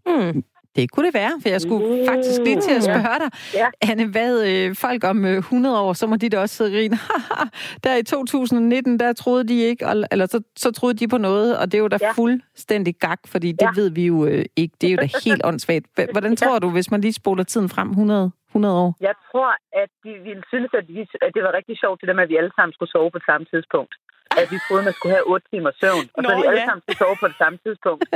Hmm. 0.06 0.44
Det 0.76 0.90
kunne 0.90 1.06
det 1.06 1.14
være, 1.14 1.32
for 1.42 1.48
jeg 1.48 1.60
skulle 1.60 1.86
Uh, 1.86 2.06
faktisk 2.08 2.40
lige 2.44 2.60
til 2.60 2.70
at 2.70 2.86
ja. 2.86 2.92
spørge 2.92 3.18
dig. 3.24 3.30
Ja. 3.54 3.66
Anne, 3.90 4.06
hvad 4.14 4.32
øh, 4.50 4.74
folk 4.76 5.04
om 5.04 5.24
øh, 5.24 5.36
100 5.38 5.80
år, 5.80 5.92
så 5.92 6.06
må 6.06 6.16
de 6.16 6.28
da 6.28 6.38
også 6.40 6.54
sidde 6.54 6.68
og 6.70 6.74
grine. 6.74 6.96
Der 7.84 7.96
i 7.96 8.02
2019, 8.02 9.00
der 9.00 9.12
troede 9.12 9.44
de 9.48 9.60
ikke, 9.60 9.86
og- 9.86 10.04
eller 10.12 10.26
så, 10.26 10.40
så 10.56 10.70
troede 10.72 10.94
de 10.98 11.08
på 11.08 11.18
noget, 11.18 11.58
og 11.58 11.64
det 11.72 11.74
er 11.78 11.82
jo 11.82 11.88
da 11.88 11.98
Ja. 12.00 12.12
fuldstændig 12.12 12.94
gak, 13.00 13.20
fordi 13.26 13.52
det 13.52 13.62
Ja. 13.62 13.70
ved 13.80 13.90
vi 13.90 14.06
jo 14.06 14.26
øh, 14.26 14.44
ikke. 14.56 14.74
Det 14.80 14.86
er 14.86 14.92
jo 14.94 14.98
da 15.04 15.08
helt 15.24 15.42
åndssvagt. 15.44 15.86
Hvordan 16.14 16.36
tror 16.36 16.58
du, 16.58 16.70
hvis 16.70 16.90
man 16.90 17.00
lige 17.00 17.12
spoler 17.12 17.44
tiden 17.44 17.68
frem 17.68 17.88
100, 17.90 18.30
100 18.48 18.74
år? 18.84 18.96
Jeg 19.00 19.14
tror, 19.32 19.50
at 19.82 19.90
de 20.04 20.12
ville 20.28 20.42
synes, 20.52 20.70
at, 20.80 20.84
vi, 20.88 21.00
at 21.26 21.30
det 21.36 21.42
var 21.46 21.52
rigtig 21.58 21.76
sjovt, 21.82 22.00
det 22.00 22.08
der 22.08 22.14
med, 22.14 22.22
at 22.22 22.28
vi 22.28 22.36
alle 22.36 22.52
sammen 22.56 22.72
skulle 22.76 22.90
sove 22.96 23.10
på 23.10 23.18
samme 23.28 23.44
tidspunkt. 23.52 23.94
At 24.40 24.46
vi 24.52 24.58
troede, 24.66 24.82
man 24.88 24.94
skulle 24.98 25.14
have 25.16 25.26
8 25.34 25.46
timer 25.52 25.72
søvn, 25.80 26.04
og 26.16 26.20
så 26.24 26.28
Nå, 26.30 26.36
vi 26.40 26.44
alle 26.50 26.62
ja. 26.62 26.66
sammen 26.68 26.82
skulle 26.82 27.00
sove 27.02 27.16
på 27.22 27.26
det 27.32 27.38
samme 27.42 27.56
tidspunkt. 27.64 28.02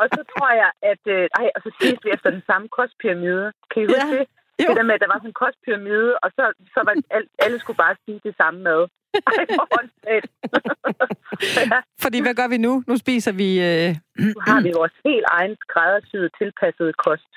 Og 0.00 0.06
så 0.16 0.20
tror 0.32 0.50
jeg, 0.62 0.70
at... 0.92 1.02
Øh, 1.16 1.24
ej, 1.40 1.46
og 1.56 1.60
så 1.64 1.68
ses 1.80 1.98
vi 2.04 2.08
efter 2.16 2.30
den 2.36 2.42
samme 2.50 2.66
kostpyramide. 2.78 3.46
Kan 3.70 3.78
I 3.82 3.86
huske 3.86 4.06
Ja. 4.12 4.16
det? 4.18 4.24
Jo. 4.62 4.66
Det 4.68 4.76
der 4.78 4.86
med, 4.88 4.94
at 4.94 5.00
der 5.04 5.10
var 5.12 5.18
sådan 5.22 5.32
en 5.34 5.40
kostpyramide, 5.44 6.10
og 6.24 6.28
så, 6.36 6.44
så 6.74 6.80
var 6.86 6.92
alle, 7.16 7.28
alle 7.44 7.56
skulle 7.62 7.80
bare 7.84 7.94
spise 8.02 8.22
det 8.28 8.34
samme 8.42 8.58
mad. 8.68 8.82
Ej, 9.30 9.42
ja, 11.72 11.80
Fordi 12.04 12.18
hvad 12.24 12.34
gør 12.40 12.48
vi 12.54 12.58
nu? 12.66 12.72
Nu 12.90 12.94
spiser 13.04 13.32
vi... 13.42 13.48
Øh, 13.68 13.90
nu 14.34 14.40
har 14.48 14.60
vi 14.66 14.70
vores 14.80 14.96
helt 15.04 15.26
egen 15.38 15.54
skræddersyede 15.64 16.30
tilpassede 16.40 16.92
kost, 17.06 17.30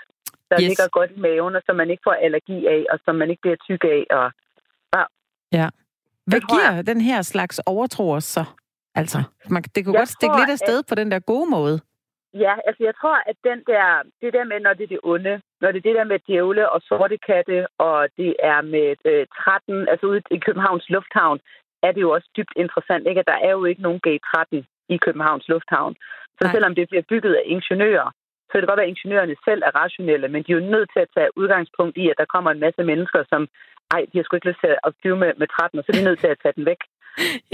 der 0.50 0.58
Yes. 0.62 0.68
ligger 0.70 0.88
godt 0.98 1.12
i 1.16 1.20
maven, 1.20 1.56
og 1.56 1.62
som 1.66 1.76
man 1.76 1.90
ikke 1.90 2.04
får 2.10 2.18
allergi 2.26 2.58
af, 2.76 2.82
og 2.92 3.00
som 3.06 3.16
man 3.16 3.30
ikke 3.30 3.42
bliver 3.42 3.60
tyk 3.68 3.84
af. 3.84 4.02
Og 4.20 4.28
hvad 6.30 6.42
tror 6.42 6.60
jeg. 6.60 6.72
giver 6.72 6.94
den 6.94 7.02
her 7.02 7.22
slags 7.22 7.60
overtro 7.66 8.06
os 8.12 8.24
så? 8.24 8.44
Altså, 8.96 9.18
man, 9.50 9.62
det 9.64 9.86
kunne 9.86 9.94
Jeg 9.94 10.00
godt 10.02 10.10
stikke 10.18 10.34
tror, 10.34 10.40
lidt 10.40 10.50
afsted 10.58 10.84
på 10.90 10.96
den 10.96 11.12
der 11.12 11.20
gode 11.20 11.50
måde. 11.50 11.80
Ja, 12.34 12.54
altså 12.68 12.82
jeg 12.90 12.96
tror, 13.02 13.18
at 13.30 13.38
den 13.50 13.60
der, 13.72 13.86
det 14.22 14.34
der 14.34 14.44
med, 14.52 14.60
når 14.60 14.74
det 14.74 14.84
er 14.84 14.94
det 14.96 15.00
onde, 15.04 15.42
når 15.62 15.72
det 15.72 15.78
er 15.80 15.88
det 15.90 15.96
der 16.00 16.04
med 16.12 16.20
djævle 16.28 16.70
og 16.70 16.82
sorte 16.82 17.18
katte, 17.30 17.68
og 17.78 18.08
det 18.18 18.36
er 18.44 18.62
med 18.62 18.90
øh, 19.06 19.28
13, 19.44 19.88
altså 19.92 20.06
ude 20.12 20.22
i 20.32 20.40
Københavns 20.46 20.90
Lufthavn, 20.90 21.40
er 21.84 21.92
det 21.92 22.02
jo 22.02 22.12
også 22.12 22.30
dybt 22.38 22.54
interessant, 22.56 23.08
ikke? 23.08 23.20
at 23.20 23.32
der 23.34 23.40
er 23.48 23.52
jo 23.52 23.66
ikke 23.66 23.82
nogen 23.82 24.00
gate 24.08 24.26
13 24.36 24.66
i 24.90 24.98
Københavns 25.06 25.48
Lufthavn. 25.48 25.96
Så 26.38 26.44
Nej. 26.44 26.54
selvom 26.54 26.76
det 26.76 26.90
bliver 26.90 27.06
bygget 27.10 27.34
af 27.36 27.44
ingeniører, 27.46 28.10
så 28.46 28.52
kan 28.52 28.62
det 28.62 28.70
godt 28.70 28.82
være, 28.82 28.90
at 28.92 28.96
ingeniørerne 28.96 29.36
selv 29.48 29.62
er 29.66 29.78
rationelle, 29.84 30.28
men 30.28 30.44
de 30.44 30.52
er 30.52 30.60
jo 30.60 30.72
nødt 30.74 30.90
til 30.94 31.02
at 31.06 31.14
tage 31.16 31.38
udgangspunkt 31.42 31.98
i, 31.98 32.10
at 32.10 32.18
der 32.22 32.34
kommer 32.34 32.52
en 32.52 32.64
masse 32.66 32.84
mennesker, 32.84 33.22
som, 33.32 33.42
ej, 33.96 34.02
de 34.10 34.18
har 34.18 34.24
sgu 34.24 34.36
ikke 34.36 34.50
lyst 34.52 34.62
til 34.64 34.72
at 34.88 34.94
flyve 35.02 35.18
med, 35.24 35.32
med 35.42 35.48
13, 35.48 35.80
og 35.80 35.84
så 35.86 35.90
er 35.92 35.98
de 36.00 36.08
nødt 36.10 36.20
til 36.20 36.28
at 36.34 36.40
tage 36.44 36.54
den 36.58 36.66
væk. 36.72 36.82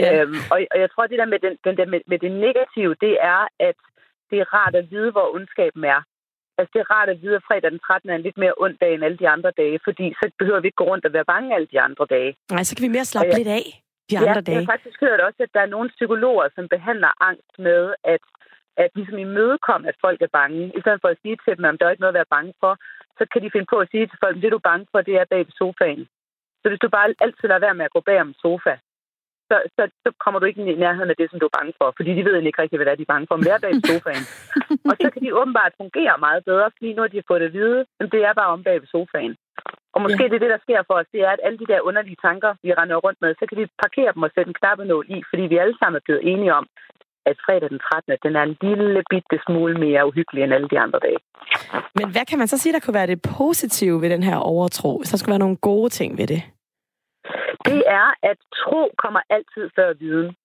Ja. 0.02 0.10
Øhm, 0.22 0.36
og, 0.54 0.58
og 0.74 0.78
jeg 0.84 0.90
tror, 0.92 1.08
det 1.08 1.20
der 1.22 1.26
med, 1.34 1.40
den, 1.46 1.54
den 1.68 1.76
der 1.80 1.86
med, 1.94 2.02
med 2.12 2.20
det 2.26 2.32
negative, 2.46 2.94
det 3.06 3.14
er, 3.34 3.42
at 3.70 3.78
det 4.30 4.38
er 4.40 4.48
rart 4.58 4.76
at 4.76 4.92
vide, 4.92 5.12
hvor 5.12 5.28
ondskaben 5.36 5.84
er. 5.96 6.02
Altså, 6.58 6.72
det 6.74 6.80
er 6.82 6.92
rart 6.96 7.10
at 7.10 7.22
vide, 7.22 7.36
at 7.36 7.44
fredag 7.48 7.72
den 7.72 7.80
13. 7.80 8.10
er 8.10 8.16
en 8.16 8.22
lidt 8.28 8.38
mere 8.44 8.54
ond 8.58 8.78
dag 8.84 8.94
end 8.94 9.04
alle 9.06 9.18
de 9.18 9.30
andre 9.36 9.52
dage, 9.62 9.80
fordi 9.84 10.06
så 10.20 10.26
behøver 10.40 10.60
vi 10.60 10.68
ikke 10.68 10.82
gå 10.84 10.88
rundt 10.92 11.06
og 11.06 11.14
være 11.14 11.26
bange 11.34 11.56
alle 11.56 11.68
de 11.74 11.82
andre 11.88 12.06
dage. 12.16 12.32
Nej, 12.52 12.64
så 12.64 12.76
kan 12.76 12.84
vi 12.88 12.92
mere 12.98 13.06
slappe 13.06 13.26
Og 13.28 13.32
jeg- 13.32 13.38
lidt 13.40 13.48
af 13.60 13.64
de 14.10 14.18
andre 14.18 14.30
ja, 14.30 14.36
Jeg 14.36 14.48
dage. 14.48 14.58
har 14.66 14.74
faktisk 14.76 15.00
hørt 15.02 15.20
også, 15.28 15.40
at 15.46 15.54
der 15.54 15.62
er 15.64 15.74
nogle 15.76 15.90
psykologer, 15.98 16.48
som 16.56 16.68
behandler 16.76 17.12
angst 17.30 17.54
med, 17.68 17.82
at, 18.14 18.24
at 18.78 18.90
ligesom 18.96 19.18
imødekomme, 19.18 19.88
at 19.92 19.98
folk 20.06 20.22
er 20.22 20.32
bange. 20.40 20.62
I 20.78 20.82
stedet 20.82 21.02
for 21.02 21.08
at 21.08 21.18
sige 21.22 21.38
til 21.46 21.58
dem, 21.58 21.66
at 21.66 21.76
der 21.80 21.86
er 21.86 21.92
ikke 21.92 22.02
noget 22.06 22.16
at 22.16 22.20
være 22.22 22.34
bange 22.38 22.54
for, 22.60 22.74
så 23.20 23.24
kan 23.32 23.42
de 23.44 23.52
finde 23.52 23.68
på 23.74 23.78
at 23.84 23.88
sige 23.92 24.08
til 24.08 24.18
folk, 24.24 24.36
at 24.38 24.42
det 24.44 24.52
du 24.52 24.58
er 24.62 24.70
bange 24.72 24.86
for, 24.92 25.02
det 25.02 25.16
er 25.16 25.26
bag 25.34 25.40
ved 25.48 25.56
sofaen. 25.62 26.08
Så 26.66 26.70
hvis 26.70 26.84
du 26.84 26.90
bare 26.90 27.14
altid 27.26 27.48
lader 27.48 27.66
være 27.68 27.78
med 27.80 27.86
at 27.86 27.96
gå 27.96 28.02
bag 28.10 28.22
om 28.22 28.28
en 28.28 28.42
sofa, 28.44 28.74
så, 29.50 29.58
så, 29.76 29.84
så 30.04 30.10
kommer 30.24 30.40
du 30.40 30.46
ikke 30.46 30.62
i 30.62 30.82
nærheden 30.86 31.10
af 31.14 31.18
det, 31.20 31.28
som 31.30 31.40
du 31.40 31.46
er 31.50 31.58
bange 31.58 31.74
for. 31.80 31.88
Fordi 31.98 32.12
de 32.18 32.26
ved 32.26 32.36
ikke 32.36 32.62
rigtig, 32.62 32.78
hvad 32.78 32.86
det 32.86 32.94
er, 32.94 33.02
de 33.02 33.08
er 33.10 33.14
bange 33.14 33.28
for. 33.28 33.36
Men 33.36 33.46
det 33.46 33.54
er 33.54 33.64
bag 33.66 33.74
sofaen. 33.92 34.26
og 34.90 34.96
så 35.02 35.08
kan 35.14 35.22
de 35.26 35.38
åbenbart 35.40 35.80
fungere 35.82 36.16
meget 36.28 36.42
bedre, 36.50 36.68
fordi 36.76 36.88
nu 36.94 37.02
har 37.02 37.12
de 37.12 37.28
fået 37.30 37.42
det 37.42 37.50
at 37.52 37.58
vide, 37.60 37.80
at 38.00 38.12
det 38.14 38.22
er 38.30 38.34
bare 38.40 38.54
om 38.56 38.64
bag 38.68 38.78
ved 38.82 38.90
sofaen. 38.96 39.34
Og 39.96 40.00
måske 40.04 40.24
Ja. 40.24 40.30
det 40.30 40.36
er 40.38 40.44
det, 40.46 40.56
der 40.56 40.66
sker 40.66 40.82
for 40.88 40.96
os, 41.02 41.10
det 41.14 41.22
er, 41.28 41.32
at 41.36 41.44
alle 41.46 41.60
de 41.62 41.70
der 41.72 41.80
underlige 41.90 42.20
tanker, 42.28 42.52
vi 42.64 42.70
render 42.80 42.96
rundt 43.06 43.20
med, 43.24 43.32
så 43.40 43.44
kan 43.50 43.58
vi 43.62 43.66
parkere 43.84 44.12
dem 44.16 44.26
og 44.28 44.32
sætte 44.36 44.50
en 44.52 44.60
knappenål 44.60 45.06
i, 45.16 45.18
fordi 45.30 45.44
vi 45.52 45.58
alle 45.64 45.76
sammen 45.80 45.98
er 46.00 46.06
blevet 46.08 46.24
enige 46.32 46.54
om, 46.60 46.66
at 47.30 47.38
fredag 47.46 47.70
den 47.70 47.80
13. 47.80 48.18
den 48.26 48.36
er 48.40 48.44
en 48.50 48.58
lille 48.62 49.04
bitte 49.10 49.38
smule 49.46 49.74
mere 49.86 50.08
uhyggelig 50.10 50.44
end 50.44 50.54
alle 50.54 50.70
de 50.74 50.80
andre 50.80 51.00
dage. 51.06 51.20
Men 52.00 52.08
hvad 52.14 52.26
kan 52.30 52.38
man 52.40 52.48
så 52.48 52.58
sige, 52.58 52.74
der 52.74 52.80
kunne 52.80 53.00
være 53.02 53.12
det 53.14 53.22
positive 53.38 54.02
ved 54.02 54.10
den 54.10 54.24
her 54.24 54.38
overtro? 54.38 54.92
Der 55.10 55.18
skulle 55.18 55.34
være 55.36 55.46
nogle 55.46 55.58
gode 55.58 55.90
ting 55.90 56.18
ved 56.18 56.28
det? 56.28 56.42
Det 57.72 57.84
er, 58.02 58.08
at 58.32 58.38
tro 58.62 58.82
kommer 59.04 59.22
altid 59.30 59.66
før 59.76 59.94
viden. 59.94 60.36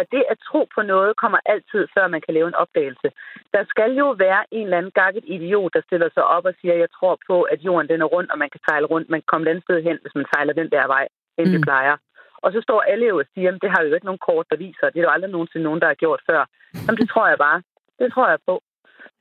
at 0.00 0.06
det 0.12 0.24
at 0.32 0.38
tro 0.48 0.60
på 0.74 0.82
noget 0.82 1.16
kommer 1.22 1.38
altid, 1.52 1.82
før 1.94 2.06
man 2.08 2.20
kan 2.24 2.34
lave 2.34 2.48
en 2.48 2.60
opdagelse. 2.64 3.08
Der 3.54 3.64
skal 3.72 3.90
jo 4.02 4.08
være 4.24 4.42
en 4.50 4.64
eller 4.64 4.78
anden 4.78 4.96
gakket 5.00 5.24
idiot, 5.26 5.74
der 5.74 5.82
stiller 5.86 6.08
sig 6.14 6.24
op 6.36 6.44
og 6.44 6.54
siger, 6.60 6.74
jeg 6.74 6.90
tror 6.96 7.18
på, 7.28 7.42
at 7.42 7.58
jorden 7.60 7.88
den 7.88 8.00
er 8.02 8.10
rund, 8.14 8.28
og 8.32 8.38
man 8.38 8.50
kan 8.50 8.60
sejle 8.68 8.86
rundt. 8.86 9.10
Man 9.10 9.20
kan 9.20 9.30
komme 9.32 9.50
andet 9.50 9.64
sted 9.64 9.82
hen, 9.82 9.98
hvis 10.02 10.14
man 10.14 10.26
sejler 10.34 10.52
den 10.52 10.70
der 10.70 10.86
vej. 10.86 11.06
end 11.38 11.48
mm. 11.48 11.54
vi 11.54 11.58
plejer. 11.68 11.96
Og 12.44 12.52
så 12.52 12.60
står 12.60 12.80
alle 12.80 13.06
jo 13.06 13.18
og 13.18 13.28
siger, 13.34 13.48
at 13.54 13.62
det 13.62 13.70
har 13.70 13.82
jo 13.82 13.94
ikke 13.94 14.10
nogen 14.10 14.26
kort, 14.28 14.46
der 14.50 14.56
viser. 14.56 14.90
Det 14.90 14.98
er 14.98 15.06
jo 15.08 15.14
aldrig 15.16 15.30
nogensinde 15.30 15.64
nogen, 15.64 15.80
der 15.80 15.86
har 15.86 15.94
gjort 16.04 16.20
før. 16.30 16.40
Jamen, 16.86 17.00
det 17.00 17.08
tror 17.12 17.26
jeg 17.28 17.38
bare. 17.38 17.62
Det 17.98 18.12
tror 18.12 18.28
jeg 18.28 18.38
på. 18.46 18.54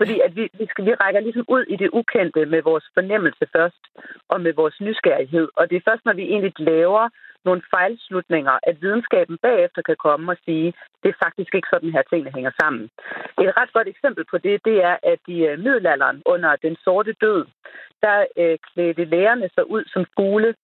Fordi 0.02 0.16
at 0.26 0.36
vi, 0.36 0.44
vi, 0.60 0.66
skal, 0.70 0.86
vi 0.86 0.94
rækker 0.94 1.22
ligesom 1.22 1.46
ud 1.56 1.64
i 1.74 1.76
det 1.76 1.90
ukendte 2.00 2.46
med 2.46 2.62
vores 2.70 2.86
fornemmelse 2.94 3.46
først, 3.56 3.84
og 4.30 4.42
med 4.42 4.54
vores 4.54 4.78
nysgerrighed. 4.82 5.48
Og 5.58 5.70
det 5.70 5.76
er 5.76 5.88
først, 5.90 6.06
når 6.06 6.14
vi 6.14 6.24
egentlig 6.34 6.54
laver 6.60 7.10
nogle 7.46 7.62
fejlslutninger, 7.76 8.56
at 8.64 8.82
videnskaben 8.82 9.38
bagefter 9.42 9.82
kan 9.82 9.96
komme 10.06 10.32
og 10.32 10.38
sige, 10.46 10.74
det 11.04 11.10
er 11.10 11.24
faktisk 11.26 11.56
ikke 11.56 11.72
sådan 11.74 11.92
her 11.96 12.04
tingene 12.10 12.32
hænger 12.36 12.52
sammen. 12.62 12.84
Et 13.44 13.58
ret 13.60 13.74
godt 13.74 13.88
eksempel 13.88 14.24
på 14.32 14.38
det, 14.38 14.66
det 14.66 14.78
er, 14.84 14.96
at 15.04 15.22
i 15.28 15.38
øh, 15.50 15.60
middelalderen 15.60 16.22
under 16.26 16.56
den 16.56 16.76
sorte 16.86 17.14
død, 17.22 17.46
der 18.06 18.18
øh, 18.42 18.58
klædte 18.68 19.06
lægerne 19.06 19.50
sig 19.56 19.70
ud 19.76 19.84
som 19.94 20.06
fugle. 20.16 20.56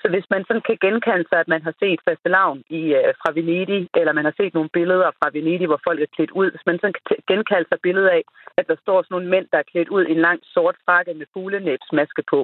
Så 0.00 0.06
hvis 0.12 0.26
man 0.30 0.44
sådan 0.44 0.66
kan 0.68 0.78
genkende 0.80 1.24
sig, 1.28 1.38
at 1.40 1.48
man 1.48 1.62
har 1.62 1.74
set 1.82 2.00
fastelavn 2.08 2.62
i, 2.80 2.82
øh, 2.98 3.14
fra 3.20 3.32
Venedig, 3.36 3.88
eller 3.94 4.12
man 4.12 4.24
har 4.24 4.34
set 4.36 4.54
nogle 4.54 4.74
billeder 4.78 5.10
fra 5.18 5.30
Venedig, 5.32 5.66
hvor 5.66 5.80
folk 5.86 6.00
er 6.00 6.14
klædt 6.16 6.30
ud, 6.30 6.50
hvis 6.50 6.66
man 6.66 6.78
sådan 6.78 6.94
kan 7.08 7.16
genkalde 7.30 7.68
sig 7.68 7.78
billedet 7.82 8.08
af, 8.08 8.22
at 8.58 8.68
der 8.70 8.76
står 8.82 9.02
sådan 9.02 9.14
nogle 9.14 9.30
mænd, 9.34 9.46
der 9.52 9.58
er 9.58 9.70
klædt 9.72 9.88
ud 9.88 10.04
i 10.06 10.12
en 10.12 10.24
lang 10.28 10.40
sort 10.54 10.76
frakke 10.84 11.14
med 11.14 11.26
fuglenæbsmaske 11.32 12.22
på. 12.30 12.40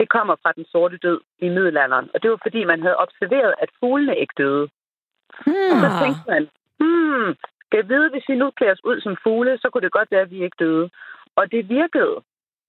Det 0.00 0.08
kommer 0.08 0.36
fra 0.42 0.52
den 0.52 0.64
sorte 0.72 0.96
død 0.98 1.20
i 1.38 1.48
middelalderen. 1.48 2.10
Og 2.14 2.22
det 2.22 2.30
var 2.30 2.38
fordi, 2.42 2.64
man 2.64 2.82
havde 2.82 2.96
observeret, 2.96 3.54
at 3.62 3.70
fuglene 3.80 4.18
ikke 4.18 4.34
døde. 4.38 4.62
Og 5.72 5.76
så 5.82 5.88
Hmm. 5.90 6.00
tænkte 6.02 6.22
man, 6.32 6.42
hmm, 6.80 7.28
skal 7.66 7.78
jeg 7.80 7.88
vide, 7.88 8.10
hvis 8.10 8.28
vi 8.28 8.34
nu 8.34 8.50
klæder 8.50 8.72
os 8.72 8.84
ud 8.84 9.00
som 9.00 9.16
fugle, 9.22 9.58
så 9.58 9.70
kunne 9.70 9.82
det 9.86 9.92
godt 9.98 10.10
være, 10.10 10.20
at 10.20 10.30
vi 10.30 10.44
ikke 10.44 10.56
døde. 10.58 10.90
Og 11.36 11.52
det 11.52 11.68
virkede. 11.68 12.16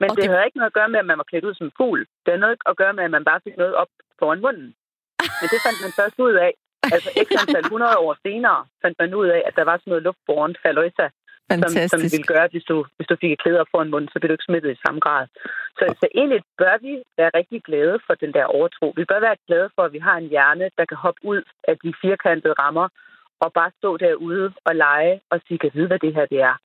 Men 0.01 0.09
Og 0.09 0.15
det, 0.15 0.23
det- 0.23 0.31
havde 0.31 0.45
ikke 0.45 0.57
noget 0.57 0.69
at 0.73 0.79
gøre 0.79 0.89
med, 0.89 0.99
at 0.99 1.05
man 1.05 1.17
var 1.17 1.23
klædt 1.29 1.45
ud 1.45 1.53
som 1.53 1.71
fugl. 1.77 1.99
Det 1.99 2.27
havde 2.31 2.39
noget 2.45 2.57
at 2.65 2.77
gøre 2.77 2.93
med, 2.93 3.03
at 3.03 3.11
man 3.11 3.25
bare 3.25 3.41
fik 3.43 3.57
noget 3.57 3.75
op 3.75 3.87
foran 4.19 4.41
munden. 4.41 4.69
Men 5.39 5.47
det 5.53 5.59
fandt 5.65 5.79
man 5.85 5.93
først 5.99 6.19
ud 6.19 6.33
af. 6.33 6.51
Altså 6.95 7.09
antal 7.41 7.65
100 7.73 7.97
år 7.97 8.17
senere 8.25 8.65
fandt 8.81 8.99
man 8.99 9.13
ud 9.13 9.27
af, 9.27 9.43
at 9.45 9.55
der 9.55 9.63
var 9.63 9.77
sådan 9.77 9.91
noget 9.91 10.03
luftbårent 10.03 10.57
falløjsa, 11.49 11.81
som, 11.81 11.89
som 11.89 11.99
Fantastisk. 11.99 12.13
ville 12.15 12.31
gøre, 12.33 12.47
hvis 12.53 12.65
du, 12.71 12.77
hvis 12.97 13.07
du 13.11 13.15
fik 13.21 13.31
et 13.31 13.41
klæde 13.43 13.59
op 13.61 13.71
foran 13.73 13.91
munden, 13.93 14.09
så 14.11 14.17
blev 14.19 14.29
du 14.29 14.35
ikke 14.37 14.49
smittet 14.49 14.71
i 14.75 14.83
samme 14.85 14.99
grad. 15.05 15.25
Så, 15.77 15.83
så 16.01 16.05
egentlig 16.19 16.41
bør 16.61 16.75
vi 16.85 16.93
være 17.19 17.31
rigtig 17.39 17.59
glade 17.69 17.95
for 18.05 18.13
den 18.23 18.31
der 18.37 18.45
overtro. 18.57 18.87
Vi 18.99 19.05
bør 19.11 19.19
være 19.27 19.37
glade 19.47 19.69
for, 19.75 19.83
at 19.87 19.93
vi 19.95 20.01
har 20.07 20.17
en 20.17 20.29
hjerne, 20.33 20.65
der 20.77 20.85
kan 20.89 20.97
hoppe 21.05 21.21
ud 21.31 21.41
af 21.69 21.75
de 21.83 21.89
firkantede 22.03 22.55
rammer, 22.63 22.87
og 23.43 23.49
bare 23.57 23.71
stå 23.79 23.97
derude 23.97 24.45
og 24.67 24.73
lege 24.85 25.13
og 25.31 25.37
sige, 25.45 25.57
kan 25.63 25.71
vide, 25.73 25.87
hvad 25.87 25.99
det 26.05 26.11
her 26.17 26.25
det 26.33 26.39
er. 26.51 26.55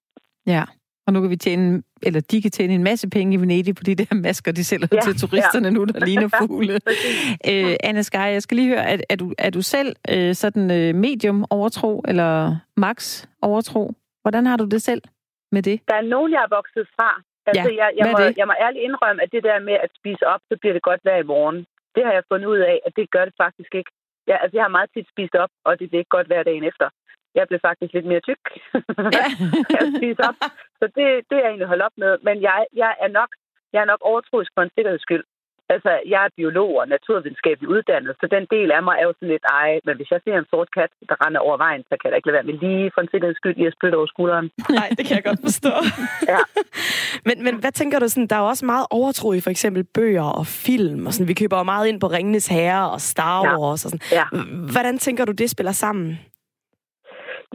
Ja. 0.46 0.64
Og 1.06 1.12
nu 1.12 1.20
kan 1.20 1.30
vi 1.30 1.36
tjene, 1.36 1.82
eller 2.02 2.20
de 2.20 2.42
kan 2.42 2.50
tjene 2.50 2.74
en 2.74 2.82
masse 2.82 3.08
penge 3.10 3.34
i 3.34 3.40
Venedig 3.40 3.74
på 3.74 3.82
de 3.84 3.94
der 3.94 4.14
masker, 4.26 4.52
de 4.52 4.64
sælger 4.64 4.88
Ja, 4.92 5.00
til 5.00 5.20
turisterne 5.20 5.70
nu, 5.70 5.84
der 5.84 6.04
ligner 6.06 6.28
Ja, 6.32 6.38
fugle. 6.40 6.80
Øh, 7.50 7.76
Anna 7.84 8.02
Skar, 8.02 8.26
jeg 8.26 8.42
skal 8.42 8.56
lige 8.56 8.68
høre, 8.68 8.84
er, 8.84 8.98
er, 9.08 9.16
du, 9.16 9.32
er 9.38 9.50
du 9.50 9.62
selv 9.62 9.96
øh, 10.10 10.34
sådan 10.34 10.70
øh, 10.70 10.94
medium 10.94 11.44
overtro, 11.50 12.02
eller 12.08 12.56
max 12.76 13.26
overtro? 13.42 13.94
Hvordan 14.24 14.44
har 14.50 14.56
du 14.56 14.66
det 14.74 14.82
selv 14.82 15.02
med 15.54 15.62
det? 15.68 15.76
Der 15.90 15.96
er 16.02 16.06
nogen, 16.14 16.30
jeg 16.32 16.42
er 16.46 16.54
vokset 16.58 16.86
fra. 16.96 17.10
Altså, 17.46 17.70
Ja, 17.70 17.76
jeg, 17.80 17.88
jeg, 17.98 18.06
må, 18.12 18.18
jeg 18.40 18.46
må 18.46 18.54
ærligt 18.64 18.84
indrømme, 18.88 19.22
at 19.22 19.32
det 19.32 19.42
der 19.48 19.58
med 19.68 19.76
at 19.84 19.90
spise 19.98 20.24
op, 20.32 20.42
så 20.48 20.54
bliver 20.60 20.74
det 20.76 20.82
godt 20.88 21.00
hver 21.02 21.16
i 21.16 21.30
morgen. 21.34 21.58
Det 21.94 22.02
har 22.06 22.12
jeg 22.12 22.24
fundet 22.30 22.46
ud 22.54 22.60
af, 22.72 22.76
at 22.86 22.92
det 22.98 23.10
gør 23.14 23.24
det 23.24 23.34
faktisk 23.44 23.72
ikke. 23.74 23.90
Jeg, 24.26 24.36
altså, 24.42 24.56
jeg 24.56 24.64
har 24.64 24.76
meget 24.76 24.90
tit 24.94 25.08
spist 25.14 25.34
op, 25.34 25.52
og 25.66 25.78
det 25.78 25.88
bliver 25.88 26.02
ikke 26.02 26.16
godt 26.16 26.26
hver 26.26 26.42
dagen 26.42 26.64
efter. 26.70 26.88
Jeg 27.34 27.48
blev 27.48 27.60
faktisk 27.68 27.92
lidt 27.92 28.06
mere 28.12 28.20
tyk. 28.28 28.42
Ja. 29.18 29.26
jeg 29.74 29.82
spise 29.98 30.22
op. 30.28 30.36
Så 30.80 30.84
det, 30.96 31.06
det 31.28 31.34
er 31.36 31.42
jeg 31.44 31.50
egentlig 31.50 31.70
holdt 31.72 31.86
op 31.88 31.96
med. 31.96 32.12
Men 32.26 32.42
jeg, 32.42 32.66
jeg, 32.82 32.92
er 33.04 33.10
nok, 33.18 33.30
jeg 33.72 33.80
er 33.80 33.90
nok 33.92 34.02
overtroisk 34.10 34.50
for 34.54 34.62
en 34.62 34.74
sikkerheds 34.74 35.02
skyld. 35.02 35.24
Altså, 35.68 35.90
jeg 36.12 36.24
er 36.24 36.36
biolog 36.36 36.70
og 36.80 36.88
naturvidenskabelig 36.88 37.68
uddannet, 37.68 38.16
så 38.20 38.26
den 38.36 38.46
del 38.54 38.70
af 38.70 38.82
mig 38.82 38.96
er 39.00 39.04
jo 39.08 39.14
sådan 39.16 39.28
lidt, 39.34 39.46
ej, 39.60 39.80
men 39.86 39.96
hvis 39.96 40.10
jeg 40.10 40.20
ser 40.24 40.36
en 40.38 40.50
sort 40.50 40.70
kat, 40.76 40.90
der 41.08 41.26
render 41.26 41.40
over 41.40 41.56
vejen, 41.56 41.82
så 41.82 41.92
kan 41.96 42.04
jeg 42.04 42.12
da 42.12 42.16
ikke 42.16 42.28
lade 42.28 42.38
være 42.38 42.48
med 42.50 42.58
lige 42.66 42.90
for 42.94 43.00
en 43.00 43.08
sikkerheds 43.10 43.36
skyld 43.36 43.56
lige 43.56 43.66
at 43.66 43.76
spytte 43.78 43.96
over 43.96 44.06
skulderen. 44.06 44.50
Nej, 44.80 44.88
det 44.96 45.06
kan 45.06 45.16
jeg 45.16 45.24
godt 45.24 45.40
forstå. 45.48 45.72
Ja. 46.32 46.38
men, 47.28 47.36
men 47.44 47.54
hvad 47.60 47.72
tænker 47.72 47.98
du 47.98 48.08
sådan, 48.08 48.26
der 48.26 48.36
er 48.36 48.40
jo 48.40 48.46
også 48.46 48.66
meget 48.66 48.86
overtro 48.90 49.32
i 49.32 49.40
for 49.40 49.50
eksempel 49.50 49.84
bøger 49.84 50.28
og 50.40 50.46
film, 50.46 51.06
og 51.06 51.12
sådan, 51.12 51.28
vi 51.28 51.34
køber 51.34 51.56
jo 51.58 51.62
meget 51.72 51.86
ind 51.88 52.00
på 52.00 52.06
Ringenes 52.06 52.46
Herre 52.48 52.90
og 52.90 53.00
Star 53.00 53.38
Ja. 53.44 53.58
Wars 53.58 53.84
og 53.84 53.90
sådan. 53.90 54.06
Ja. 54.18 54.24
Hvordan 54.72 54.98
tænker 54.98 55.24
du, 55.24 55.32
det 55.32 55.50
spiller 55.50 55.72
sammen? 55.72 56.18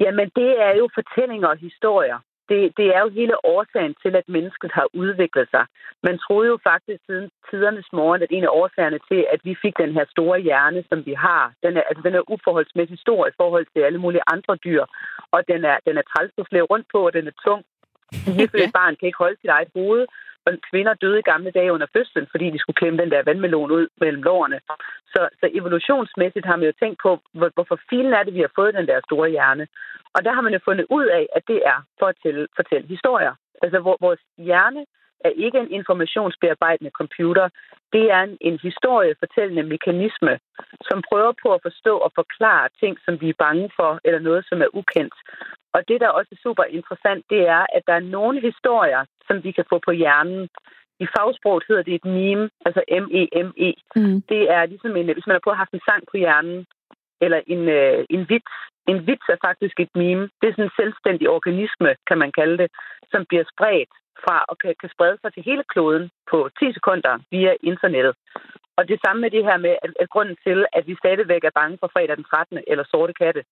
Jamen, 0.04 0.28
det 0.36 0.52
er 0.68 0.74
jo 0.78 0.90
fortællinger 0.98 1.48
og 1.48 1.58
historier. 1.58 2.20
Det, 2.50 2.60
det 2.78 2.88
er 2.96 3.02
jo 3.06 3.10
hele 3.20 3.46
årsagen 3.46 3.96
til, 4.04 4.16
at 4.16 4.28
mennesket 4.36 4.72
har 4.78 4.88
udviklet 4.94 5.48
sig. 5.52 5.66
Man 6.08 6.18
troede 6.26 6.48
jo 6.54 6.58
faktisk 6.70 7.02
siden 7.06 7.30
tidernes 7.50 7.90
morgen, 7.94 8.22
at 8.24 8.32
en 8.32 8.44
af 8.44 8.56
årsagerne 8.62 9.00
til, 9.10 9.22
at 9.34 9.40
vi 9.44 9.54
fik 9.64 9.76
den 9.84 9.92
her 9.98 10.06
store 10.14 10.40
hjerne, 10.48 10.84
som 10.90 11.06
vi 11.06 11.14
har, 11.14 11.54
den 11.64 11.78
er, 11.78 11.84
altså, 11.90 12.02
den 12.08 12.16
er 12.16 12.30
uforholdsmæssigt 12.34 13.02
stor 13.02 13.28
i 13.28 13.38
forhold 13.42 13.66
til 13.74 13.82
alle 13.88 14.00
mulige 14.06 14.28
andre 14.34 14.56
dyr. 14.66 14.84
Og 15.32 15.40
den 15.52 15.66
er, 15.72 15.78
den 15.88 15.96
er 15.98 16.06
træls 16.12 16.32
at 16.38 16.70
rundt 16.72 16.88
på, 16.94 17.00
og 17.08 17.14
den 17.14 17.28
er 17.28 17.36
tung. 17.46 17.62
Virkelig 18.40 18.64
et 18.64 18.74
barn 18.80 18.96
kan 18.96 19.08
ikke 19.08 19.24
holde 19.24 19.38
sit 19.42 19.50
eget 19.58 19.70
hoved. 19.76 20.06
Kvinder 20.70 20.94
døde 20.94 21.20
i 21.20 21.30
gamle 21.32 21.52
dage 21.52 21.74
under 21.74 21.88
fødslen, 21.96 22.28
fordi 22.32 22.50
de 22.50 22.60
skulle 22.60 22.80
klemme 22.82 23.02
den 23.02 23.12
der 23.12 23.24
vandmelon 23.24 23.72
ud 23.72 23.88
mellem 24.02 24.24
lårene. 24.24 24.60
Så, 25.14 25.30
så 25.40 25.46
evolutionsmæssigt 25.54 26.46
har 26.46 26.56
man 26.56 26.66
jo 26.66 26.74
tænkt 26.80 27.00
på, 27.04 27.20
hvor, 27.34 27.50
hvorfor 27.54 27.78
filen 27.90 28.14
er 28.14 28.24
det, 28.24 28.34
vi 28.34 28.40
har 28.40 28.52
fået 28.56 28.74
den 28.74 28.88
der 28.88 29.00
store 29.08 29.30
hjerne. 29.30 29.68
Og 30.16 30.26
der 30.26 30.34
har 30.34 30.42
man 30.42 30.54
jo 30.54 30.60
fundet 30.66 30.86
ud 30.90 31.06
af, 31.06 31.28
at 31.36 31.44
det 31.48 31.60
er 31.66 31.80
for 32.00 32.06
at 32.06 32.16
tælle, 32.24 32.48
fortælle 32.56 32.88
historier. 32.88 33.34
Altså, 33.64 33.80
hvor 33.80 33.98
vores 34.02 34.20
hjerne 34.38 34.86
er 35.26 35.30
ikke 35.30 35.60
en 35.60 35.72
informationsbearbejdende 35.72 36.92
computer. 36.92 37.50
Det 37.94 38.12
er 38.12 38.22
en, 38.22 38.38
en 38.42 38.60
historiefortællende 38.68 39.64
mekanisme, 39.64 40.40
som 40.90 41.04
prøver 41.10 41.34
på 41.44 41.54
at 41.54 41.64
forstå 41.68 41.98
og 41.98 42.12
forklare 42.16 42.70
ting, 42.80 42.98
som 43.06 43.22
vi 43.22 43.30
er 43.30 43.42
bange 43.46 43.70
for, 43.76 44.00
eller 44.06 44.20
noget, 44.20 44.46
som 44.50 44.62
er 44.62 44.76
ukendt. 44.80 45.16
Og 45.74 45.88
det, 45.88 46.02
der 46.02 46.10
også 46.10 46.30
er 46.32 46.44
super 46.44 46.64
interessant, 46.64 47.26
det 47.30 47.42
er, 47.48 47.66
at 47.76 47.84
der 47.88 47.94
er 47.94 48.10
nogle 48.18 48.42
historier, 48.42 49.06
som 49.30 49.44
vi 49.46 49.52
kan 49.52 49.66
få 49.70 49.78
på 49.86 49.92
hjernen. 49.92 50.50
I 51.04 51.06
fagsproget 51.16 51.64
hedder 51.68 51.84
det 51.84 51.96
et 51.96 52.06
meme, 52.06 52.50
altså 52.66 52.82
M-E-M-E. 53.04 53.70
Mm. 53.96 54.22
Det 54.32 54.42
er 54.56 54.66
ligesom 54.66 54.96
en, 54.96 55.14
hvis 55.18 55.28
man 55.28 55.36
har 55.38 55.46
på 55.46 55.54
haft 55.62 55.74
en 55.74 55.88
sang 55.90 56.04
på 56.12 56.18
hjernen, 56.18 56.66
eller 57.22 57.40
en, 57.54 57.70
øh, 57.80 58.06
en 58.10 58.24
vits. 58.30 58.56
En 58.92 59.08
vits 59.08 59.28
er 59.30 59.40
faktisk 59.48 59.80
et 59.80 59.94
meme. 59.96 60.24
Det 60.40 60.46
er 60.48 60.54
sådan 60.54 60.70
en 60.70 60.80
selvstændig 60.82 61.30
organisme, 61.30 61.90
kan 62.08 62.18
man 62.24 62.32
kalde 62.32 62.58
det, 62.62 62.70
som 63.12 63.22
bliver 63.30 63.46
spredt 63.54 63.94
fra 64.24 64.46
og 64.50 64.58
kan, 64.58 64.76
kan 64.82 64.90
sprede 64.96 65.18
sig 65.22 65.34
til 65.34 65.44
hele 65.50 65.64
kloden 65.74 66.10
på 66.32 66.50
10 66.60 66.74
sekunder 66.74 67.14
via 67.32 67.52
internettet. 67.64 68.16
Og 68.78 68.88
det 68.88 69.00
samme 69.06 69.22
med 69.22 69.32
det 69.32 69.44
her 69.44 69.58
med, 69.58 69.74
at, 69.84 69.92
at 70.00 70.10
grunden 70.10 70.38
til, 70.46 70.66
at 70.74 70.88
vi 70.88 70.96
stadigvæk 70.96 71.44
er 71.44 71.58
bange 71.60 71.78
for 71.82 71.90
fredag 71.94 72.16
den 72.18 72.24
13. 72.24 72.60
eller 72.68 72.84
sorte 72.92 73.14
katte, 73.14 73.44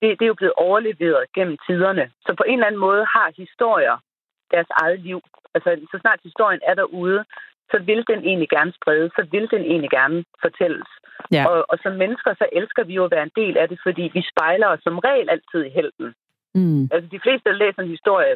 det, 0.00 0.08
det 0.18 0.24
er 0.24 0.32
jo 0.34 0.40
blevet 0.40 0.60
overleveret 0.66 1.32
gennem 1.34 1.56
tiderne. 1.66 2.10
Så 2.26 2.34
på 2.36 2.44
en 2.46 2.58
eller 2.58 2.66
anden 2.66 2.84
måde 2.88 3.04
har 3.14 3.32
historier 3.36 3.96
deres 4.54 4.70
eget 4.82 5.00
liv. 5.00 5.20
Altså, 5.54 5.70
så 5.90 5.96
snart 6.00 6.20
historien 6.28 6.60
er 6.70 6.74
derude, 6.74 7.24
så 7.70 7.78
vil 7.88 8.04
den 8.10 8.20
egentlig 8.28 8.48
gerne 8.56 8.72
spredes, 8.80 9.12
så 9.18 9.22
vil 9.32 9.46
den 9.54 9.62
egentlig 9.72 9.90
gerne 9.90 10.24
fortælles. 10.44 10.88
Ja. 11.32 11.42
Og, 11.48 11.58
og 11.68 11.76
som 11.82 11.92
mennesker, 12.02 12.30
så 12.34 12.46
elsker 12.52 12.84
vi 12.84 12.94
jo 12.94 13.04
at 13.04 13.10
være 13.10 13.28
en 13.28 13.38
del 13.42 13.54
af 13.62 13.68
det, 13.68 13.78
fordi 13.86 14.04
vi 14.14 14.22
spejler 14.32 14.68
os 14.68 14.80
som 14.82 14.98
regel 14.98 15.28
altid 15.30 15.62
i 15.64 15.76
helten. 15.78 16.14
Mm. 16.54 16.82
Altså, 16.92 17.08
de 17.14 17.20
fleste, 17.24 17.44
der 17.50 17.56
læser 17.62 17.82
en 17.82 17.96
historie, 17.96 18.34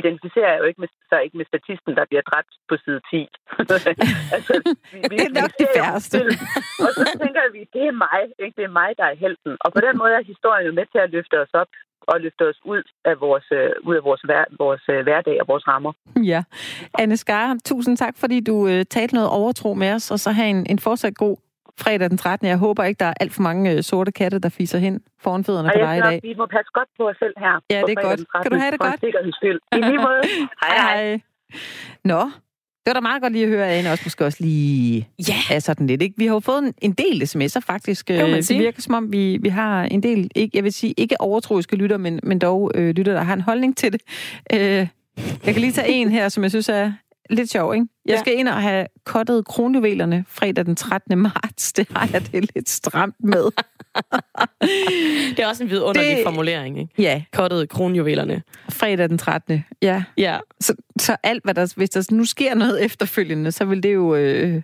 identificerer 0.00 0.54
jo 0.60 0.64
ikke 0.68 0.80
med, 0.80 0.88
sig 1.10 1.20
ikke 1.24 1.36
med 1.40 1.46
statisten, 1.50 1.92
der 1.98 2.04
bliver 2.10 2.24
dræbt 2.30 2.52
på 2.68 2.74
side 2.84 3.00
10. 3.10 3.28
altså, 4.36 4.54
vi, 4.92 4.98
vi, 5.10 5.16
Det 5.20 5.26
er 5.28 5.34
nok 5.40 5.52
vi 5.52 5.56
de 5.60 5.64
ser 5.64 5.80
jo 5.80 5.84
færreste. 5.84 6.18
Og 6.86 6.90
så 6.98 7.04
tænker 7.22 7.42
vi, 7.56 7.60
det 7.74 7.84
er 7.90 7.96
mig, 8.06 8.20
ikke? 8.44 8.56
det 8.58 8.64
er 8.68 8.74
mig, 8.80 8.90
der 9.00 9.06
er 9.12 9.16
helten. 9.24 9.52
Og 9.64 9.68
på 9.76 9.80
den 9.86 9.94
måde 10.00 10.12
er 10.18 10.30
historien 10.32 10.66
jo 10.68 10.72
med 10.78 10.86
til 10.92 11.00
at 11.04 11.10
løfte 11.10 11.36
os 11.44 11.54
op 11.62 11.70
og 12.12 12.20
løfte 12.20 12.42
os 12.50 12.60
ud 12.64 12.82
af 13.04 13.20
vores, 13.20 13.46
øh, 13.52 13.70
ud 13.88 13.94
af 14.00 14.04
vores, 14.04 14.22
hver, 14.28 14.44
vores 14.58 14.84
øh, 14.88 15.00
hverdag 15.06 15.36
og 15.40 15.48
vores 15.48 15.68
rammer. 15.68 15.92
Ja. 16.32 16.42
Anne 16.98 17.16
Skar, 17.16 17.56
tusind 17.64 17.96
tak, 17.96 18.14
fordi 18.16 18.40
du 18.40 18.68
øh, 18.68 18.84
talte 18.84 19.14
noget 19.14 19.30
overtro 19.30 19.74
med 19.74 19.90
os, 19.92 20.10
og 20.10 20.18
så 20.20 20.30
have 20.30 20.50
en, 20.50 20.66
en 20.70 20.78
fortsat 20.78 21.14
god 21.14 21.36
fredag 21.78 22.10
den 22.10 22.18
13. 22.18 22.48
Jeg 22.48 22.56
håber 22.56 22.84
ikke, 22.84 22.98
der 22.98 23.06
er 23.06 23.14
alt 23.20 23.32
for 23.32 23.42
mange 23.42 23.72
øh, 23.72 23.82
sorte 23.82 24.12
katte, 24.12 24.38
der 24.38 24.48
fiser 24.48 24.78
hen 24.78 25.00
foran 25.20 25.44
fødderne 25.44 25.68
på 25.74 25.78
jeg 25.78 25.88
dig 25.88 25.96
i 25.98 26.00
dag. 26.00 26.20
vi 26.22 26.34
må 26.38 26.46
passe 26.46 26.70
godt 26.74 26.88
på 26.98 27.08
os 27.08 27.16
selv 27.18 27.34
her. 27.38 27.54
Ja, 27.70 27.82
det 27.86 27.94
er 27.98 28.02
godt. 28.02 28.18
den 28.18 28.26
13. 28.26 28.42
Kan 28.42 28.50
du 28.52 28.58
have 28.58 28.72
det 28.72 28.80
godt? 28.80 29.02
I 29.72 29.80
lige 29.90 29.98
måde. 29.98 30.22
Hej, 30.62 30.76
hej. 30.76 31.20
Nå, 32.04 32.20
det 32.86 32.86
var 32.86 32.92
da 32.92 33.00
meget 33.00 33.22
godt 33.22 33.32
lige 33.32 33.44
at 33.44 33.50
høre, 33.50 33.68
Anne 33.68 33.90
også 33.92 34.02
måske 34.06 34.24
også 34.24 34.38
lige 34.40 35.08
Ja. 35.28 35.54
er 35.54 35.58
sådan 35.58 35.86
lidt. 35.86 36.02
Ikke? 36.02 36.14
Vi 36.18 36.26
har 36.26 36.34
jo 36.34 36.40
fået 36.40 36.58
en, 36.58 36.74
en 36.82 36.92
del 36.92 37.22
sms'er 37.22 37.60
faktisk. 37.60 38.10
Øh, 38.10 38.18
Det 38.18 38.44
sige. 38.46 38.58
virker 38.60 38.82
som 38.82 38.94
om, 38.94 39.12
vi, 39.12 39.38
vi 39.42 39.48
har 39.48 39.82
en 39.84 40.02
del, 40.02 40.30
ikke, 40.34 40.56
jeg 40.56 40.64
vil 40.64 40.72
sige 40.72 40.94
ikke 40.96 41.20
overtroiske 41.20 41.76
lytter, 41.76 41.96
men, 41.96 42.20
men 42.22 42.38
dog 42.38 42.72
øh, 42.74 42.90
lytter, 42.94 43.12
der 43.12 43.20
har 43.22 43.34
en 43.34 43.40
holdning 43.40 43.76
til 43.76 43.92
det. 43.92 44.02
Øh, 44.52 44.60
jeg 45.46 45.54
kan 45.54 45.54
lige 45.60 45.72
tage 45.72 45.88
en 45.88 46.08
her, 46.10 46.28
som 46.28 46.42
jeg 46.42 46.50
synes 46.50 46.68
er 46.68 46.92
lidt 47.30 47.50
sjov. 47.50 47.74
Ikke? 47.74 47.86
Jeg 48.06 48.14
Ja. 48.14 48.20
skal 48.20 48.38
ind 48.38 48.48
og 48.48 48.62
have 48.62 48.86
kottet 49.04 49.44
kronjuvelerne 49.46 50.24
fredag 50.28 50.66
den 50.66 50.76
13. 50.76 51.18
marts. 51.18 51.72
Det 51.72 51.88
har 51.96 52.08
jeg 52.12 52.32
det 52.32 52.50
lidt 52.54 52.68
stramt 52.68 53.14
med. 53.20 53.44
Det 55.36 55.38
er 55.38 55.46
også 55.48 55.62
en 55.64 55.70
vidunderlig 55.70 56.16
Det- 56.16 56.24
formulering, 56.24 56.78
ikke? 56.80 56.92
ja, 56.98 57.22
Kottet 57.32 57.68
kronjuvelerne. 57.68 58.42
fredag 58.70 59.08
den 59.08 59.18
13. 59.18 59.64
Ja, 59.82 60.04
Ja. 60.16 60.38
Så, 60.60 60.74
så 61.00 61.16
alt, 61.22 61.44
hvad 61.44 61.54
der, 61.54 61.72
hvis 61.76 61.90
der 61.90 62.08
nu 62.14 62.24
sker 62.24 62.54
noget 62.54 62.84
efterfølgende, 62.84 63.52
så 63.52 63.64
vil 63.64 63.82
det 63.82 63.94
jo 63.94 64.14
øh, 64.14 64.62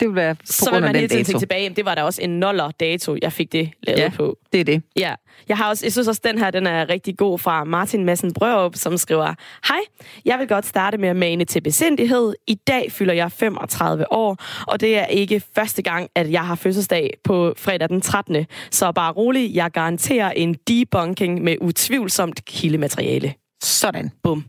det 0.00 0.08
vil 0.08 0.14
være 0.14 0.34
på 0.34 0.40
Så 0.44 0.70
grund 0.70 0.76
af 0.76 0.92
man 0.92 0.94
den 1.02 1.08
dato. 1.10 1.24
tænke 1.24 1.38
tilbage, 1.38 1.62
jamen, 1.62 1.76
det 1.76 1.84
var 1.84 1.94
da 1.94 2.02
også 2.02 2.22
en 2.22 2.30
noller 2.40 2.70
dato, 2.70 3.16
jeg 3.22 3.32
fik 3.32 3.52
det 3.52 3.70
lavet 3.82 3.98
Ja. 4.00 4.10
på. 4.16 4.38
Det 4.52 4.60
er 4.60 4.64
det. 4.64 4.82
Ja, 4.96 5.14
jeg 5.48 5.56
har 5.56 5.68
også, 5.68 5.86
jeg 5.86 5.92
synes 5.92 6.08
også, 6.08 6.20
den 6.24 6.38
her, 6.38 6.50
den 6.50 6.66
er 6.66 6.88
rigtig 6.88 7.16
god 7.18 7.38
fra 7.38 7.64
Martin 7.64 8.04
Madsen 8.04 8.32
Brørup, 8.32 8.76
som 8.76 8.96
skriver, 8.96 9.34
Hej, 9.68 9.78
jeg 10.24 10.38
vil 10.38 10.48
godt 10.48 10.66
starte 10.66 10.98
med 10.98 11.08
at 11.08 11.16
mane 11.16 11.44
til 11.44 11.60
besindighed. 11.60 12.34
I 12.46 12.54
dag 12.54 12.92
fylder 12.92 13.14
jeg 13.14 13.32
35 13.32 14.12
år, 14.12 14.36
og 14.68 14.80
det 14.80 14.98
er 14.98 15.06
ikke 15.06 15.42
første 15.54 15.82
gang, 15.82 16.08
at 16.14 16.30
jeg 16.32 16.46
har 16.46 16.54
fødselsdag 16.54 17.10
på 17.24 17.54
fredag 17.56 17.88
den 17.88 18.00
13. 18.00 18.46
Så 18.70 18.92
bare 18.92 19.12
rolig, 19.12 19.54
jeg 19.54 19.70
garanterer 19.70 20.30
en 20.30 20.54
debunking 20.68 21.42
med 21.42 21.56
utvivlsomt 21.60 22.44
kildemateriale. 22.44 23.34
Sådan. 23.62 24.10
Bum. 24.22 24.44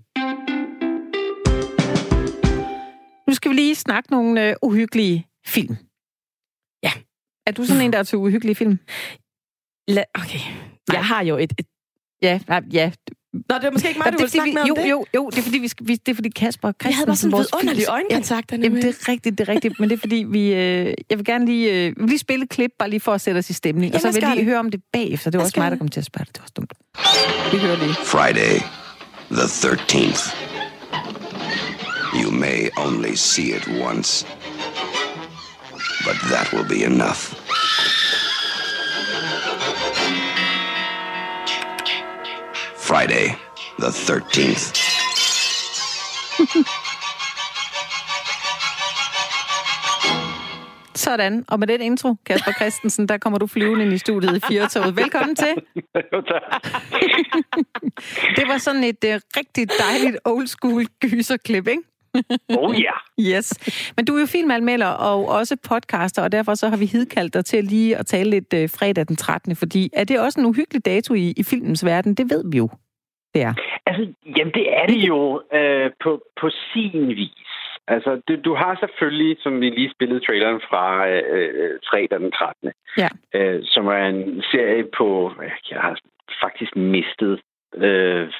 Skal 3.35 3.51
vi 3.51 3.55
lige 3.55 3.75
snakke 3.75 4.11
nogle 4.11 4.49
øh, 4.49 4.55
uhyggelige 4.61 5.27
film. 5.45 5.75
Ja. 6.83 6.91
Er 7.47 7.51
du 7.51 7.65
sådan 7.65 7.81
en, 7.81 7.93
der 7.93 7.99
er 7.99 8.03
til 8.03 8.17
uhyggelige 8.17 8.55
film? 8.55 8.79
La- 9.91 10.11
okay. 10.21 10.39
Jeg 10.93 11.05
har 11.05 11.23
jo 11.23 11.37
et... 11.37 11.53
et... 11.59 11.65
Ja, 12.21 12.39
nej, 12.47 12.61
ja. 12.73 12.91
Nå, 13.33 13.55
det 13.55 13.63
er 13.63 13.71
måske 13.71 13.87
ikke 13.87 13.99
mig, 13.99 14.05
Nå, 14.05 14.11
du 14.11 14.17
det 14.17 14.21
er 14.21 14.23
vil 14.23 14.29
snakke 14.29 14.49
vi, 14.49 14.53
med 14.53 14.61
om 14.61 14.67
jo, 14.67 14.75
det. 14.75 14.89
jo, 14.89 15.05
jo, 15.15 15.29
det 15.29 15.37
er 15.37 15.41
fordi, 15.41 15.57
vi 15.57 15.67
skal, 15.67 15.87
vi, 15.87 15.95
det 15.95 16.11
er 16.11 16.15
fordi 16.15 16.29
Kasper 16.29 16.71
Christensen... 16.71 16.89
Jeg 16.89 16.95
havde 16.95 17.07
bare 17.07 17.15
sådan 17.15 17.31
vores 17.31 17.47
vidunderlig 17.53 17.81
film- 17.83 17.91
øjenkontakt. 17.93 18.51
Ja, 18.51 18.57
jamen, 18.57 18.81
det 18.81 18.89
er 18.89 19.09
rigtigt, 19.09 19.37
det 19.37 19.49
er 19.49 19.53
rigtigt. 19.53 19.79
Men 19.79 19.89
det 19.89 19.95
er 19.95 19.99
fordi, 19.99 20.15
vi... 20.15 20.53
Øh, 20.53 20.93
jeg 21.09 21.17
vil 21.17 21.25
gerne 21.25 21.45
lige, 21.45 21.71
øh, 21.71 21.89
vi 21.89 21.93
vil 21.97 22.07
lige 22.09 22.19
spille 22.19 22.43
et 22.43 22.49
klip, 22.49 22.71
bare 22.79 22.89
lige 22.89 22.99
for 22.99 23.13
at 23.13 23.21
sætte 23.21 23.37
os 23.37 23.49
i 23.49 23.53
stemning. 23.53 23.83
Jamen, 23.93 23.95
og 23.95 24.01
så 24.01 24.11
vil 24.11 24.21
jeg 24.27 24.29
lige 24.29 24.39
det. 24.39 24.45
høre 24.45 24.59
om 24.59 24.71
det 24.71 24.81
bagefter. 24.93 25.31
Det 25.31 25.37
var 25.37 25.43
også 25.45 25.59
mig, 25.59 25.71
der 25.71 25.77
kom 25.77 25.87
til 25.87 25.99
at 25.99 26.05
spørge 26.05 26.25
det. 26.25 26.33
Det 26.35 26.41
var 26.43 26.49
dumt. 26.55 26.73
Vi 27.53 27.57
hører 27.57 27.77
lige. 27.77 27.93
Friday, 27.93 28.55
the 29.31 29.47
13th. 29.47 30.54
You 32.21 32.31
may 32.31 32.69
only 32.77 33.15
see 33.15 33.51
it 33.51 33.67
once, 33.67 34.23
but 36.05 36.15
that 36.31 36.49
will 36.53 36.63
be 36.63 36.83
enough. 36.85 37.33
Friday, 42.77 43.35
the 43.79 43.89
13th. 43.89 44.71
Sådan. 50.95 51.45
Og 51.47 51.59
med 51.59 51.67
den 51.67 51.81
intro, 51.81 52.15
Kasper 52.25 52.51
Christensen, 52.51 53.09
der 53.09 53.17
kommer 53.17 53.39
du 53.39 53.47
flyvende 53.47 53.85
ind 53.85 53.93
i 53.93 53.97
studiet 53.97 54.37
i 54.37 54.41
Firtoget. 54.47 54.95
Velkommen 54.95 55.35
til. 55.35 55.55
Det 58.37 58.47
var 58.47 58.57
sådan 58.57 58.83
et 58.83 59.03
uh, 59.03 59.09
rigtig 59.37 59.67
dejligt 59.79 60.17
old 60.25 60.47
school 60.47 60.85
gyserklip, 61.01 61.67
ikke? 61.67 61.81
Oh 62.59 62.75
ja. 62.81 62.95
Yes. 63.19 63.47
Men 63.97 64.05
du 64.05 64.15
er 64.15 64.19
jo 64.19 64.25
filmanmelder 64.25 64.87
og 64.87 65.27
også 65.27 65.57
podcaster, 65.69 66.23
og 66.23 66.31
derfor 66.31 66.53
så 66.53 66.69
har 66.69 66.77
vi 66.77 66.85
hidkaldt 66.85 67.33
dig 67.33 67.45
til 67.45 67.63
lige 67.63 67.97
at 67.97 68.05
tale 68.05 68.29
lidt 68.29 68.53
uh, 68.53 68.79
fredag 68.79 69.07
den 69.07 69.15
13. 69.15 69.55
Fordi 69.55 69.89
er 69.93 70.03
det 70.03 70.19
også 70.19 70.39
en 70.39 70.45
uhyggelig 70.45 70.85
dato 70.85 71.13
i, 71.13 71.33
i 71.37 71.43
filmens 71.43 71.85
verden? 71.85 72.15
Det 72.15 72.29
ved 72.29 72.51
vi 72.51 72.57
jo. 72.57 72.69
Det 73.33 73.41
er. 73.41 73.53
Altså, 73.85 74.03
jamen 74.37 74.53
det 74.53 74.65
er 74.79 74.85
det 74.85 75.01
jo 75.11 75.41
øh, 75.53 75.91
på, 76.03 76.21
på 76.41 76.49
sin 76.73 77.07
vis. 77.07 77.45
Altså, 77.87 78.21
du, 78.27 78.33
du 78.45 78.55
har 78.55 78.77
selvfølgelig, 78.79 79.37
som 79.39 79.61
vi 79.61 79.69
lige 79.69 79.91
spillede 79.95 80.25
traileren 80.25 80.61
fra 80.69 81.07
øh, 81.07 81.79
fredag 81.89 82.19
den 82.19 82.31
13. 82.31 82.71
Ja. 82.97 83.09
Øh, 83.33 83.59
som 83.63 83.87
er 83.87 84.05
en 84.05 84.43
serie 84.51 84.85
på, 84.97 85.31
jeg 85.71 85.81
har 85.81 85.99
faktisk 86.43 86.75
mistet 86.75 87.41
øh, 87.75 88.33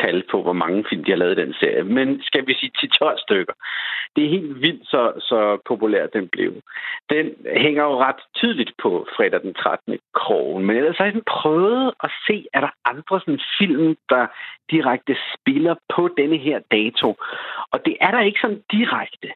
tal 0.00 0.22
på, 0.30 0.42
hvor 0.42 0.52
mange 0.52 0.84
film 0.88 1.04
de 1.04 1.10
har 1.10 1.18
lavet 1.18 1.38
i 1.38 1.42
den 1.42 1.54
serie. 1.60 1.82
Men 1.82 2.22
skal 2.22 2.46
vi 2.46 2.54
sige 2.54 2.72
10-12 2.78 3.22
stykker. 3.26 3.54
Det 4.16 4.24
er 4.24 4.28
helt 4.36 4.62
vildt, 4.62 4.86
så, 4.86 5.02
så 5.28 5.58
populær 5.68 6.06
den 6.06 6.28
blev. 6.28 6.52
Den 7.10 7.26
hænger 7.56 7.82
jo 7.82 7.94
ret 8.06 8.22
tydeligt 8.34 8.72
på 8.82 9.06
fredag 9.16 9.40
den 9.42 9.54
13. 9.54 9.98
krogen. 10.14 10.64
Men 10.66 10.76
ellers 10.76 10.96
har 10.96 11.04
jeg 11.04 11.12
sådan 11.12 11.32
prøvet 11.40 11.94
at 12.04 12.10
se, 12.26 12.46
er 12.52 12.60
der 12.60 12.72
andre 12.84 13.20
sådan 13.20 13.40
film, 13.58 13.96
der 14.08 14.26
direkte 14.70 15.16
spiller 15.34 15.74
på 15.94 16.08
denne 16.16 16.36
her 16.36 16.58
dato. 16.70 17.08
Og 17.72 17.78
det 17.86 17.96
er 18.00 18.10
der 18.10 18.20
ikke 18.20 18.40
sådan 18.42 18.62
direkte. 18.72 19.28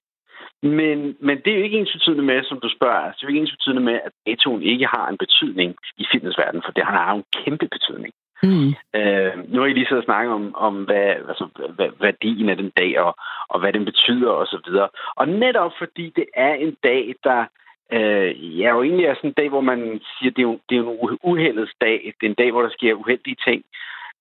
Men, 0.63 1.17
men 1.21 1.37
det 1.43 1.53
er 1.53 1.59
jo 1.59 1.63
ikke 1.63 1.79
ens 1.79 1.93
betydende 1.93 2.25
med, 2.25 2.45
som 2.45 2.61
du 2.61 2.69
spørger, 2.77 3.01
altså, 3.07 3.19
det 3.19 3.23
er 3.23 3.29
jo 3.29 3.35
ikke 3.35 3.41
ens 3.41 3.57
betydende 3.57 3.83
med, 3.83 4.01
at 4.07 4.13
datoen 4.27 4.63
ikke 4.63 4.87
har 4.87 5.09
en 5.09 5.19
betydning 5.19 5.77
i 5.99 6.05
filmens 6.13 6.39
verden, 6.39 6.63
for 6.65 6.73
det 6.73 6.85
har 6.85 7.11
jo 7.11 7.17
en 7.17 7.25
kæmpe 7.45 7.69
betydning. 7.69 8.13
Mm. 8.43 8.75
Øh, 8.95 9.33
nu 9.53 9.61
har 9.61 9.67
I 9.67 9.73
lige 9.73 9.87
siddet 9.87 10.05
og 10.05 10.11
snakket 10.11 10.35
om, 10.35 10.55
om 10.55 10.85
hvad, 10.85 11.09
altså, 11.31 11.47
hvad, 11.77 11.89
værdien 12.01 12.49
af 12.49 12.57
den 12.57 12.71
dag, 12.77 13.01
og, 13.01 13.17
og 13.49 13.61
hvad 13.61 13.73
den 13.73 13.85
betyder 13.85 14.31
osv. 14.31 14.71
Og, 14.75 14.91
og 15.17 15.29
netop 15.29 15.73
fordi 15.79 16.13
det 16.17 16.27
er 16.35 16.55
en 16.55 16.77
dag, 16.83 17.15
der 17.25 17.45
øh, 17.93 18.59
ja, 18.61 18.69
jo 18.71 18.83
egentlig 18.83 19.07
er 19.07 19.15
sådan 19.15 19.31
en 19.31 19.41
dag, 19.41 19.49
hvor 19.49 19.61
man 19.61 20.01
siger, 20.19 20.31
det 20.31 20.39
er 20.39 20.49
jo, 20.51 20.59
det 20.69 20.77
er 20.77 20.83
en 20.83 21.19
uheldets 21.23 21.75
dag. 21.81 22.15
Det 22.21 22.27
er 22.27 22.31
en 22.31 22.43
dag, 22.43 22.51
hvor 22.51 22.63
der 22.63 22.71
sker 22.71 22.95
uheldige 22.95 23.37
ting. 23.47 23.65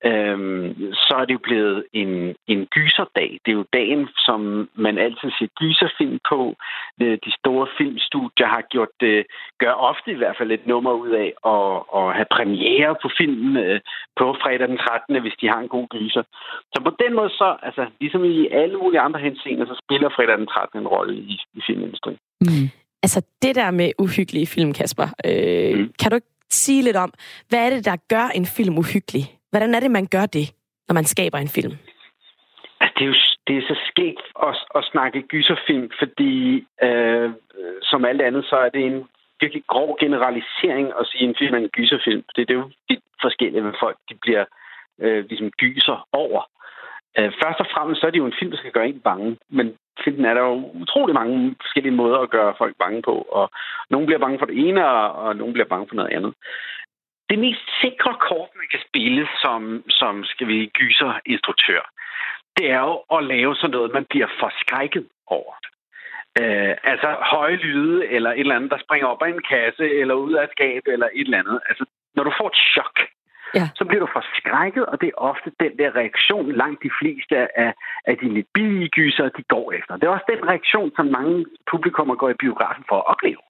Øhm, 0.06 0.94
så 0.94 1.14
er 1.22 1.26
det 1.26 1.34
jo 1.34 1.44
blevet 1.50 1.86
en, 1.94 2.36
en 2.48 2.66
gyserdag. 2.66 3.40
Det 3.44 3.52
er 3.52 3.60
jo 3.62 3.66
dagen, 3.74 4.08
som 4.28 4.70
man 4.76 4.98
altid 4.98 5.30
siger 5.38 5.52
gyserfilm 5.60 6.20
på. 6.30 6.56
Øh, 7.02 7.18
De 7.26 7.32
store 7.40 7.68
filmstudier 7.78 8.48
har 8.56 8.64
gjort 8.74 8.94
det, 9.00 9.26
gør 9.60 9.74
ofte 9.90 10.12
i 10.12 10.20
hvert 10.22 10.38
fald 10.38 10.52
et 10.52 10.68
nummer 10.68 10.94
ud 11.04 11.12
af 11.24 11.30
at, 11.54 11.74
at 12.00 12.08
have 12.18 12.30
premiere 12.38 12.96
på 13.02 13.10
filmen 13.18 13.58
øh, 13.58 13.80
på 14.20 14.26
fredag 14.42 14.68
den 14.68 14.78
13., 14.78 15.22
hvis 15.22 15.40
de 15.42 15.48
har 15.48 15.60
en 15.60 15.74
god 15.78 15.88
gyser. 15.88 16.24
Så 16.74 16.82
på 16.88 16.92
den 17.04 17.14
måde 17.16 17.30
så, 17.30 17.58
altså 17.62 17.84
ligesom 18.00 18.24
i 18.26 18.48
alle 18.48 18.78
mulige 18.78 19.06
andre 19.08 19.20
henseender, 19.20 19.66
så 19.66 19.76
spiller 19.84 20.10
fredag 20.10 20.38
den 20.38 20.48
13. 20.48 20.80
en 20.80 20.88
rolle 20.88 21.14
i, 21.18 21.36
i 21.54 21.62
filmindustrien. 21.68 22.20
Mm. 22.42 22.68
Altså, 23.04 23.20
det 23.42 23.56
der 23.56 23.72
med 23.72 23.92
uhyggelige 24.00 24.48
film, 24.48 24.74
Kasper, 24.74 25.08
øh, 25.26 25.80
mm. 25.80 25.94
kan 26.00 26.12
du 26.12 26.16
ikke 26.16 26.34
sige 26.50 26.82
lidt 26.82 26.98
om, 26.98 27.14
hvad 27.50 27.60
er 27.66 27.70
det, 27.70 27.86
der 27.86 27.96
gør 28.10 28.28
en 28.36 28.46
film 28.46 28.78
uhyggelig? 28.78 29.41
Hvordan 29.52 29.76
er 29.76 29.80
det, 29.80 29.92
man 29.92 30.08
gør 30.12 30.26
det, 30.26 30.54
når 30.88 30.94
man 30.94 31.04
skaber 31.04 31.38
en 31.38 31.48
film? 31.48 31.74
Altså, 32.82 32.94
det 32.98 33.04
er 33.04 33.12
jo 33.14 33.16
det 33.48 33.58
er 33.58 33.62
så 33.62 33.78
skægt 33.90 34.28
at, 34.48 34.56
at 34.76 34.84
snakke 34.92 35.22
gyserfilm, 35.22 35.92
fordi 36.00 36.66
øh, 36.84 37.30
som 37.82 38.06
alt 38.06 38.22
andet, 38.22 38.46
så 38.46 38.56
er 38.56 38.70
det 38.70 38.86
en 38.86 39.08
virkelig 39.40 39.64
grov 39.68 39.98
generalisering 40.00 40.88
at 41.00 41.08
sige, 41.08 41.24
at 41.24 41.30
en 41.30 41.36
film 41.40 41.54
er 41.54 41.58
en 41.58 41.76
gyserfilm. 41.78 42.24
Det, 42.36 42.48
det 42.48 42.54
er 42.54 42.60
jo 42.60 42.70
vildt 42.90 43.04
forskelligt, 43.22 43.64
hvad 43.64 43.80
folk 43.80 43.98
de 44.10 44.16
bliver 44.22 44.46
øh, 45.00 45.26
ligesom 45.30 45.52
gyser 45.52 46.08
over. 46.12 46.42
Øh, 47.18 47.32
først 47.44 47.60
og 47.60 47.68
fremmest 47.74 48.02
så 48.02 48.08
er 48.08 48.12
det 48.12 48.18
jo 48.24 48.26
en 48.26 48.40
film, 48.40 48.52
der 48.52 48.58
skal 48.58 48.72
gøre 48.72 48.88
en 48.88 49.00
bange, 49.00 49.38
men 49.50 49.76
filmen 50.04 50.26
er 50.26 50.34
der 50.34 50.42
jo 50.42 50.72
utrolig 50.84 51.14
mange 51.16 51.56
forskellige 51.62 51.96
måder 52.02 52.20
at 52.20 52.30
gøre 52.30 52.54
folk 52.58 52.76
bange 52.84 53.02
på, 53.02 53.16
og 53.40 53.52
nogle 53.90 54.06
bliver 54.06 54.20
bange 54.20 54.40
for 54.40 54.46
det 54.46 54.58
ene, 54.68 54.88
og, 54.88 55.12
og 55.24 55.36
nogle 55.36 55.54
bliver 55.54 55.68
bange 55.74 55.88
for 55.90 55.96
noget 55.96 56.12
andet. 56.18 56.34
Det 57.32 57.40
mest 57.40 57.66
sikre 57.82 58.14
kort, 58.30 58.50
man 58.56 58.68
kan 58.72 58.82
spille 58.88 59.28
som, 59.44 59.84
som 59.90 60.24
skal 60.24 60.48
vi 60.48 60.72
gyser 60.80 61.20
instruktør, 61.26 61.82
det 62.58 62.72
er 62.72 62.82
jo 62.90 62.96
at 63.18 63.24
lave 63.24 63.56
sådan 63.56 63.72
noget, 63.72 63.94
man 63.94 64.06
bliver 64.10 64.28
forskrækket 64.40 65.08
over. 65.28 65.54
Øh, 66.42 66.76
altså 66.84 67.10
høje 67.22 67.56
lyde, 67.56 68.08
eller 68.08 68.32
et 68.32 68.40
eller 68.40 68.56
andet, 68.56 68.72
der 68.72 68.78
springer 68.86 69.08
op 69.08 69.22
af 69.24 69.30
en 69.30 69.44
kasse, 69.54 69.86
eller 70.00 70.14
ud 70.14 70.34
af 70.34 70.44
et 70.44 70.52
skab, 70.52 70.82
eller 70.88 71.08
et 71.14 71.26
eller 71.28 71.40
andet. 71.40 71.60
Altså, 71.70 71.86
når 72.16 72.24
du 72.24 72.32
får 72.40 72.48
et 72.48 72.60
chok, 72.74 73.00
Ja. 73.56 73.70
så 73.76 73.86
bliver 73.86 74.00
du 74.06 74.10
forskrækket, 74.14 74.86
og 74.86 75.02
det 75.02 75.08
er 75.08 75.22
ofte 75.32 75.52
den 75.60 75.78
der 75.78 75.96
reaktion, 75.96 76.52
langt 76.52 76.84
de 76.84 76.92
fleste 77.02 77.60
af, 77.60 77.74
af 78.06 78.18
de 78.18 78.34
lidt 78.34 78.48
billige 78.54 78.90
gyser, 78.90 79.30
de 79.30 79.44
går 79.44 79.72
efter. 79.72 79.96
Det 79.98 80.04
er 80.04 80.10
også 80.18 80.30
den 80.34 80.48
reaktion, 80.52 80.92
som 80.96 81.06
mange 81.06 81.46
publikummer 81.72 82.16
går 82.16 82.30
i 82.30 82.42
biografen 82.44 82.84
for 82.90 82.96
at 82.96 83.08
opleve. 83.14 83.42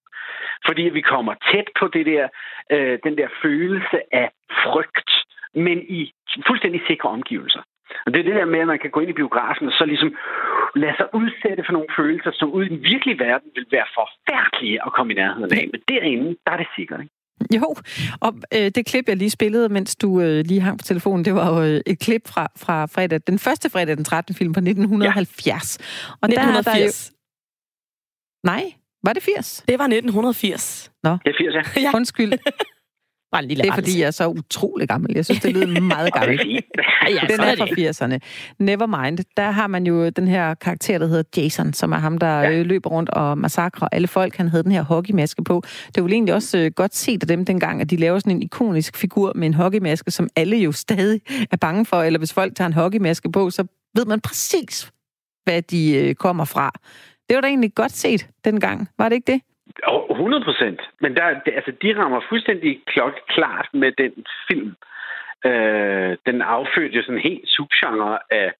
Fordi 0.67 0.81
vi 0.81 1.01
kommer 1.01 1.33
tæt 1.51 1.67
på 1.79 1.85
det 1.87 2.05
der, 2.05 2.25
øh, 2.71 2.99
den 3.03 3.17
der 3.17 3.27
følelse 3.43 3.97
af 4.21 4.29
frygt, 4.63 5.11
men 5.55 5.77
i 5.99 6.11
fuldstændig 6.47 6.81
sikre 6.87 7.09
omgivelser. 7.09 7.61
Og 8.05 8.13
det 8.13 8.19
er 8.19 8.27
det 8.29 8.35
der 8.35 8.45
med, 8.45 8.59
at 8.59 8.67
man 8.67 8.79
kan 8.79 8.91
gå 8.91 8.99
ind 8.99 9.09
i 9.09 9.19
biografen 9.21 9.67
og 9.67 9.73
så 9.73 9.85
ligesom 9.85 10.11
lade 10.75 10.95
sig 10.97 11.07
udsætte 11.19 11.63
for 11.65 11.73
nogle 11.73 11.91
følelser, 11.97 12.31
som 12.33 12.51
ude 12.55 12.65
i 12.65 12.69
den 12.69 12.83
virkelige 12.83 13.19
verden 13.19 13.49
vil 13.55 13.65
være 13.71 13.87
forfærdelige 13.99 14.77
at 14.85 14.93
komme 14.93 15.13
i 15.13 15.15
nærheden 15.15 15.53
af. 15.59 15.69
Men 15.73 15.81
derinde, 15.87 16.29
der 16.45 16.51
er 16.51 16.57
det 16.57 16.67
sikkert. 16.75 16.99
Ikke? 17.01 17.15
Jo, 17.57 17.75
og 18.21 18.31
øh, 18.55 18.71
det 18.75 18.85
klip, 18.85 19.07
jeg 19.07 19.17
lige 19.17 19.29
spillede, 19.29 19.69
mens 19.69 19.95
du 19.95 20.21
øh, 20.21 20.43
lige 20.45 20.61
hang 20.61 20.79
på 20.79 20.83
telefonen, 20.83 21.25
det 21.25 21.33
var 21.33 21.47
jo 21.53 21.61
øh, 21.67 21.81
et 21.85 21.99
klip 21.99 22.21
fra, 22.27 22.47
fra 22.57 22.85
fredag, 22.85 23.19
den 23.27 23.39
første 23.39 23.69
fredag, 23.69 23.97
den 23.97 24.05
13. 24.05 24.35
film 24.35 24.53
fra 24.53 24.61
1970. 24.61 25.47
Ja. 25.47 26.13
Og 26.21 26.29
der 26.29 26.39
er 26.39 26.51
der 26.51 26.59
1980. 26.59 27.11
jo... 27.11 27.17
Nej, 28.43 28.63
var 29.03 29.13
det 29.13 29.23
80? 29.23 29.63
Det 29.67 29.79
var 29.79 29.85
1980. 29.85 30.91
Nå, 31.03 31.09
Det 31.11 31.19
er 31.25 31.61
80, 31.63 31.75
ja. 31.75 31.81
Ja. 31.87 31.91
undskyld. 31.95 32.33
Bare 33.31 33.41
en 33.43 33.47
lille 33.47 33.63
Det 33.63 33.69
er, 33.69 33.73
fordi 33.73 33.99
jeg 33.99 34.07
er 34.07 34.11
så 34.11 34.27
utrolig 34.27 34.87
gammel. 34.87 35.11
Jeg 35.15 35.25
synes, 35.25 35.41
det 35.41 35.53
lyder 35.53 35.79
meget 35.95 36.07
er 36.15 36.19
gammelt. 36.19 36.41
Ja, 37.09 37.21
Den 37.29 37.39
er 37.39 37.55
fra 37.55 37.65
det. 37.65 38.17
80'erne. 38.19 38.55
Nevermind. 38.59 39.17
Der 39.37 39.51
har 39.51 39.67
man 39.67 39.87
jo 39.87 40.09
den 40.09 40.27
her 40.27 40.53
karakter, 40.53 40.97
der 40.97 41.07
hedder 41.07 41.23
Jason, 41.41 41.73
som 41.73 41.91
er 41.91 41.97
ham, 41.97 42.17
der 42.17 42.39
ja. 42.41 42.61
løber 42.61 42.89
rundt 42.89 43.09
og 43.09 43.37
massakrer 43.37 43.87
alle 43.91 44.07
folk. 44.07 44.35
Han 44.35 44.47
havde 44.47 44.63
den 44.63 44.71
her 44.71 44.81
hockeymaske 44.81 45.43
på. 45.43 45.61
Det 45.87 46.03
var 46.03 46.09
jo 46.09 46.13
egentlig 46.13 46.33
også 46.33 46.57
øh, 46.57 46.71
godt 46.75 46.95
set 46.95 47.21
af 47.23 47.27
dem 47.27 47.45
dengang, 47.45 47.81
at 47.81 47.89
de 47.89 47.95
laver 47.97 48.19
sådan 48.19 48.31
en 48.35 48.41
ikonisk 48.43 48.97
figur 48.97 49.31
med 49.35 49.47
en 49.47 49.53
hockeymaske, 49.53 50.11
som 50.11 50.29
alle 50.35 50.57
jo 50.57 50.71
stadig 50.71 51.21
er 51.51 51.57
bange 51.57 51.85
for. 51.85 52.01
Eller 52.03 52.19
hvis 52.19 52.33
folk 52.33 52.55
tager 52.55 52.67
en 52.67 52.73
hockeymaske 52.73 53.31
på, 53.31 53.49
så 53.49 53.65
ved 53.95 54.05
man 54.05 54.21
præcis, 54.21 54.91
hvad 55.43 55.61
de 55.61 55.93
øh, 55.97 56.15
kommer 56.15 56.45
fra. 56.45 56.71
Det 57.27 57.35
var 57.35 57.41
da 57.41 57.47
egentlig 57.47 57.75
godt 57.75 57.91
set 57.91 58.27
dengang, 58.45 58.89
var 58.97 59.09
det 59.09 59.15
ikke 59.15 59.31
det? 59.31 59.41
100 60.11 60.43
procent. 60.43 60.81
Men 61.01 61.15
der, 61.15 61.23
altså, 61.45 61.71
de 61.81 61.97
rammer 61.97 62.21
fuldstændig 62.29 62.81
klart 63.27 63.67
med 63.73 63.91
den 63.91 64.13
film. 64.47 64.75
Øh, 65.45 66.17
den 66.25 66.41
affødte 66.41 66.95
jo 66.97 67.01
sådan 67.01 67.15
en 67.15 67.29
helt 67.29 67.47
subgenre 67.47 68.19
af 68.31 68.53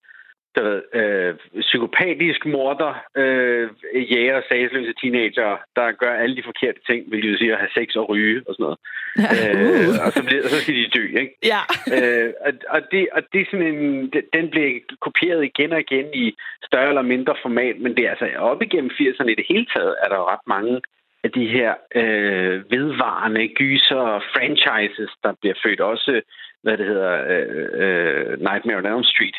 der 0.55 0.63
ved, 0.69 0.81
øh, 0.99 1.35
psykopatisk 1.59 2.45
morder, 2.45 2.93
øh, 3.17 3.69
jæger, 4.11 4.41
sagsløse 4.49 4.93
teenager, 5.01 5.57
der 5.75 5.91
gør 5.91 6.13
alle 6.13 6.35
de 6.35 6.43
forkerte 6.43 6.79
ting, 6.89 7.11
vil 7.11 7.29
jeg 7.29 7.37
sige, 7.37 7.53
at 7.53 7.59
have 7.59 7.75
sex 7.77 7.95
og 7.95 8.09
ryge 8.09 8.41
og 8.47 8.53
sådan 8.55 8.63
noget. 8.63 8.79
Ja. 9.17 9.29
Øh, 9.41 9.89
og, 10.05 10.11
så 10.11 10.21
bliver, 10.27 10.43
og 10.43 10.49
så 10.49 10.57
skal 10.61 10.75
de 10.75 10.93
dø, 10.97 11.03
ikke? 11.23 11.33
Ja. 11.53 11.61
øh, 11.95 12.33
og, 12.45 12.53
og, 12.69 12.81
det, 12.91 13.07
og 13.11 13.21
det 13.33 13.41
er 13.41 13.45
sådan 13.51 13.67
en, 13.73 14.13
den 14.33 14.49
bliver 14.49 14.79
kopieret 15.01 15.43
igen 15.43 15.71
og 15.73 15.79
igen 15.79 16.07
i 16.13 16.35
større 16.65 16.89
eller 16.89 17.01
mindre 17.13 17.35
format, 17.41 17.75
men 17.79 17.95
det 17.95 18.05
er 18.05 18.09
altså 18.09 18.27
op 18.37 18.61
igennem 18.61 18.91
80'erne 18.99 19.29
i 19.31 19.35
det 19.35 19.45
hele 19.49 19.65
taget, 19.75 19.95
er 20.03 20.09
der 20.09 20.31
ret 20.33 20.45
mange 20.47 20.81
af 21.23 21.31
de 21.31 21.47
her 21.47 21.73
øh, 21.95 22.71
vedvarende 22.71 23.47
gyser 23.47 24.23
franchises, 24.33 25.11
der 25.23 25.33
bliver 25.41 25.55
født 25.63 25.81
også, 25.81 26.21
hvad 26.63 26.77
det 26.77 26.85
hedder, 26.85 27.13
øh, 27.33 27.67
øh, 27.83 28.39
Nightmare 28.47 28.77
on 28.77 28.85
Elm 28.85 29.03
Street, 29.03 29.37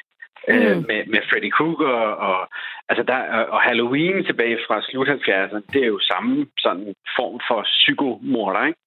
mm. 0.48 0.54
øh, 0.54 0.76
med, 0.88 1.00
med 1.12 1.20
Freddy 1.28 1.50
Krueger 1.50 1.98
og, 2.28 2.48
altså 2.88 3.02
der, 3.02 3.18
og 3.54 3.60
Halloween 3.60 4.24
tilbage 4.24 4.58
fra 4.66 4.82
slut 4.82 5.08
70'erne, 5.08 5.60
det 5.72 5.82
er 5.82 5.86
jo 5.94 6.00
samme 6.00 6.46
sådan 6.58 6.94
form 7.16 7.40
for 7.48 7.62
psykomorder, 7.62 8.62
ikke? 8.66 8.80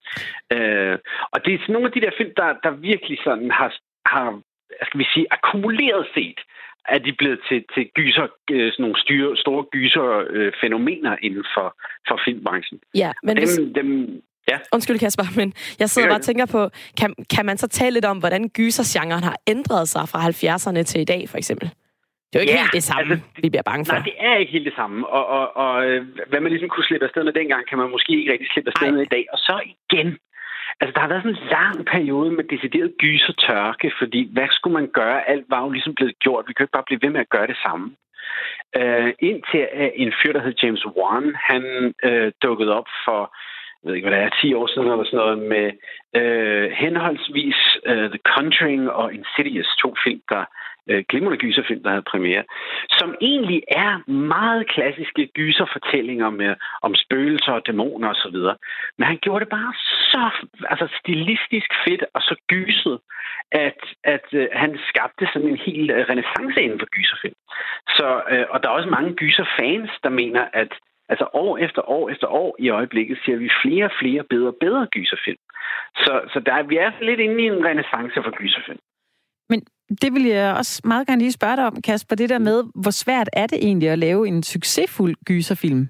Øh, 0.55 0.97
og 1.33 1.45
det 1.45 1.53
er 1.53 1.59
sådan 1.59 1.73
nogle 1.73 1.87
af 1.87 1.93
de 1.93 2.01
der 2.01 2.11
film, 2.17 2.33
der, 2.37 2.49
der 2.63 2.71
virkelig 2.71 3.17
sådan 3.23 3.51
har, 3.51 3.69
har 4.05 4.41
skal 4.87 4.99
vi 4.99 5.07
sige, 5.13 5.25
akkumuleret 5.31 6.07
set 6.13 6.39
er 6.87 6.99
de 6.99 7.13
blevet 7.13 7.39
til, 7.49 7.65
til 7.73 7.89
gyser, 7.95 8.27
øh, 8.51 8.71
sådan 8.71 8.83
nogle 8.83 9.01
styre, 9.01 9.37
store 9.37 9.63
gyser-fænomener 9.63 11.11
øh, 11.11 11.17
inden 11.21 11.45
for, 11.55 11.67
for 12.07 12.19
filmbranchen. 12.25 12.79
Ja, 12.95 13.11
men 13.23 13.35
dem, 13.35 13.41
hvis... 13.41 13.59
dem, 13.75 14.21
ja. 14.47 14.57
Undskyld, 14.73 14.99
Kasper, 14.99 15.25
men 15.39 15.53
jeg 15.79 15.89
sidder 15.89 16.07
bare 16.07 16.17
og 16.17 16.27
tænker 16.29 16.45
på, 16.45 16.69
kan, 16.99 17.09
kan 17.35 17.45
man 17.45 17.57
så 17.57 17.67
tale 17.67 17.93
lidt 17.93 18.05
om, 18.05 18.17
hvordan 18.17 18.49
gysergenren 18.49 19.23
har 19.23 19.37
ændret 19.47 19.89
sig 19.89 20.09
fra 20.11 20.19
70'erne 20.29 20.83
til 20.83 21.01
i 21.01 21.09
dag, 21.13 21.29
for 21.29 21.37
eksempel? 21.37 21.67
Det 22.29 22.35
er 22.35 22.39
jo 22.39 22.41
ikke 22.41 22.53
ja, 22.53 22.59
helt 22.59 22.73
det 22.73 22.83
samme, 22.83 23.13
altså, 23.13 23.41
vi 23.43 23.49
bliver 23.49 23.67
bange 23.71 23.85
for. 23.85 23.93
Nej, 23.93 24.03
det 24.11 24.17
er 24.19 24.35
ikke 24.41 24.51
helt 24.51 24.65
det 24.65 24.75
samme. 24.75 25.07
Og, 25.07 25.25
og, 25.37 25.45
og 25.63 25.85
øh, 25.85 25.99
hvad 26.29 26.39
man 26.41 26.51
ligesom 26.51 26.69
kunne 26.69 26.87
slippe 26.89 27.05
afsted 27.05 27.23
med 27.23 27.33
dengang, 27.33 27.61
kan 27.69 27.77
man 27.77 27.89
måske 27.95 28.11
ikke 28.19 28.31
rigtig 28.33 28.47
slippe 28.53 28.69
afsted 28.71 28.87
Ej. 28.87 28.95
med 28.95 29.01
i 29.01 29.11
dag. 29.15 29.25
Og 29.33 29.39
så 29.47 29.55
igen, 29.67 30.09
Altså, 30.79 30.93
der 30.93 31.01
har 31.01 31.07
været 31.07 31.23
sådan 31.23 31.37
en 31.37 31.49
lang 31.57 31.85
periode 31.93 32.31
med 32.31 32.43
decideret 32.43 32.97
gys 33.03 33.29
og 33.29 33.37
tørke, 33.37 33.91
fordi 33.99 34.29
hvad 34.33 34.47
skulle 34.51 34.73
man 34.79 34.87
gøre? 34.99 35.29
Alt 35.29 35.45
var 35.49 35.61
jo 35.63 35.69
ligesom 35.69 35.95
blevet 35.95 36.19
gjort. 36.19 36.45
Vi 36.47 36.53
kan 36.53 36.63
ikke 36.63 36.77
bare 36.77 36.89
blive 36.89 37.01
ved 37.01 37.09
med 37.09 37.19
at 37.19 37.33
gøre 37.35 37.47
det 37.47 37.57
samme. 37.65 37.85
Uh, 38.79 39.09
indtil 39.29 39.63
uh, 39.81 39.89
en 40.03 40.13
fyr, 40.19 40.33
der 40.33 40.41
hed 40.45 40.55
James 40.63 40.85
Wan, 40.97 41.35
han 41.49 41.63
uh, 42.07 42.27
dukkede 42.43 42.71
op 42.79 42.89
for 43.05 43.21
jeg 43.85 43.89
ved 43.89 43.95
ikke, 43.95 44.09
hvad 44.09 44.17
det 44.17 44.25
er, 44.25 44.39
10 44.41 44.53
år 44.53 44.67
siden 44.67 44.91
eller 44.91 45.05
sådan 45.05 45.17
noget, 45.17 45.39
med 45.53 45.67
øh, 46.19 46.71
henholdsvis 46.71 47.59
øh, 47.85 48.09
The 48.09 48.19
Conjuring 48.33 48.89
og 48.89 49.13
Insidious, 49.13 49.67
to 49.81 49.95
film, 50.03 50.21
der 50.29 50.43
øh, 50.89 51.03
glimrende 51.09 51.37
gyserfilm, 51.37 51.83
der 51.83 51.89
havde 51.89 52.11
premiere, 52.11 52.43
som 52.99 53.15
egentlig 53.21 53.61
er 53.67 54.09
meget 54.11 54.69
klassiske 54.69 55.27
gyserfortællinger 55.27 56.29
med, 56.29 56.55
om 56.81 56.95
spøgelser 56.95 57.51
og 57.51 57.67
dæmoner 57.67 58.09
osv. 58.09 58.37
Men 58.97 59.05
han 59.11 59.17
gjorde 59.21 59.45
det 59.45 59.49
bare 59.49 59.73
så 60.11 60.23
altså, 60.69 60.87
stilistisk 60.99 61.69
fedt 61.85 62.03
og 62.13 62.21
så 62.21 62.35
gyset, 62.47 62.99
at, 63.51 63.81
at 64.03 64.27
øh, 64.33 64.47
han 64.53 64.79
skabte 64.89 65.27
sådan 65.33 65.47
en 65.47 65.61
helt 65.67 65.91
øh, 65.91 66.05
renaissance 66.09 66.61
inden 66.61 66.79
for 66.79 66.89
gyserfilm. 66.95 67.39
Så, 67.97 68.21
øh, 68.31 68.45
og 68.49 68.63
der 68.63 68.69
er 68.69 68.73
også 68.73 68.89
mange 68.89 69.13
gyserfans, 69.13 69.91
der 70.03 70.09
mener, 70.09 70.45
at 70.53 70.71
Altså 71.09 71.27
år 71.33 71.57
efter 71.57 71.89
år 71.89 72.09
efter 72.09 72.27
år 72.27 72.55
i 72.59 72.69
øjeblikket 72.69 73.17
ser 73.25 73.35
vi 73.35 73.49
flere 73.63 73.85
og 73.85 73.91
flere 74.01 74.23
bedre 74.23 74.47
og 74.47 74.57
bedre 74.59 74.87
gyserfilm. 74.91 75.43
Så, 75.95 76.13
så 76.33 76.39
der, 76.45 76.63
vi 76.63 76.77
er 76.77 76.91
lidt 77.01 77.19
inde 77.19 77.43
i 77.43 77.45
en 77.45 77.65
renaissance 77.65 78.23
for 78.23 78.31
gyserfilm. 78.39 78.79
Men 79.49 79.59
det 80.01 80.13
vil 80.13 80.23
jeg 80.23 80.55
også 80.57 80.81
meget 80.83 81.07
gerne 81.07 81.21
lige 81.21 81.31
spørge 81.31 81.55
dig 81.55 81.65
om, 81.65 81.81
Kasper. 81.81 82.15
Det 82.15 82.29
der 82.29 82.39
med, 82.39 82.63
hvor 82.83 82.91
svært 82.91 83.29
er 83.33 83.47
det 83.47 83.57
egentlig 83.61 83.89
at 83.89 83.99
lave 83.99 84.27
en 84.27 84.43
succesfuld 84.43 85.15
gyserfilm? 85.25 85.89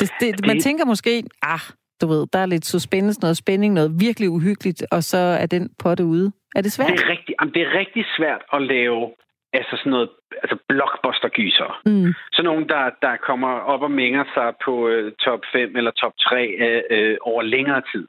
Det, 0.00 0.10
det, 0.20 0.46
man 0.46 0.60
tænker 0.60 0.84
måske, 0.84 1.24
ah, 1.42 1.64
du 2.00 2.06
ved, 2.06 2.26
der 2.32 2.38
er 2.38 2.46
lidt 2.46 2.64
suspense, 2.64 3.20
noget 3.20 3.36
spænding, 3.36 3.74
noget 3.74 3.90
virkelig 4.00 4.30
uhyggeligt, 4.30 4.84
og 4.90 5.02
så 5.02 5.18
er 5.18 5.46
den 5.46 5.68
det 5.84 6.00
ude. 6.00 6.32
Er 6.56 6.62
det 6.62 6.72
svært? 6.72 6.88
Det 6.88 7.00
er 7.00 7.10
rigtig, 7.10 7.34
det 7.54 7.62
er 7.62 7.78
rigtig 7.78 8.04
svært 8.16 8.42
at 8.52 8.62
lave 8.62 9.12
altså 9.58 9.76
sådan 9.76 9.90
noget, 9.96 10.10
altså 10.42 10.56
blockbuster-gyser. 10.68 11.80
Mm. 11.86 12.14
Så 12.32 12.42
nogen, 12.42 12.68
der, 12.68 12.90
der 13.02 13.16
kommer 13.16 13.52
op 13.72 13.82
og 13.82 13.90
mænger 13.90 14.24
sig 14.34 14.48
på 14.64 14.88
øh, 14.88 15.12
top 15.12 15.40
5 15.52 15.76
eller 15.76 15.90
top 15.90 16.12
3 16.20 16.46
øh, 16.46 16.82
øh, 16.90 17.16
over 17.20 17.42
længere 17.42 17.82
tid. 17.92 18.06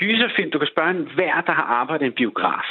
Gyserfilm, 0.00 0.50
du 0.50 0.58
kan 0.58 0.72
spørge 0.74 0.90
en 0.90 1.08
hver, 1.16 1.40
der 1.48 1.52
har 1.52 1.68
arbejdet 1.80 2.04
i 2.04 2.10
en 2.12 2.20
biograf. 2.22 2.68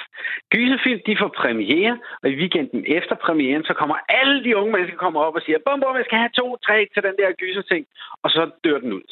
Gyserfilm, 0.54 1.00
de 1.08 1.18
får 1.22 1.32
premiere, 1.42 1.98
og 2.24 2.30
i 2.30 2.36
weekenden 2.42 2.84
efter 2.98 3.16
premieren, 3.16 3.64
så 3.64 3.74
kommer 3.74 3.96
alle 4.10 4.44
de 4.44 4.58
unge 4.58 4.72
mennesker 4.74 4.98
kommer 4.98 5.20
op 5.22 5.36
og 5.36 5.42
siger, 5.42 5.58
bum, 5.66 5.80
bum, 5.82 5.96
jeg 5.96 6.06
skal 6.06 6.18
have 6.18 6.38
to, 6.40 6.58
tre 6.68 6.88
til 6.94 7.04
den 7.04 7.16
der 7.20 7.32
gyserting, 7.42 7.86
og 8.24 8.30
så 8.30 8.42
dør 8.64 8.80
den 8.80 8.94
ud. 8.94 9.08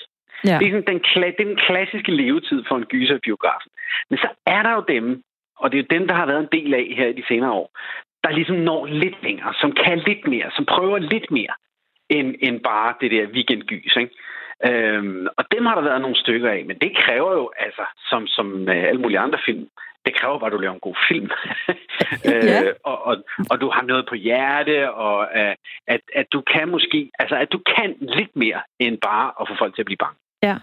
Ja. 0.49 0.57
Det 0.59 0.65
er 0.67 0.71
sådan 0.71 0.89
den, 0.91 0.99
det 1.37 1.41
er 1.41 1.45
den 1.45 1.59
klassiske 1.67 2.11
levetid 2.11 2.63
for 2.67 2.75
en 2.77 2.85
gyser 2.93 3.15
i 3.15 3.25
biografen. 3.27 3.71
Men 4.09 4.17
så 4.23 4.29
er 4.45 4.61
der 4.63 4.73
jo 4.77 4.83
dem, 4.87 5.23
og 5.59 5.71
det 5.71 5.77
er 5.77 5.83
jo 5.83 5.97
dem, 5.97 6.07
der 6.07 6.15
har 6.15 6.25
været 6.25 6.39
en 6.39 6.53
del 6.57 6.73
af 6.73 6.85
her 6.97 7.07
i 7.07 7.13
de 7.19 7.27
senere 7.27 7.51
år, 7.51 7.69
der 8.25 8.37
ligesom 8.39 8.55
når 8.55 8.85
lidt 8.85 9.17
længere, 9.23 9.53
som 9.61 9.71
kan 9.71 9.97
lidt 10.09 10.27
mere, 10.27 10.49
som 10.55 10.65
prøver 10.65 10.97
lidt 10.97 11.31
mere, 11.31 11.55
end, 12.09 12.35
end 12.45 12.59
bare 12.59 12.93
det 13.01 13.11
der 13.11 13.33
weekendgys. 13.35 13.95
Ikke? 14.03 14.13
Øhm, 14.69 15.27
og 15.37 15.43
dem 15.51 15.65
har 15.65 15.75
der 15.75 15.81
været 15.89 16.01
nogle 16.01 16.15
stykker 16.23 16.49
af, 16.49 16.65
men 16.65 16.77
det 16.83 16.91
kræver 16.97 17.31
jo, 17.39 17.51
altså, 17.65 17.85
som, 18.09 18.27
som 18.27 18.45
med 18.45 18.73
alle 18.73 19.01
mulige 19.01 19.19
andre 19.19 19.39
film, 19.45 19.67
det 20.05 20.15
kræver 20.15 20.39
bare, 20.39 20.47
at 20.47 20.53
du 20.53 20.57
laver 20.57 20.73
en 20.73 20.87
god 20.89 20.95
film. 21.09 21.29
ja. 22.25 22.63
øh, 22.63 22.73
og, 22.83 23.05
og, 23.05 23.15
og 23.51 23.61
du 23.61 23.69
har 23.69 23.81
noget 23.81 24.05
på 24.09 24.15
hjerte, 24.15 24.91
og 24.91 25.17
uh, 25.35 25.53
at, 25.87 26.01
at 26.15 26.27
du 26.33 26.41
kan 26.53 26.69
måske, 26.69 27.11
altså 27.19 27.35
at 27.35 27.51
du 27.51 27.59
kan 27.75 27.95
lidt 28.01 28.35
mere, 28.35 28.61
end 28.79 28.97
bare 28.97 29.31
at 29.41 29.47
få 29.49 29.55
folk 29.59 29.75
til 29.75 29.81
at 29.81 29.85
blive 29.85 30.03
bange. 30.05 30.17
Ja. 30.43 30.55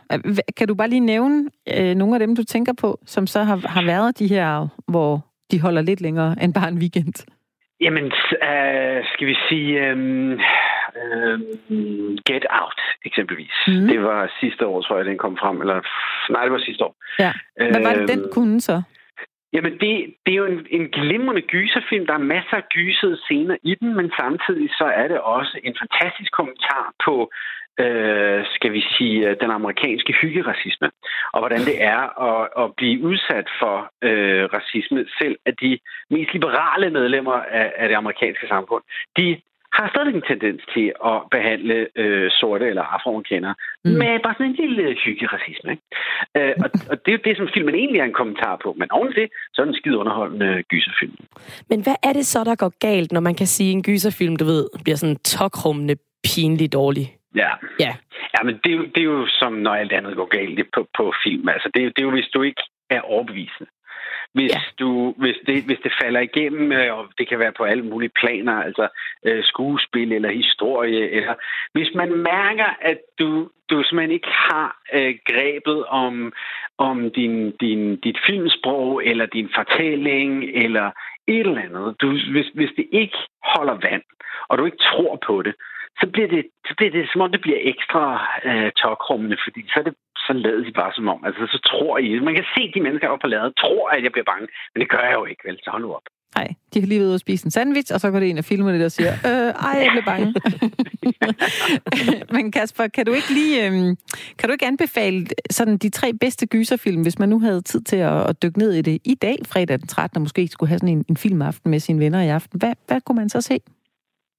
Kan 0.57 0.69
du 0.69 0.75
bare 0.75 0.89
lige 0.89 1.01
nævne 1.01 1.51
øh, 1.77 1.95
nogle 1.95 2.15
af 2.15 2.21
dem, 2.21 2.37
du 2.37 2.45
tænker 2.45 2.73
på, 2.81 2.99
som 3.07 3.27
så 3.27 3.43
har, 3.43 3.57
har 3.69 3.85
været 3.85 4.19
de 4.19 4.27
her, 4.27 4.69
hvor 4.89 5.21
de 5.51 5.61
holder 5.61 5.83
lidt 5.83 6.01
længere 6.01 6.37
end 6.43 6.55
bare 6.55 6.69
en 6.69 6.79
weekend? 6.79 7.27
Jamen, 7.85 8.07
uh, 8.49 8.99
skal 9.13 9.27
vi 9.27 9.37
sige... 9.49 9.93
Um, 9.93 10.33
uh, 11.01 11.41
Get 12.29 12.45
Out, 12.61 12.81
eksempelvis. 13.05 13.57
Mm. 13.69 13.87
Det 13.93 14.03
var 14.03 14.33
sidste 14.41 14.67
år, 14.67 14.81
tror 14.83 14.97
jeg, 14.97 15.07
den 15.07 15.19
kom 15.19 15.37
frem. 15.43 15.61
Eller, 15.61 15.81
nej, 16.33 16.43
det 16.43 16.53
var 16.53 16.59
sidste 16.59 16.85
år. 16.85 16.95
Ja. 17.19 17.33
Hvad 17.57 17.83
var 17.83 17.95
det, 17.95 18.09
den 18.09 18.25
kunne 18.33 18.61
så? 18.61 18.83
Jamen, 19.53 19.73
det, 19.73 19.93
det 20.25 20.33
er 20.33 20.41
jo 20.43 20.47
en, 20.55 20.67
en 20.71 20.87
glimrende 20.89 21.43
gyserfilm. 21.43 22.07
Der 22.07 22.15
er 22.15 22.31
masser 22.35 22.57
af 22.57 22.69
gysede 22.69 23.17
scener 23.25 23.57
i 23.63 23.75
den, 23.81 23.97
men 23.97 24.13
samtidig 24.21 24.69
så 24.71 24.85
er 24.85 25.09
det 25.09 25.21
også 25.21 25.61
en 25.65 25.75
fantastisk 25.83 26.33
kommentar 26.33 26.93
på, 27.05 27.15
øh, 27.81 28.45
skal 28.55 28.73
vi 28.73 28.83
sige, 28.97 29.29
øh, 29.29 29.37
den 29.41 29.51
amerikanske 29.51 30.13
hyggeracisme, 30.23 30.91
og 31.33 31.41
hvordan 31.41 31.61
det 31.61 31.83
er 31.83 32.03
at, 32.31 32.49
at 32.63 32.75
blive 32.77 33.03
udsat 33.03 33.49
for 33.61 33.77
øh, 34.03 34.45
racisme, 34.57 35.07
selv 35.21 35.37
af 35.47 35.55
de 35.57 35.79
mest 36.11 36.33
liberale 36.33 36.91
medlemmer 36.91 37.39
af, 37.61 37.73
af 37.77 37.89
det 37.89 37.97
amerikanske 37.97 38.47
samfund. 38.49 38.83
De 39.17 39.41
har 39.73 39.89
stadig 39.89 40.15
en 40.15 40.29
tendens 40.33 40.63
til 40.75 40.87
at 41.11 41.19
behandle 41.31 41.77
øh, 41.97 42.31
sorte 42.41 42.67
eller 42.69 42.83
afroamerikanere 42.83 43.55
mm. 43.85 43.91
med 43.91 44.21
bare 44.25 44.35
sådan 44.35 44.51
en 44.51 44.61
lille 44.63 44.97
hyggeracisme. 45.05 45.71
Ikke? 45.75 45.83
Øh, 46.37 46.55
og, 46.65 46.69
og 46.91 46.97
det 47.03 47.09
er 47.09 47.17
jo 47.19 47.25
det, 47.29 47.37
som 47.37 47.49
filmen 47.55 47.75
egentlig 47.75 48.01
er 48.01 48.05
en 48.05 48.21
kommentar 48.21 48.57
på. 48.65 48.75
Men 48.79 48.91
oven 48.91 49.13
det, 49.13 49.29
så 49.53 49.63
er 49.63 49.65
den 49.65 49.75
skide 49.75 49.99
underholdende 49.99 50.63
gyserfilm. 50.63 51.17
Men 51.71 51.83
hvad 51.83 51.97
er 52.03 52.13
det 52.13 52.27
så, 52.27 52.45
der 52.45 52.55
går 52.55 52.73
galt, 52.79 53.13
når 53.13 53.21
man 53.21 53.35
kan 53.35 53.47
sige, 53.47 53.71
at 53.71 53.77
en 53.77 53.83
gyserfilm, 53.83 54.37
du 54.37 54.45
ved, 54.45 54.65
bliver 54.85 54.97
sådan 54.97 55.17
tokrummende 55.17 55.97
pinligt 56.25 56.73
dårlig? 56.73 57.22
Ja. 57.35 57.51
Ja. 57.81 57.93
ja 58.35 58.43
men 58.43 58.55
det, 58.65 58.95
det 58.95 59.01
er 59.01 59.11
jo 59.17 59.27
som, 59.27 59.53
når 59.53 59.75
alt 59.75 59.93
andet 59.93 60.17
går 60.17 60.27
galt 60.27 60.69
på, 60.75 60.89
på 60.97 61.13
film. 61.25 61.49
Altså, 61.49 61.71
det, 61.75 61.97
det 61.97 62.03
er 62.03 62.07
jo, 62.07 62.11
hvis 62.11 62.31
du 62.35 62.43
ikke 62.43 62.63
er 62.91 63.01
overbevisende. 63.01 63.71
Hvis, 64.35 64.53
ja. 64.53 64.61
du, 64.79 65.15
hvis, 65.19 65.37
det, 65.47 65.65
hvis 65.65 65.79
det 65.85 65.93
falder 66.03 66.21
igennem, 66.21 66.73
øh, 66.73 66.99
og 66.99 67.09
det 67.19 67.29
kan 67.29 67.39
være 67.39 67.53
på 67.53 67.65
alle 67.65 67.83
mulige 67.83 68.11
planer, 68.21 68.63
altså 68.63 68.89
øh, 69.27 69.45
skuespil 69.45 70.13
eller 70.13 70.31
historie, 70.31 71.11
eller 71.11 71.35
hvis 71.73 71.91
man 71.95 72.11
mærker, 72.13 72.77
at 72.81 72.99
du, 73.19 73.51
du 73.71 73.83
simpelthen 73.83 74.11
ikke 74.11 74.33
har 74.51 74.77
øh, 74.93 75.15
grebet 75.27 75.87
om, 75.87 76.33
om 76.79 77.11
din, 77.11 77.51
din, 77.51 77.97
dit 77.97 78.19
filmsprog, 78.27 79.05
eller 79.05 79.27
din 79.27 79.51
fortælling, 79.55 80.45
eller 80.45 80.91
et 81.29 81.47
eller 81.47 81.63
andet. 81.63 82.01
Du, 82.01 82.07
hvis, 82.35 82.49
hvis 82.55 82.73
det 82.77 82.87
ikke 82.93 83.19
holder 83.55 83.77
vand, 83.89 84.03
og 84.49 84.59
du 84.59 84.65
ikke 84.65 84.85
tror 84.91 85.19
på 85.27 85.43
det, 85.43 85.55
så 86.01 86.07
bliver 86.13 86.29
det, 86.29 86.43
så 86.69 86.75
bliver 86.77 86.93
det 86.93 87.09
som 87.13 87.21
om 87.21 87.33
det 87.33 87.41
bliver 87.41 87.61
ekstra 87.61 88.03
øh, 88.45 88.73
tokrummende, 88.73 89.37
fordi 89.45 89.61
så, 89.69 89.77
er 89.81 89.83
det, 89.83 89.95
så 90.27 90.33
lader 90.33 90.65
de 90.65 90.73
bare 90.73 90.93
som 90.95 91.09
om. 91.09 91.25
Altså, 91.25 91.43
så 91.53 91.59
tror 91.71 91.99
I, 91.99 92.19
man 92.19 92.35
kan 92.35 92.47
se 92.55 92.73
de 92.75 92.81
mennesker 92.81 93.09
oppe 93.09 93.23
på 93.25 93.29
ladet, 93.29 93.57
tror, 93.57 93.89
at 93.89 94.03
jeg 94.03 94.13
bliver 94.13 94.31
bange, 94.33 94.49
men 94.73 94.81
det 94.81 94.89
gør 94.91 95.05
jeg 95.09 95.15
jo 95.15 95.25
ikke, 95.25 95.43
vel? 95.45 95.59
Så 95.63 95.71
hold 95.71 95.83
nu 95.83 95.95
op. 95.95 96.07
Nej, 96.37 96.49
de 96.75 96.81
har 96.81 96.87
lige 96.87 96.99
været 96.99 97.09
ude 97.09 97.15
og 97.15 97.21
spise 97.21 97.47
en 97.47 97.51
sandwich, 97.51 97.95
og 97.95 98.01
så 98.01 98.11
går 98.11 98.21
det 98.21 98.27
ind 98.27 98.39
og 98.39 98.45
filmer 98.45 98.73
det 98.73 98.85
og 98.85 98.93
siger, 98.93 99.13
øh, 99.13 99.51
ej, 99.69 99.77
jeg 99.83 99.91
blev 99.93 100.05
bange. 100.05 100.35
Men 102.35 102.53
Kasper, 102.53 102.87
kan 102.87 103.07
du 103.07 103.13
ikke 103.13 103.33
lige, 103.33 103.67
øh, 103.67 103.73
kan 104.39 104.49
du 104.49 104.53
ikke 104.53 104.67
anbefale 104.67 105.27
sådan 105.51 105.77
de 105.77 105.91
tre 105.91 106.13
bedste 106.21 106.47
gyserfilm, 106.47 107.03
hvis 107.03 107.19
man 107.19 107.29
nu 107.29 107.41
havde 107.41 107.61
tid 107.61 107.81
til 107.81 107.97
at, 107.97 108.31
at 108.31 108.43
dykke 108.43 108.59
ned 108.59 108.73
i 108.73 108.83
det 108.83 108.99
i 109.05 109.15
dag, 109.15 109.37
fredag 109.53 109.79
den 109.79 109.87
13., 109.87 110.17
og 110.17 110.21
måske 110.21 110.49
skulle 110.49 110.69
have 110.69 110.79
sådan 110.79 110.97
en, 110.97 111.05
en 111.09 111.17
filmaften 111.17 111.71
med 111.71 111.81
sine 111.81 112.01
venner 112.01 112.23
i 112.23 112.29
aften? 112.29 112.59
Hvad, 112.59 112.75
hvad 112.87 113.01
kunne 113.01 113.17
man 113.17 113.29
så 113.29 113.41
se? 113.41 113.61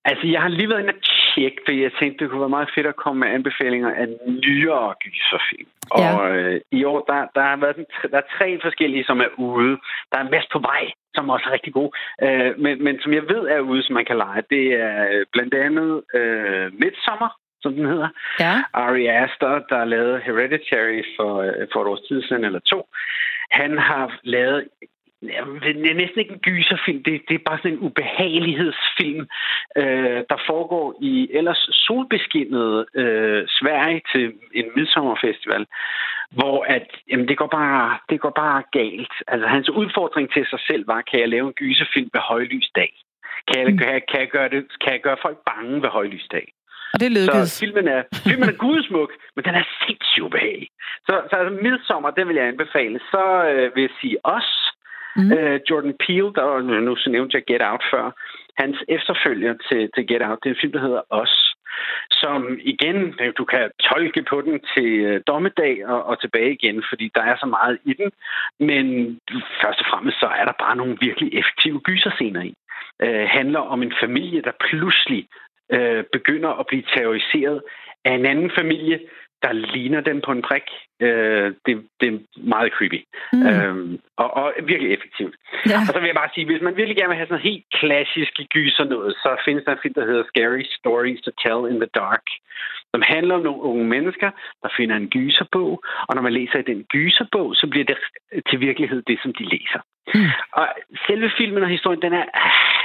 Altså, 0.05 0.27
jeg 0.27 0.41
har 0.41 0.49
lige 0.49 0.69
været 0.69 0.79
inde 0.79 0.93
og 0.93 1.01
tjekke, 1.35 1.57
fordi 1.65 1.83
jeg 1.83 1.91
tænkte, 1.99 2.17
det 2.19 2.29
kunne 2.29 2.45
være 2.45 2.57
meget 2.57 2.73
fedt 2.75 2.87
at 2.87 2.95
komme 2.95 3.19
med 3.19 3.29
anbefalinger 3.37 3.91
af 4.01 4.07
nyere 4.27 4.93
gyserfilm. 5.03 5.69
Ja. 5.97 6.17
Og 6.17 6.37
øh, 6.37 6.61
i 6.71 6.83
år, 6.83 6.99
der, 7.09 7.19
der, 7.35 7.43
har 7.49 7.57
været, 7.63 7.75
der 8.11 8.17
er 8.17 8.27
tre 8.37 8.59
forskellige, 8.61 9.03
som 9.03 9.19
er 9.19 9.31
ude. 9.37 9.77
Der 10.11 10.17
er 10.19 10.31
mest 10.35 10.49
på 10.51 10.59
vej, 10.59 10.83
som 11.15 11.29
også 11.29 11.45
er 11.49 11.53
rigtig 11.53 11.73
gode. 11.73 11.91
Øh, 12.23 12.59
men, 12.59 12.83
men 12.83 12.99
som 13.01 13.13
jeg 13.13 13.23
ved 13.33 13.43
er 13.55 13.59
ude, 13.59 13.83
som 13.83 13.93
man 13.93 14.05
kan 14.05 14.17
lege, 14.17 14.43
det 14.49 14.65
er 14.73 14.97
øh, 15.13 15.25
blandt 15.33 15.53
andet 15.53 16.03
øh, 16.13 16.67
Midsommer, 16.81 17.29
som 17.61 17.73
den 17.73 17.85
hedder. 17.85 18.09
Ja. 18.39 18.55
Ari 18.73 19.05
Aster, 19.07 19.53
der 19.69 19.85
lavede 19.85 20.21
Hereditary 20.25 21.03
for, 21.17 21.41
øh, 21.41 21.67
for 21.73 21.81
et 21.81 21.87
års 21.87 22.07
tid 22.07 22.21
siden, 22.23 22.45
eller 22.45 22.59
to. 22.59 22.79
Han 23.51 23.77
har 23.77 24.19
lavet 24.23 24.67
det 25.83 25.89
er 25.91 26.01
næsten 26.01 26.19
ikke 26.19 26.33
en 26.33 26.45
gyserfilm, 26.49 27.03
det, 27.03 27.21
det 27.27 27.35
er 27.35 27.47
bare 27.49 27.57
sådan 27.57 27.71
en 27.71 27.85
ubehagelighedsfilm, 27.87 29.25
øh, 29.81 30.19
der 30.31 30.39
foregår 30.49 30.95
i 31.01 31.29
ellers 31.33 31.61
solbeskinnet 31.85 32.85
øh, 32.95 33.43
Sverige 33.47 34.01
til 34.11 34.33
en 34.53 34.67
midsommerfestival, 34.75 35.65
hvor 36.31 36.57
at, 36.63 36.87
jamen, 37.09 37.27
det, 37.27 37.37
går 37.37 37.47
bare, 37.47 37.97
det 38.09 38.19
går 38.19 38.33
bare 38.43 38.63
galt. 38.71 39.13
Altså 39.27 39.47
hans 39.47 39.69
udfordring 39.69 40.33
til 40.33 40.45
sig 40.49 40.59
selv 40.67 40.87
var, 40.87 41.01
kan 41.01 41.19
jeg 41.19 41.29
lave 41.29 41.47
en 41.47 41.53
gyserfilm 41.53 42.09
ved 42.13 42.21
højlys 42.21 42.69
dag? 42.75 42.91
Kan 43.47 43.57
jeg, 43.61 43.77
kan, 43.79 43.93
jeg, 43.93 44.01
kan, 44.09 44.19
jeg 44.19 44.29
gøre 44.29 44.49
det, 44.49 44.65
kan 44.81 44.93
jeg 44.93 45.01
gøre 45.01 45.17
folk 45.21 45.37
bange 45.51 45.81
ved 45.81 45.89
højlys 45.89 46.27
dag? 46.31 46.47
Og 46.93 46.99
det 46.99 47.11
lykkedes. 47.11 47.51
Så 47.51 47.59
filmen 47.63 47.87
er, 47.87 48.01
filmen 48.27 48.49
er 48.49 48.57
gudsmuk, 48.65 49.11
men 49.35 49.45
den 49.45 49.55
er 49.61 49.65
sindssygt 49.85 50.25
ubehagelig. 50.27 50.69
Så, 51.07 51.13
så 51.29 51.35
altså, 51.35 51.53
midsommer, 51.67 52.09
den 52.17 52.27
vil 52.27 52.35
jeg 52.35 52.47
anbefale. 52.47 52.99
Så 53.13 53.23
øh, 53.51 53.75
vil 53.75 53.81
jeg 53.81 53.95
sige 54.01 54.17
os, 54.23 54.49
Mm. 55.15 55.31
Uh, 55.31 55.57
Jordan 55.69 55.95
Peele, 56.03 56.33
der 56.37 56.43
var, 56.43 56.59
nu 56.61 56.95
så 56.95 57.09
nævnte 57.09 57.37
jeg 57.37 57.43
Get 57.47 57.61
Out 57.69 57.83
før, 57.91 58.05
hans 58.57 58.77
efterfølger 58.87 59.53
til, 59.67 59.89
til 59.95 60.07
Get 60.07 60.23
Out, 60.27 60.39
det 60.43 60.49
er 60.49 60.53
en 60.53 60.61
film, 60.61 60.71
der 60.71 60.87
hedder 60.87 61.01
Os, 61.09 61.55
som 62.11 62.59
igen, 62.61 62.97
øh, 63.21 63.33
du 63.37 63.45
kan 63.45 63.71
tolke 63.89 64.23
på 64.29 64.41
den 64.41 64.59
til 64.73 64.91
uh, 65.07 65.21
dommedag 65.27 65.87
og, 65.87 66.03
og 66.05 66.21
tilbage 66.21 66.53
igen, 66.53 66.83
fordi 66.89 67.11
der 67.15 67.21
er 67.21 67.35
så 67.39 67.45
meget 67.45 67.77
i 67.85 67.93
den, 67.93 68.11
men 68.59 68.85
først 69.61 69.79
og 69.79 69.85
fremmest 69.91 70.19
så 70.19 70.27
er 70.39 70.45
der 70.45 70.53
bare 70.59 70.75
nogle 70.75 70.97
virkelig 71.01 71.29
effektive 71.39 71.79
gyserscener 71.79 72.41
i. 72.41 72.53
Uh, 73.03 73.25
handler 73.37 73.59
om 73.59 73.83
en 73.83 73.93
familie, 74.03 74.41
der 74.41 74.61
pludselig 74.69 75.27
uh, 75.75 76.03
begynder 76.11 76.49
at 76.59 76.67
blive 76.67 76.83
terroriseret 76.93 77.61
af 78.05 78.13
en 78.13 78.25
anden 78.25 78.51
familie, 78.55 78.99
der 79.43 79.53
ligner 79.75 80.01
dem 80.01 80.21
på 80.25 80.31
en 80.31 80.41
prik. 80.41 80.67
Øh, 81.05 81.47
det, 81.65 81.73
det 81.99 82.07
er 82.11 82.17
meget 82.53 82.73
creepy. 82.77 82.99
Mm. 83.33 83.47
Øhm, 83.47 83.99
og, 84.17 84.29
og 84.37 84.53
virkelig 84.63 84.91
effektivt. 84.93 85.35
Ja. 85.71 85.79
Og 85.79 85.93
så 85.93 85.99
vil 85.99 86.11
jeg 86.11 86.21
bare 86.21 86.33
sige, 86.33 86.45
hvis 86.45 86.61
man 86.61 86.77
virkelig 86.77 86.97
gerne 86.97 87.11
vil 87.11 87.21
have 87.21 87.31
sådan 87.31 87.49
helt 87.51 87.65
klassisk 87.79 88.33
gyser 88.55 88.83
noget, 88.83 89.11
så 89.23 89.29
findes 89.45 89.63
der 89.65 89.71
en 89.71 89.83
film, 89.83 89.93
der 89.93 90.05
hedder 90.09 90.23
Scary 90.31 90.63
Stories 90.79 91.21
to 91.21 91.31
Tell 91.43 91.61
in 91.71 91.77
the 91.83 91.91
Dark, 92.01 92.25
som 92.91 93.01
handler 93.13 93.35
om 93.35 93.43
nogle 93.47 93.61
unge 93.61 93.85
mennesker, 93.95 94.29
der 94.63 94.69
finder 94.77 94.95
en 94.95 95.09
gyserbog, 95.09 95.83
og 96.07 96.15
når 96.15 96.21
man 96.21 96.33
læser 96.33 96.57
i 96.59 96.69
den 96.71 96.83
gyserbog, 96.83 97.55
så 97.55 97.67
bliver 97.71 97.85
det 97.85 97.97
til 98.49 98.59
virkelighed 98.59 99.01
det, 99.07 99.17
som 99.23 99.33
de 99.33 99.43
læser. 99.43 99.81
Mm. 100.15 100.29
Og 100.59 100.67
selve 101.07 101.31
filmen 101.37 101.63
og 101.63 101.69
historien, 101.69 102.01
den 102.01 102.13
er 102.13 102.25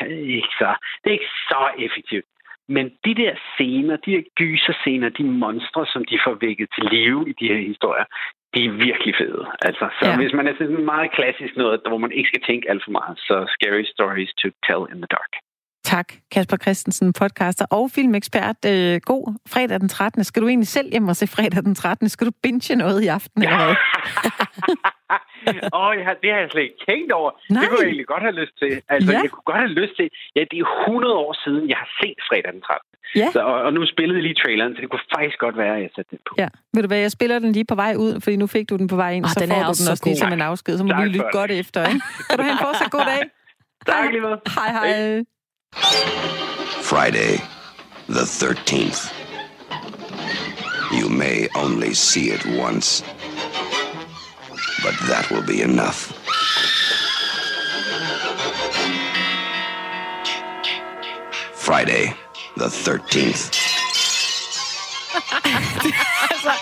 øh, 0.06 0.28
ikke 0.40 0.54
så, 0.60 0.70
det 1.00 1.08
er 1.10 1.18
ikke 1.18 1.34
så 1.50 1.62
effektivt. 1.78 2.24
Men 2.68 2.86
de 3.04 3.14
der 3.14 3.32
scener, 3.54 3.96
de 3.96 4.10
der 4.16 4.22
gyser-scener, 4.40 5.08
de 5.08 5.24
monstre, 5.24 5.86
som 5.92 6.04
de 6.04 6.18
får 6.24 6.34
vækket 6.40 6.68
til 6.74 6.84
live 6.84 7.30
i 7.30 7.34
de 7.40 7.48
her 7.52 7.62
historier, 7.70 8.04
de 8.54 8.64
er 8.64 8.70
virkelig 8.70 9.14
fede. 9.20 9.44
Altså, 9.62 9.86
så 10.00 10.06
ja. 10.08 10.16
hvis 10.16 10.32
man 10.32 10.46
er 10.46 10.54
sådan 10.58 10.84
meget 10.84 11.10
klassisk 11.12 11.56
noget, 11.56 11.80
hvor 11.88 11.98
man 11.98 12.12
ikke 12.12 12.28
skal 12.28 12.42
tænke 12.42 12.70
alt 12.70 12.84
for 12.84 12.90
meget, 12.90 13.18
så 13.18 13.36
Scary 13.54 13.84
Stories 13.94 14.32
to 14.40 14.48
Tell 14.66 14.84
in 14.92 14.98
the 15.02 15.10
Dark. 15.16 15.32
Tak, 15.94 16.08
Kasper 16.34 16.58
Christensen, 16.64 17.08
podcaster 17.20 17.66
og 17.78 17.84
filmekspert. 17.96 18.60
Øh, 18.72 18.94
god 19.12 19.24
fredag 19.52 19.80
den 19.80 19.88
13. 19.88 20.24
Skal 20.24 20.42
du 20.42 20.48
egentlig 20.48 20.72
selv 20.78 20.88
hjem 20.94 21.08
og 21.08 21.16
se 21.16 21.26
fredag 21.36 21.62
den 21.68 21.74
13. 21.74 22.08
Skal 22.08 22.26
du 22.26 22.32
binge 22.42 22.76
noget 22.76 22.98
i 23.06 23.08
aften, 23.18 23.42
eller 23.42 23.58
hvad? 23.64 23.76
Åh, 25.78 25.86
oh, 25.86 25.92
ja, 26.02 26.10
det 26.22 26.28
har 26.32 26.40
jeg 26.44 26.48
slet 26.52 26.64
ikke 26.68 26.80
tænkt 26.88 27.10
over. 27.18 27.30
Nej. 27.30 27.60
Det 27.60 27.68
kunne 27.68 27.80
jeg 27.80 27.90
egentlig 27.92 28.10
godt 28.14 28.24
have 28.28 28.36
lyst 28.42 28.54
til. 28.62 28.72
Altså, 28.94 29.10
ja. 29.12 29.18
jeg 29.24 29.30
kunne 29.30 29.48
godt 29.52 29.62
have 29.64 29.74
lyst 29.80 29.94
til... 29.98 30.06
Ja, 30.36 30.42
det 30.50 30.56
er 30.62 30.66
100 30.88 31.14
år 31.24 31.32
siden, 31.44 31.62
jeg 31.72 31.78
har 31.82 31.90
set 32.00 32.18
fredag 32.28 32.52
den 32.56 32.62
13. 32.62 32.88
Ja. 33.20 33.28
Så, 33.34 33.40
og, 33.50 33.56
og 33.66 33.70
nu 33.76 33.80
spillede 33.94 34.16
jeg 34.18 34.24
lige 34.28 34.38
traileren, 34.42 34.70
så 34.74 34.78
det 34.82 34.88
kunne 34.90 35.06
faktisk 35.16 35.38
godt 35.46 35.56
være, 35.62 35.74
at 35.76 35.82
jeg 35.84 35.90
satte 35.96 36.10
den 36.10 36.20
på. 36.28 36.32
Ja. 36.42 36.48
Ved 36.74 36.80
du 36.84 36.88
hvad, 36.92 37.00
jeg 37.06 37.12
spiller 37.18 37.36
den 37.44 37.50
lige 37.58 37.68
på 37.72 37.76
vej 37.84 37.92
ud, 38.04 38.12
fordi 38.24 38.36
nu 38.42 38.46
fik 38.56 38.66
du 38.70 38.76
den 38.82 38.88
på 38.92 38.96
vej 39.02 39.10
ind, 39.16 39.24
oh, 39.24 39.30
så 39.30 39.36
den 39.40 39.48
får 39.48 39.62
du 39.72 39.76
den 39.80 39.88
også 39.92 40.04
lige 40.08 40.18
som 40.22 40.32
en 40.38 40.44
afsked, 40.50 40.74
så 40.78 40.82
må 40.84 40.90
du 41.00 41.04
lytte 41.14 41.30
godt 41.40 41.52
efter. 41.62 41.80
Ikke? 41.90 42.00
kan 42.28 42.34
du 42.38 42.42
have 42.46 42.54
en 42.58 42.64
fortsat 42.66 42.90
god 42.96 43.04
dag? 43.12 43.22
tak 43.90 44.04
lige 44.14 44.22
måde. 44.26 44.38
Hej, 44.58 44.70
hej. 44.78 45.37
Friday, 46.88 47.36
the 48.06 48.22
13th. 48.22 49.12
You 50.90 51.10
may 51.10 51.46
only 51.54 51.92
see 51.92 52.30
it 52.30 52.46
once, 52.46 53.02
but 54.82 54.94
that 55.06 55.28
will 55.30 55.42
be 55.42 55.60
enough. 55.60 56.12
Friday, 61.52 62.14
the 62.56 62.68
13th. 62.68 63.52
altså, 66.30 66.52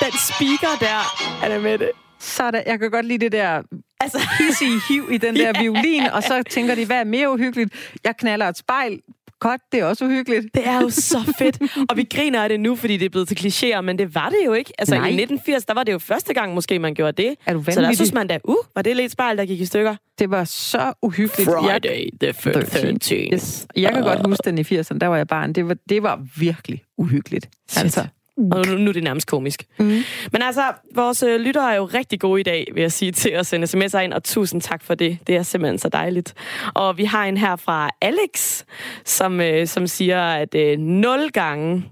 den 0.00 0.12
speaker 0.12 0.76
der, 0.80 1.02
er 1.42 1.48
det 1.48 1.62
med 1.62 1.78
det? 1.78 1.90
Så 2.20 2.50
der, 2.50 2.62
jeg 2.66 2.78
kan 2.78 2.90
godt 2.90 3.06
lide 3.06 3.24
det 3.24 3.32
der 3.32 3.62
altså, 4.00 4.18
hissige 4.38 4.80
hiv 4.88 5.08
i 5.12 5.18
den 5.18 5.36
der 5.36 5.52
yeah. 5.54 5.62
violin, 5.62 6.02
og 6.12 6.22
så 6.22 6.42
tænker 6.50 6.74
de, 6.74 6.86
hvad 6.86 7.00
er 7.00 7.04
mere 7.04 7.32
uhyggeligt? 7.32 7.74
Jeg 8.04 8.16
knaller 8.16 8.48
et 8.48 8.56
spejl, 8.56 9.00
godt, 9.40 9.60
det 9.72 9.80
er 9.80 9.84
også 9.84 10.04
uhyggeligt. 10.04 10.54
Det 10.54 10.66
er 10.66 10.80
jo 10.80 10.90
så 10.90 11.34
fedt. 11.38 11.62
Og 11.90 11.96
vi 11.96 12.06
griner 12.14 12.42
af 12.42 12.48
det 12.48 12.60
nu, 12.60 12.76
fordi 12.76 12.96
det 12.96 13.04
er 13.06 13.10
blevet 13.10 13.28
til 13.28 13.36
klichéer, 13.36 13.80
men 13.80 13.98
det 13.98 14.14
var 14.14 14.28
det 14.28 14.38
jo 14.46 14.52
ikke. 14.52 14.72
Altså 14.78 14.94
Nej. 14.94 15.04
i 15.04 15.12
1980, 15.12 15.64
der 15.64 15.74
var 15.74 15.82
det 15.82 15.92
jo 15.92 15.98
første 15.98 16.34
gang 16.34 16.54
måske, 16.54 16.78
man 16.78 16.94
gjorde 16.94 17.22
det. 17.22 17.34
Er 17.46 17.52
du 17.52 17.64
så 17.64 17.80
der 17.80 17.92
synes 17.92 18.12
man 18.12 18.26
da, 18.26 18.38
uh, 18.44 18.56
var 18.74 18.82
det 18.82 18.96
lidt 18.96 19.12
spejl, 19.12 19.36
der 19.36 19.44
gik 19.44 19.60
i 19.60 19.66
stykker? 19.66 19.96
Det 20.18 20.30
var 20.30 20.44
så 20.44 20.92
uhyggeligt. 21.02 21.50
Friday 21.50 22.08
the 22.20 22.30
13th. 22.30 23.34
Yes. 23.34 23.66
Jeg 23.76 23.92
kan 23.92 24.02
uh. 24.02 24.08
godt 24.08 24.26
huske 24.26 24.42
den 24.44 24.58
i 24.58 24.62
80'erne, 24.62 24.98
der 24.98 25.06
var 25.06 25.16
jeg 25.16 25.26
barn. 25.26 25.52
Det 25.52 25.68
var, 25.68 25.76
det 25.88 26.02
var 26.02 26.20
virkelig 26.36 26.82
uhyggeligt. 26.98 27.48
Shit. 27.68 27.84
Altså, 27.84 28.06
og 28.52 28.66
nu, 28.66 28.78
nu 28.78 28.88
er 28.88 28.92
det 28.92 29.02
nærmest 29.02 29.26
komisk. 29.26 29.66
Mm. 29.78 30.02
Men 30.32 30.42
altså, 30.42 30.62
vores 30.94 31.22
øh, 31.22 31.40
lyttere 31.40 31.72
er 31.72 31.76
jo 31.76 31.84
rigtig 31.84 32.20
gode 32.20 32.40
i 32.40 32.44
dag, 32.44 32.66
vil 32.74 32.80
jeg 32.80 32.92
sige, 32.92 33.12
til 33.22 33.30
at 33.30 33.46
sende 33.46 33.66
sms'er 33.66 33.98
ind, 33.98 34.12
og 34.12 34.24
tusind 34.24 34.60
tak 34.60 34.84
for 34.84 34.94
det. 34.94 35.18
Det 35.26 35.36
er 35.36 35.42
simpelthen 35.42 35.78
så 35.78 35.88
dejligt. 35.88 36.34
Og 36.74 36.98
vi 36.98 37.04
har 37.04 37.24
en 37.24 37.36
her 37.36 37.56
fra 37.56 37.90
Alex, 38.00 38.64
som, 39.04 39.40
øh, 39.40 39.66
som 39.66 39.86
siger, 39.86 40.22
at 40.22 40.54
øh, 40.54 40.78
nul 40.78 41.30
gange 41.30 41.84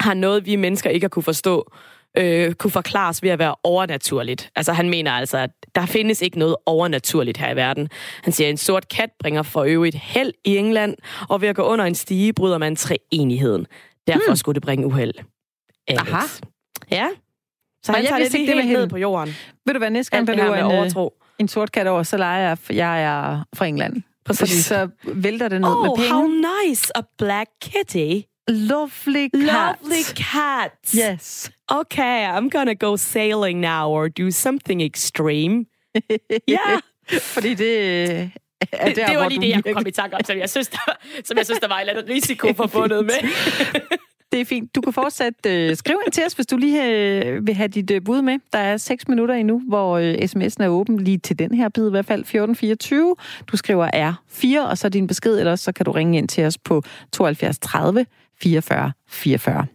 har 0.00 0.14
noget, 0.14 0.46
vi 0.46 0.56
mennesker 0.56 0.90
ikke 0.90 1.04
har 1.04 1.08
kunne 1.08 1.22
forstå, 1.22 1.72
øh, 2.18 2.54
kunne 2.54 2.70
forklares 2.70 3.22
ved 3.22 3.30
at 3.30 3.38
være 3.38 3.54
overnaturligt. 3.62 4.50
Altså 4.56 4.72
han 4.72 4.90
mener 4.90 5.12
altså, 5.12 5.38
at 5.38 5.50
der 5.74 5.86
findes 5.86 6.22
ikke 6.22 6.38
noget 6.38 6.56
overnaturligt 6.66 7.38
her 7.38 7.52
i 7.52 7.56
verden. 7.56 7.88
Han 8.22 8.32
siger, 8.32 8.48
at 8.48 8.50
en 8.50 8.56
sort 8.56 8.88
kat 8.88 9.10
bringer 9.20 9.42
for 9.42 9.64
øvrigt 9.64 9.96
held 9.96 10.32
i 10.44 10.56
England, 10.56 10.96
og 11.28 11.40
ved 11.40 11.48
at 11.48 11.56
gå 11.56 11.62
under 11.62 11.84
en 11.84 11.94
stige 11.94 12.32
bryder 12.32 12.58
man 12.58 12.76
treenigheden. 12.76 13.66
Derfor 14.06 14.30
hmm. 14.30 14.36
skulle 14.36 14.54
det 14.54 14.62
bringe 14.62 14.86
uheld. 14.86 15.14
Alex. 15.88 16.08
Aha. 16.08 16.26
Ja. 16.90 17.08
Så 17.82 17.92
han 17.92 18.06
tager 18.06 18.18
det 18.18 18.32
lige 18.32 18.52
helt 18.52 18.72
ned 18.72 18.88
på 18.88 18.96
jorden. 18.96 19.34
Vil 19.66 19.74
du 19.74 19.80
være 19.80 19.90
næste 19.90 20.16
gang, 20.16 20.26
der 20.26 20.34
løber 20.34 20.54
en, 20.54 20.64
overtro. 20.64 21.14
en 21.38 21.48
sort 21.48 21.72
kat 21.72 21.86
over, 21.86 22.02
så 22.02 22.16
leger 22.16 22.48
jeg, 22.48 22.58
jeg 22.70 23.02
er 23.02 23.44
fra 23.54 23.66
England. 23.66 24.02
Præcis. 24.24 24.40
Fordi 24.40 24.62
så 24.62 24.88
vælter 25.14 25.48
det 25.48 25.60
ned 25.60 25.70
oh, 25.70 25.82
med 25.82 25.90
penge. 25.96 26.10
how 26.10 26.26
nice. 26.26 26.96
A 26.96 27.00
black 27.18 27.50
kitty. 27.62 28.26
Lovely 28.48 29.28
cat. 29.28 29.76
Lovely 29.82 30.02
cat. 30.02 30.72
Yes. 30.94 31.50
Okay, 31.68 32.26
I'm 32.36 32.48
gonna 32.50 32.74
go 32.74 32.96
sailing 32.96 33.60
now 33.60 33.88
or 33.88 34.08
do 34.08 34.30
something 34.30 34.82
extreme. 34.82 35.64
Ja. 35.94 36.54
yeah. 36.54 36.80
Fordi 37.34 37.54
det 37.54 38.10
er 38.72 38.94
der, 38.94 39.06
det 39.06 39.16
var 39.16 39.28
lige 39.28 39.40
det, 39.40 39.48
jeg 39.48 39.62
kunne 39.62 39.74
komme 39.74 39.88
i 39.88 39.92
tanke 39.92 40.16
om, 40.16 40.24
som 40.24 40.38
jeg 40.38 40.50
synes, 40.50 40.68
der, 40.68 40.78
som 41.24 41.36
jeg 41.36 41.44
synes, 41.44 41.60
der 41.60 41.68
var 41.68 41.74
en 41.74 41.80
eller 41.80 42.02
anden 42.02 42.14
risiko 42.14 42.52
forbundet 42.52 43.04
med. 43.04 43.14
Det 44.34 44.40
er 44.40 44.44
fint. 44.44 44.74
Du 44.74 44.80
kan 44.80 44.92
fortsat 44.92 45.46
øh, 45.46 45.76
skrive 45.76 45.98
ind 46.06 46.12
til 46.12 46.22
os, 46.26 46.32
hvis 46.32 46.46
du 46.46 46.56
lige 46.56 46.86
øh, 46.86 47.46
vil 47.46 47.54
have 47.54 47.68
dit 47.68 47.90
øh, 47.90 48.04
bud 48.04 48.22
med. 48.22 48.38
Der 48.52 48.58
er 48.58 48.76
6 48.76 49.08
minutter 49.08 49.34
endnu, 49.34 49.62
hvor 49.68 49.98
øh, 49.98 50.14
sms'en 50.14 50.64
er 50.64 50.68
åben 50.68 51.00
lige 51.00 51.18
til 51.18 51.38
den 51.38 51.54
her 51.54 51.68
bid 51.68 51.86
i 51.86 51.90
hvert 51.90 52.06
fald 52.06 52.20
1424. 52.20 53.16
Du 53.46 53.56
skriver 53.56 54.12
R4, 54.12 54.70
og 54.70 54.78
så 54.78 54.88
din 54.88 55.06
besked, 55.06 55.38
eller 55.38 55.56
så 55.56 55.72
kan 55.72 55.84
du 55.84 55.92
ringe 55.92 56.18
ind 56.18 56.28
til 56.28 56.44
os 56.44 56.58
på 56.58 56.82
72 57.12 57.58
30 57.58 58.06
44 58.40 58.92
44. 59.08 59.66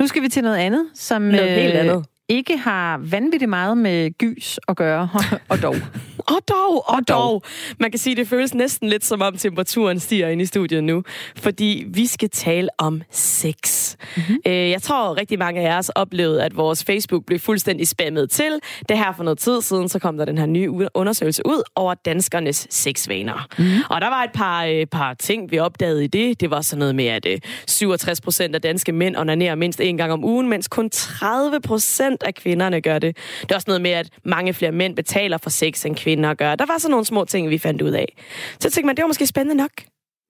Nu 0.00 0.06
skal 0.06 0.22
vi 0.22 0.28
til 0.28 0.42
noget 0.42 0.56
andet, 0.56 0.86
som 0.94 1.22
noget 1.22 1.50
helt 1.50 1.74
øh, 1.74 1.80
andet. 1.80 2.06
Ikke 2.28 2.56
har 2.56 2.98
vanvittigt 2.98 3.48
meget 3.48 3.78
med 3.78 4.18
gys 4.18 4.58
at 4.68 4.76
gøre, 4.76 5.08
og 5.50 5.62
dog. 5.62 5.74
Og 6.18 6.40
dog, 6.48 6.88
og, 6.88 6.94
og 6.96 7.08
dog. 7.08 7.42
Man 7.80 7.90
kan 7.90 7.98
sige, 7.98 8.12
at 8.12 8.16
det 8.16 8.28
føles 8.28 8.54
næsten 8.54 8.88
lidt 8.88 9.04
som 9.04 9.22
om 9.22 9.36
temperaturen 9.36 10.00
stiger 10.00 10.28
ind 10.28 10.42
i 10.42 10.46
studiet 10.46 10.84
nu, 10.84 11.02
fordi 11.36 11.84
vi 11.88 12.06
skal 12.06 12.30
tale 12.30 12.68
om 12.78 13.02
sex. 13.10 13.96
Mm-hmm. 14.16 14.36
Jeg 14.46 14.82
tror, 14.82 15.16
rigtig 15.20 15.38
mange 15.38 15.68
af 15.68 15.78
os 15.78 15.88
oplevede, 15.88 16.44
at 16.44 16.56
vores 16.56 16.84
Facebook 16.84 17.24
blev 17.26 17.38
fuldstændig 17.38 17.88
spammet 17.88 18.30
til. 18.30 18.58
Det 18.88 18.98
her 18.98 19.12
for 19.16 19.24
noget 19.24 19.38
tid 19.38 19.60
siden, 19.60 19.88
så 19.88 19.98
kom 19.98 20.16
der 20.16 20.24
den 20.24 20.38
her 20.38 20.46
nye 20.46 20.70
undersøgelse 20.94 21.42
ud 21.46 21.62
over 21.74 21.94
danskernes 21.94 22.66
sexvaner. 22.70 23.46
Mm-hmm. 23.58 23.80
Og 23.90 24.00
der 24.00 24.08
var 24.08 24.22
et 24.22 24.32
par, 24.34 24.64
øh, 24.64 24.86
par 24.86 25.14
ting, 25.14 25.50
vi 25.50 25.58
opdagede 25.58 26.04
i 26.04 26.06
det. 26.06 26.40
Det 26.40 26.50
var 26.50 26.60
sådan 26.60 26.78
noget 26.78 26.94
med, 26.94 27.06
at 27.06 27.26
67 27.66 28.20
procent 28.20 28.54
af 28.54 28.62
danske 28.62 28.92
mænd 28.92 29.16
onanerer 29.16 29.54
mindst 29.54 29.80
en 29.80 29.96
gang 29.96 30.12
om 30.12 30.24
ugen, 30.24 30.48
mens 30.48 30.68
kun 30.68 30.90
30 30.90 31.60
procent 31.60 32.15
af 32.22 32.34
kvinderne 32.34 32.80
gør 32.80 32.98
det. 32.98 33.16
Det 33.42 33.50
er 33.50 33.54
også 33.54 33.64
noget 33.68 33.82
med, 33.82 33.90
at 33.90 34.08
mange 34.24 34.54
flere 34.54 34.72
mænd 34.72 34.96
betaler 34.96 35.38
for 35.38 35.50
sex 35.50 35.86
end 35.86 35.96
kvinder 35.96 36.34
gør. 36.34 36.54
Der 36.54 36.66
var 36.66 36.78
så 36.78 36.88
nogle 36.88 37.04
små 37.04 37.24
ting, 37.24 37.50
vi 37.50 37.58
fandt 37.58 37.82
ud 37.82 37.90
af. 37.90 38.16
Så 38.60 38.70
tænkte 38.70 38.86
man, 38.86 38.96
det 38.96 39.02
var 39.02 39.08
måske 39.08 39.26
spændende 39.26 39.54
nok. 39.62 39.70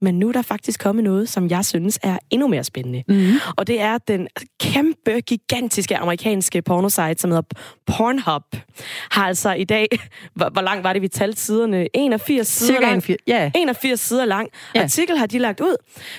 Men 0.03 0.19
nu 0.19 0.29
er 0.29 0.33
der 0.33 0.43
faktisk 0.43 0.81
kommet 0.81 1.05
noget, 1.05 1.29
som 1.29 1.51
jeg 1.51 1.65
synes 1.65 1.99
er 2.03 2.19
endnu 2.31 2.49
mere 2.49 2.65
spændende. 2.65 3.03
Mm. 3.09 3.33
Og 3.57 3.67
det 3.67 3.81
er 3.81 3.99
den 3.99 4.29
kæmpe, 4.61 5.21
gigantiske 5.21 5.97
amerikanske 5.97 6.63
pornosite, 6.63 7.15
som 7.19 7.31
hedder 7.31 7.43
Pornhub. 7.87 8.43
Har 9.11 9.27
altså 9.27 9.53
i 9.53 9.65
dag, 9.65 9.87
hvor, 10.37 10.49
hvor 10.49 10.63
langt 10.63 10.85
var 10.85 10.93
det, 10.93 11.03
vi 11.03 11.09
talte 11.09 11.41
siderne? 11.41 11.89
81 11.95 12.49
sider 12.49 12.73
Cirka 12.73 12.91
lang. 12.91 13.05
Yeah. 13.31 13.51
81 13.55 14.01
sider 14.01 14.25
lang. 14.25 14.49
Yeah. 14.77 14.85
Artikel 14.85 15.19
har 15.19 15.27
de 15.27 15.39
lagt 15.39 15.61
ud, 15.61 15.77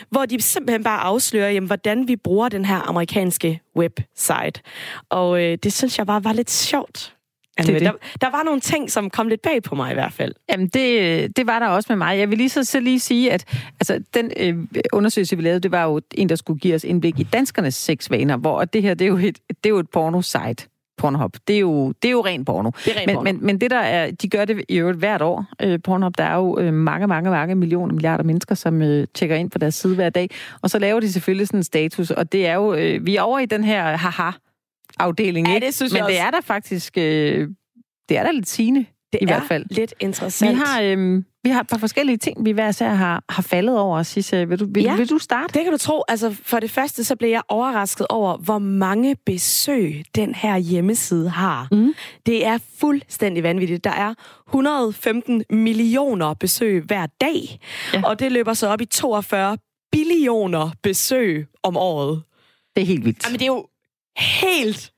hvor 0.10 0.26
de 0.26 0.42
simpelthen 0.42 0.84
bare 0.84 1.00
afslører, 1.00 1.52
jamen, 1.52 1.68
hvordan 1.68 2.08
vi 2.08 2.16
bruger 2.16 2.50
den 2.50 2.66
her 2.66 2.90
amerikanske 2.90 3.62
website. 3.76 4.62
Og 5.10 5.44
øh, 5.44 5.58
det 5.64 5.74
synes 5.74 5.98
jeg 5.98 6.06
bare 6.06 6.24
var 6.24 6.34
lidt 6.34 6.52
sjovt. 6.52 7.17
Det, 7.58 7.68
det. 7.68 7.82
Der, 7.82 7.92
der 8.22 8.32
var 8.32 8.44
nogle 8.44 8.60
ting, 8.60 8.92
som 8.92 9.10
kom 9.10 9.28
lidt 9.28 9.42
bag 9.42 9.64
på 9.64 9.76
mig 9.76 9.92
i 9.92 9.94
hvert 9.94 10.14
fald. 10.14 10.34
Jamen, 10.50 10.68
det, 10.68 11.38
det 11.38 11.48
var 11.48 11.60
der 11.60 11.68
også 11.68 11.88
med 11.90 11.98
mig. 11.98 12.20
Jeg 12.20 12.30
vil 12.30 12.38
lige 12.38 12.50
så, 12.50 12.64
så 12.64 12.80
lige 12.80 13.00
sige, 13.00 13.32
at 13.32 13.46
altså, 13.80 14.04
den 14.14 14.32
øh, 14.38 14.56
undersøgelse, 14.94 15.36
vi 15.36 15.42
lavede, 15.42 15.60
det 15.60 15.72
var 15.72 15.84
jo 15.84 16.02
en, 16.14 16.30
der 16.30 16.36
skulle 16.36 16.60
give 16.60 16.76
os 16.76 16.84
indblik 16.84 17.20
i 17.20 17.24
danskernes 17.24 17.76
sexvaner, 17.76 18.38
hvor 18.38 18.66
det 18.66 18.82
her, 18.82 18.94
det 18.94 19.06
er 19.06 19.10
jo 19.10 19.18
et, 19.18 19.40
det 19.50 19.66
er 19.66 19.70
jo 19.70 19.80
et 19.80 19.90
porno-site. 19.90 20.68
Pornhub. 20.98 21.36
Det 21.48 21.56
er 21.56 21.60
jo, 21.60 21.92
det 22.02 22.08
er 22.08 22.12
jo 22.12 22.22
ren 22.26 22.46
porno. 22.46 22.72
Det 22.86 22.96
er 22.96 23.00
ren 23.00 23.06
men, 23.06 23.16
porno. 23.16 23.24
Men, 23.24 23.46
men 23.46 23.62
det 23.62 23.72
der 23.72 23.80
er, 23.80 24.12
de 24.12 24.30
gør 24.30 24.46
det 24.46 24.66
i 24.70 24.78
øvrigt 24.78 24.98
hvert 24.98 25.22
år. 25.22 25.46
Øh, 25.62 25.80
Pornhub, 25.84 26.18
der 26.18 26.24
er 26.24 26.36
jo 26.36 26.60
øh, 26.60 26.74
mange, 26.74 27.08
mange, 27.08 27.30
mange 27.30 27.56
millioner, 27.56 27.94
milliarder 27.94 28.24
mennesker, 28.24 28.56
som 28.56 28.82
øh, 28.82 29.08
tjekker 29.14 29.36
ind 29.36 29.50
på 29.50 29.58
deres 29.58 29.76
side 29.76 29.96
hver 29.96 30.10
dag. 30.10 30.30
Og 30.62 30.70
så 30.70 30.80
laver 30.80 31.00
de 31.00 31.12
selvfølgelig 31.12 31.48
sådan 31.48 31.60
en 31.60 31.64
status, 31.64 32.12
og 32.12 32.32
det 32.32 32.48
er 32.48 32.54
jo, 32.54 32.74
øh, 32.74 33.06
vi 33.06 33.16
er 33.16 33.22
over 33.22 33.40
i 33.40 33.46
den 33.46 33.64
her 33.64 33.98
haha 33.98 34.32
afdeling, 35.00 35.48
ja, 35.48 35.56
ikke? 35.56 35.66
det 35.66 35.74
synes 35.76 35.94
Men 35.94 35.98
jeg 35.98 36.08
det 36.08 36.16
også. 36.16 36.28
er 36.28 36.32
der 36.32 36.42
faktisk, 36.42 36.98
øh, 36.98 37.48
det 38.10 38.18
er 38.18 38.24
der 38.24 38.32
lidt 38.32 38.50
sigende 38.50 38.86
det 39.14 39.20
i 39.22 39.26
hvert 39.26 39.44
fald. 39.48 39.66
lidt 39.70 39.94
interessant. 40.00 40.52
Vi 40.52 40.56
har, 40.66 40.82
øh, 40.82 41.24
vi 41.44 41.50
har 41.50 41.62
et 41.62 41.68
par 41.68 41.78
forskellige 41.78 42.18
ting, 42.18 42.46
vi 42.46 42.52
hver 42.52 42.70
især 42.70 42.90
har, 42.94 43.24
har 43.30 43.44
faldet 43.44 43.78
over. 43.80 44.04
Sisse, 44.04 44.48
vil 44.50 44.60
du, 44.60 44.68
vil, 44.74 44.84
Ja. 44.84 44.96
vil 44.96 45.10
du 45.10 45.18
starte? 45.18 45.54
Det 45.54 45.64
kan 45.64 45.72
du 45.72 45.78
tro. 45.78 46.04
Altså, 46.08 46.36
for 46.44 46.60
det 46.60 46.72
første, 46.72 47.04
så 47.04 47.16
blev 47.16 47.30
jeg 47.30 47.42
overrasket 47.50 48.08
over, 48.10 48.38
hvor 48.38 48.60
mange 48.60 49.16
besøg 49.26 50.04
den 50.16 50.36
her 50.36 50.58
hjemmeside 50.58 51.30
har. 51.30 51.68
Mm. 51.72 51.94
Det 52.26 52.46
er 52.46 52.58
fuldstændig 52.80 53.44
vanvittigt. 53.44 53.84
Der 53.84 53.90
er 53.92 54.14
115 54.50 55.44
millioner 55.50 56.34
besøg 56.34 56.82
hver 56.84 57.06
dag, 57.22 57.60
Ja. 57.94 58.02
og 58.06 58.20
det 58.20 58.32
løber 58.32 58.54
så 58.54 58.68
op 58.68 58.82
i 58.82 58.86
42 58.86 59.58
billioner 59.92 60.70
besøg 60.84 61.48
om 61.64 61.78
året. 61.78 62.22
Det 62.76 62.82
er 62.82 62.86
helt 62.88 63.06
vildt. 63.06 63.26
Jamen, 63.26 63.40
det 63.40 63.46
er 63.46 63.54
jo 63.54 63.68
helt 64.18 64.92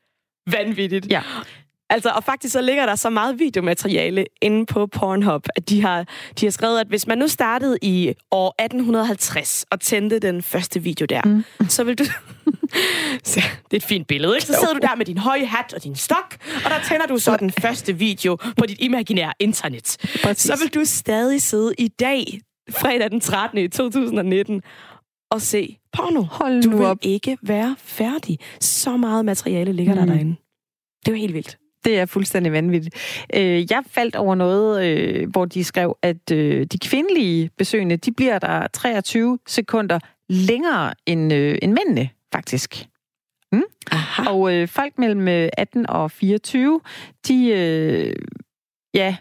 vanvittigt. 0.52 1.08
Ja. 1.10 1.22
Altså, 1.90 2.10
og 2.10 2.24
faktisk 2.24 2.54
så 2.54 2.62
ligger 2.62 2.86
der 2.86 2.96
så 2.96 3.10
meget 3.10 3.40
videomateriale 3.40 4.26
inde 4.42 4.66
på 4.66 4.88
Pornhub, 4.88 5.48
at 5.56 5.70
de 5.70 5.82
har, 5.82 6.06
de 6.40 6.46
har 6.46 6.52
skrevet, 6.52 6.80
at 6.80 6.88
hvis 6.88 7.08
man 7.08 7.18
nu 7.18 7.28
startede 7.28 7.78
i 7.82 8.14
år 8.32 8.56
1850 8.64 9.66
og 9.72 9.80
tændte 9.80 10.20
den 10.20 10.42
første 10.42 10.84
video 10.84 11.06
der, 11.06 11.22
mm. 11.26 11.44
så 11.70 11.84
vil 11.84 11.98
du... 11.98 12.04
så, 13.24 13.40
det 13.40 13.74
er 13.74 13.78
et 13.78 13.84
fint 13.84 14.08
billede, 14.08 14.36
ikke? 14.36 14.48
Så 14.48 14.54
sidder 14.60 14.74
du 14.74 14.80
der 14.82 14.96
med 14.96 15.06
din 15.06 15.18
høje 15.18 15.46
hat 15.46 15.74
og 15.74 15.84
din 15.84 15.96
stok, 15.96 16.38
og 16.66 16.72
der 16.72 16.80
tænder 16.90 17.06
du 17.06 17.18
så 17.18 17.38
den 17.38 17.52
første 17.52 17.94
video 17.94 18.36
på 18.36 18.66
dit 18.66 18.78
imaginære 18.80 19.34
internet. 19.40 19.98
Præcis. 20.24 20.46
Så 20.46 20.58
vil 20.64 20.74
du 20.74 20.86
stadig 20.86 21.42
sidde 21.42 21.74
i 21.78 21.88
dag, 21.88 22.26
fredag 22.70 23.12
den 23.12 23.22
13. 23.22 23.58
i 23.58 23.68
2019, 23.68 24.62
og 25.32 25.42
se 25.42 25.78
porno. 25.94 26.22
Hold 26.22 26.64
Du 26.64 26.70
nu 26.70 26.78
vil 26.78 26.86
op. 26.86 26.98
ikke 27.02 27.38
være 27.42 27.76
færdig. 27.80 28.40
Så 28.60 28.98
meget 28.98 29.26
materiale 29.26 29.74
ligger 29.74 29.94
mm. 29.94 29.98
der 29.98 30.06
Mm. 30.06 30.12
derinde. 30.12 30.36
Det 31.06 31.08
er 31.08 31.12
jo 31.12 31.18
helt 31.22 31.34
vildt. 31.34 31.58
Det 31.86 32.00
er 32.00 32.06
fuldstændig 32.06 32.52
vanvittigt. 32.52 32.96
Øh, 33.36 33.72
Jeg 33.72 33.84
faldt 33.88 34.16
over 34.16 34.36
noget, 34.36 34.86
øh, 34.86 35.30
hvor 35.30 35.46
de 35.46 35.64
skrev, 35.64 35.98
at 36.02 36.32
øh, 36.32 36.66
de 36.66 36.78
kvindelige 36.80 37.50
besøgende, 37.58 37.98
de 37.98 38.12
bliver 38.12 38.40
der 38.40 38.68
23 38.68 39.40
sekunder 39.48 40.00
længere 40.30 40.94
end, 41.06 41.34
end 41.34 41.74
mændene, 41.74 42.10
faktisk. 42.34 42.86
Aha. 43.92 44.30
Og 44.30 44.54
øh, 44.54 44.68
folk 44.68 44.98
mellem 44.98 45.28
øh, 45.28 45.50
18 45.58 45.90
og 45.90 46.12
24, 46.12 46.82
de, 47.28 47.48
øh, 47.48 48.16
ja, 48.94 49.16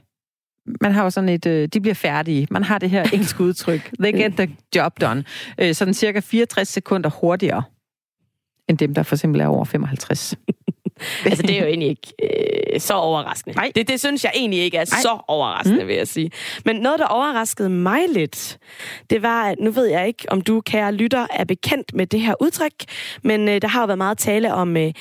man 0.81 0.93
har 0.93 1.03
jo 1.03 1.11
sådan 1.11 1.29
et, 1.29 1.47
øh, 1.47 1.69
de 1.69 1.81
bliver 1.81 1.95
færdige. 1.95 2.47
Man 2.51 2.65
har 2.65 2.79
det 2.79 2.91
her 2.91 3.03
engelske 3.13 3.45
udtryk. 3.45 3.91
They 4.01 4.13
get 4.13 4.33
the 4.37 4.57
job 4.77 5.01
done. 5.01 5.25
Øh, 5.59 5.75
sådan 5.75 5.95
cirka 5.95 6.21
64 6.21 6.69
sekunder 6.69 7.11
hurtigere 7.11 7.63
end 8.69 8.79
dem, 8.79 8.95
der 8.95 9.03
for 9.03 9.15
eksempel 9.15 9.41
er 9.41 9.47
over 9.47 9.65
55. 9.65 10.35
Altså, 11.25 11.43
det 11.43 11.57
er 11.57 11.61
jo 11.61 11.67
egentlig 11.67 11.89
ikke 11.89 12.13
øh, 12.23 12.81
så 12.81 12.95
overraskende. 12.95 13.57
Nej. 13.57 13.73
Det, 13.75 13.89
det 13.89 14.01
synes 14.01 14.25
jeg 14.25 14.33
egentlig 14.35 14.61
ikke 14.61 14.77
er 14.77 14.85
Nej. 14.93 15.01
så 15.01 15.19
overraskende, 15.29 15.83
mm. 15.83 15.89
vil 15.89 15.97
jeg 15.97 16.09
sige. 16.09 16.31
Men 16.65 16.77
noget, 16.77 16.99
der 16.99 17.07
overraskede 17.07 17.71
mig 17.71 18.01
lidt, 18.13 18.59
det 19.11 19.23
var, 19.23 19.45
at 19.45 19.57
nu 19.61 19.71
ved 19.71 19.87
jeg 19.87 20.07
ikke, 20.07 20.25
om 20.29 20.41
du, 20.41 20.61
kære 20.61 20.93
lytter, 20.93 21.27
er 21.31 21.45
bekendt 21.45 21.95
med 21.95 22.07
det 22.07 22.21
her 22.21 22.35
udtryk, 22.41 22.73
men 23.23 23.49
øh, 23.49 23.63
der 23.63 23.69
har 23.69 23.81
jo 23.81 23.87
været 23.87 23.99
meget 23.99 24.19
tale 24.19 24.55
om 24.55 24.77
øh, 24.77 24.93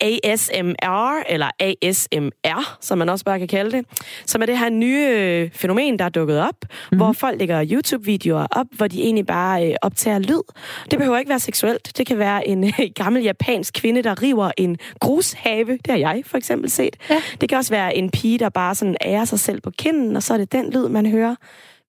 ASMR, 0.00 1.22
eller 1.28 1.50
ASMR, 1.60 2.76
som 2.80 2.98
man 2.98 3.08
også 3.08 3.24
bare 3.24 3.38
kan 3.38 3.48
kalde 3.48 3.76
det, 3.76 3.86
som 4.26 4.42
er 4.42 4.46
det 4.46 4.58
her 4.58 4.68
nye 4.68 5.08
øh, 5.10 5.50
fænomen, 5.52 5.98
der 5.98 6.04
er 6.04 6.08
dukket 6.08 6.40
op, 6.40 6.56
mm-hmm. 6.60 6.98
hvor 6.98 7.12
folk 7.12 7.38
lægger 7.38 7.64
YouTube-videoer 7.70 8.46
op, 8.50 8.66
hvor 8.70 8.86
de 8.86 9.02
egentlig 9.02 9.26
bare 9.26 9.70
øh, 9.70 9.74
optager 9.82 10.18
lyd. 10.18 10.42
Det 10.90 10.98
behøver 10.98 11.18
ikke 11.18 11.28
være 11.28 11.40
seksuelt. 11.40 11.98
Det 11.98 12.06
kan 12.06 12.18
være 12.18 12.48
en 12.48 12.64
øh, 12.64 12.80
gammel 13.02 13.13
japansk 13.20 13.74
kvinde, 13.74 14.02
der 14.02 14.22
river 14.22 14.50
en 14.56 14.78
grushave. 15.00 15.72
Det 15.72 15.86
har 15.90 15.96
jeg 15.96 16.22
for 16.26 16.36
eksempel 16.38 16.70
set. 16.70 16.96
Ja. 17.10 17.22
Det 17.40 17.48
kan 17.48 17.58
også 17.58 17.70
være 17.70 17.96
en 17.96 18.10
pige, 18.10 18.38
der 18.38 18.48
bare 18.48 18.74
sådan 18.74 18.96
ærer 19.04 19.24
sig 19.24 19.40
selv 19.40 19.60
på 19.60 19.70
kinden, 19.70 20.16
og 20.16 20.22
så 20.22 20.34
er 20.34 20.38
det 20.38 20.52
den 20.52 20.70
lyd, 20.70 20.88
man 20.88 21.06
hører. 21.06 21.36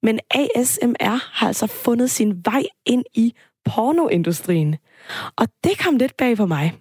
Men 0.04 0.20
ASMR 0.36 1.38
har 1.38 1.48
altså 1.48 1.68
fundet 1.68 2.12
sin 2.12 2.42
vej 2.46 2.64
ind 2.86 3.04
i 3.14 3.34
pornoindustrien. 3.66 4.76
Og 5.36 5.48
det 5.64 5.80
kom 5.80 5.98
lidt 5.98 6.18
bag 6.18 6.38
på 6.38 6.46
mig. 6.46 6.74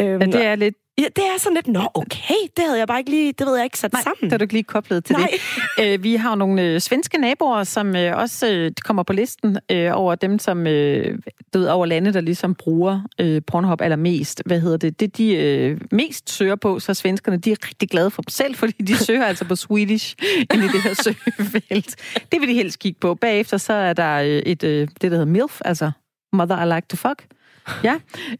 Øhm, 0.00 0.20
Ja, 0.20 0.26
det 0.26 0.44
er 0.44 0.54
lidt... 0.56 0.74
ja, 0.98 1.04
det 1.16 1.24
er 1.24 1.38
sådan 1.38 1.54
lidt, 1.54 1.66
nå 1.66 1.88
okay, 1.94 2.34
det 2.56 2.64
havde 2.64 2.78
jeg 2.78 2.86
bare 2.86 2.98
ikke 2.98 3.10
lige, 3.10 3.32
det 3.32 3.46
ved 3.46 3.56
jeg 3.56 3.64
ikke 3.64 3.78
sat 3.78 3.92
Nej, 3.92 4.02
sammen. 4.02 4.30
det 4.30 4.32
er 4.32 4.38
du 4.38 4.42
ikke 4.42 4.54
lige 4.54 4.64
koblet 4.64 5.04
til 5.04 5.16
Nej. 5.16 5.30
det. 5.78 5.84
Øh, 5.84 6.02
vi 6.02 6.14
har 6.14 6.30
jo 6.30 6.36
nogle 6.36 6.62
øh, 6.62 6.80
svenske 6.80 7.18
naboer, 7.18 7.64
som 7.64 7.96
øh, 7.96 8.16
også 8.16 8.52
øh, 8.52 8.72
kommer 8.84 9.02
på 9.02 9.12
listen 9.12 9.58
øh, 9.70 9.90
over 9.94 10.14
dem, 10.14 10.38
som 10.38 10.66
øh, 10.66 11.18
ved, 11.52 11.68
over 11.68 11.86
lande, 11.86 12.12
der 12.12 12.20
ligesom 12.20 12.54
bruger 12.54 13.00
øh, 13.20 13.42
Pornhub 13.46 13.80
allermest. 13.80 14.42
Hvad 14.46 14.60
hedder 14.60 14.76
det? 14.76 15.00
Det, 15.00 15.16
de 15.16 15.36
øh, 15.36 15.80
mest 15.90 16.30
søger 16.30 16.56
på, 16.56 16.80
så 16.80 16.94
svenskerne, 16.94 17.36
de 17.36 17.52
er 17.52 17.56
rigtig 17.68 17.88
glade 17.88 18.10
for 18.10 18.22
dem 18.22 18.30
selv, 18.30 18.54
fordi 18.54 18.82
de 18.82 18.96
søger 19.06 19.24
altså 19.24 19.44
på 19.44 19.56
Swedish 19.56 20.16
ind 20.54 20.64
i 20.64 20.68
det 20.68 20.82
her 20.82 20.94
søgefelt. 20.94 21.96
Det 22.32 22.40
vil 22.40 22.48
de 22.48 22.54
helst 22.54 22.78
kigge 22.78 23.00
på. 23.00 23.14
Bagefter 23.14 23.56
så 23.56 23.72
er 23.72 23.92
der 23.92 24.16
øh, 24.16 24.26
et, 24.26 24.64
øh, 24.64 24.88
det, 24.88 25.02
der 25.02 25.08
hedder 25.08 25.24
MILF, 25.24 25.60
altså 25.64 25.90
Mother 26.32 26.62
I 26.62 26.74
Like 26.74 26.86
to 26.88 26.96
Fuck. 26.96 27.37
Ja, 27.84 27.94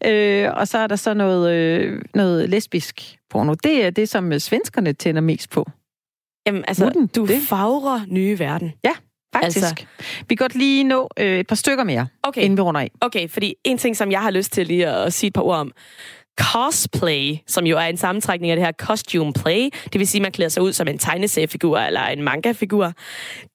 øh, 0.05 0.53
og 0.57 0.67
så 0.67 0.77
er 0.77 0.87
der 0.87 0.95
så 0.95 1.13
noget, 1.13 1.51
øh, 1.53 2.01
noget 2.15 2.49
lesbisk 2.49 3.17
porno. 3.29 3.53
Det 3.63 3.85
er 3.85 3.89
det, 3.89 4.09
som 4.09 4.33
øh, 4.33 4.39
svenskerne 4.39 4.93
tænder 4.93 5.21
mest 5.21 5.49
på. 5.49 5.65
Jamen, 6.47 6.63
altså, 6.67 6.85
Wouldn't 6.87 7.07
du 7.15 7.25
det? 7.25 7.41
fagrer 7.41 8.01
nye 8.07 8.39
verden. 8.39 8.73
Ja, 8.83 8.91
faktisk. 9.35 9.57
Altså, 9.57 9.85
vi 10.29 10.35
kan 10.35 10.37
godt 10.43 10.55
lige 10.55 10.83
nå 10.83 11.09
øh, 11.19 11.39
et 11.39 11.47
par 11.47 11.55
stykker 11.55 11.83
mere, 11.83 12.07
Okay. 12.23 12.41
inden 12.41 12.57
vi 12.57 12.61
runder 12.61 12.81
af. 12.81 12.91
Okay, 13.01 13.29
fordi 13.29 13.55
en 13.63 13.77
ting, 13.77 13.97
som 13.97 14.11
jeg 14.11 14.21
har 14.21 14.31
lyst 14.31 14.51
til 14.51 14.67
lige 14.67 14.87
at 14.87 15.13
sige 15.13 15.27
et 15.27 15.33
par 15.33 15.41
ord 15.41 15.57
om. 15.57 15.71
Cosplay, 16.39 17.37
som 17.47 17.65
jo 17.65 17.77
er 17.77 17.81
en 17.81 17.97
sammentrækning 17.97 18.51
af 18.51 18.57
det 18.57 18.65
her 18.65 18.71
costume 18.71 19.33
play, 19.33 19.69
det 19.93 19.99
vil 19.99 20.07
sige, 20.07 20.19
at 20.19 20.23
man 20.23 20.31
klæder 20.31 20.49
sig 20.49 20.63
ud 20.63 20.73
som 20.73 20.87
en 20.87 20.97
tegneseriefigur 20.97 21.77
eller 21.77 22.01
en 22.01 22.23
manga-figur. 22.23 22.93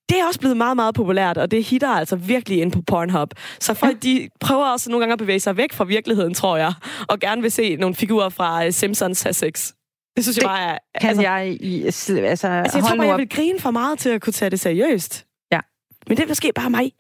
Det 0.09 0.21
er 0.21 0.27
også 0.27 0.41
blevet 0.41 0.57
meget, 0.57 0.77
meget 0.77 0.95
populært, 0.95 1.39
og 1.39 1.51
det 1.51 1.65
hitter 1.65 1.89
altså 1.89 2.17
virkelig 2.17 2.61
ind 2.61 2.73
på 2.73 2.83
Pornhub. 2.87 3.31
Så 3.61 3.75
folk, 3.75 4.03
de 4.03 4.29
prøver 4.41 4.65
også 4.65 4.91
nogle 4.91 5.03
gange 5.03 5.13
at 5.13 5.19
bevæge 5.19 5.41
sig 5.41 5.57
væk 5.57 5.73
fra 5.73 5.85
virkeligheden, 5.85 6.35
tror 6.35 6.57
jeg, 6.57 6.73
og 7.09 7.21
gerne 7.21 7.43
vil 7.43 7.51
se 7.51 7.77
nogle 7.77 7.95
figurer 7.95 8.29
fra 8.29 8.67
øh, 8.67 8.73
Simpsons 8.73 9.23
have 9.23 9.33
sex. 9.33 9.73
Det 10.17 10.25
synes 10.25 10.37
jeg 10.37 10.43
Det 10.43 10.49
bare 10.49 10.63
er... 10.63 10.79
Kan 11.01 11.09
altså, 11.09 11.23
jeg... 11.23 11.57
I, 11.61 11.83
altså, 11.85 12.19
altså 12.19 12.49
jeg 12.49 12.69
tror 12.85 12.97
bare, 12.97 13.07
jeg 13.07 13.19
vil 13.19 13.29
grine 13.29 13.61
for 13.61 13.71
meget 13.71 13.99
til 13.99 14.09
at 14.09 14.21
kunne 14.21 14.33
tage 14.33 14.51
det 14.51 14.61
seriøst. 14.61 15.27
Ja. 15.53 15.61
Men 16.09 16.17
det 16.17 16.25
er 16.25 16.29
måske 16.29 16.53
bare 16.55 16.71
mig. 16.71 16.93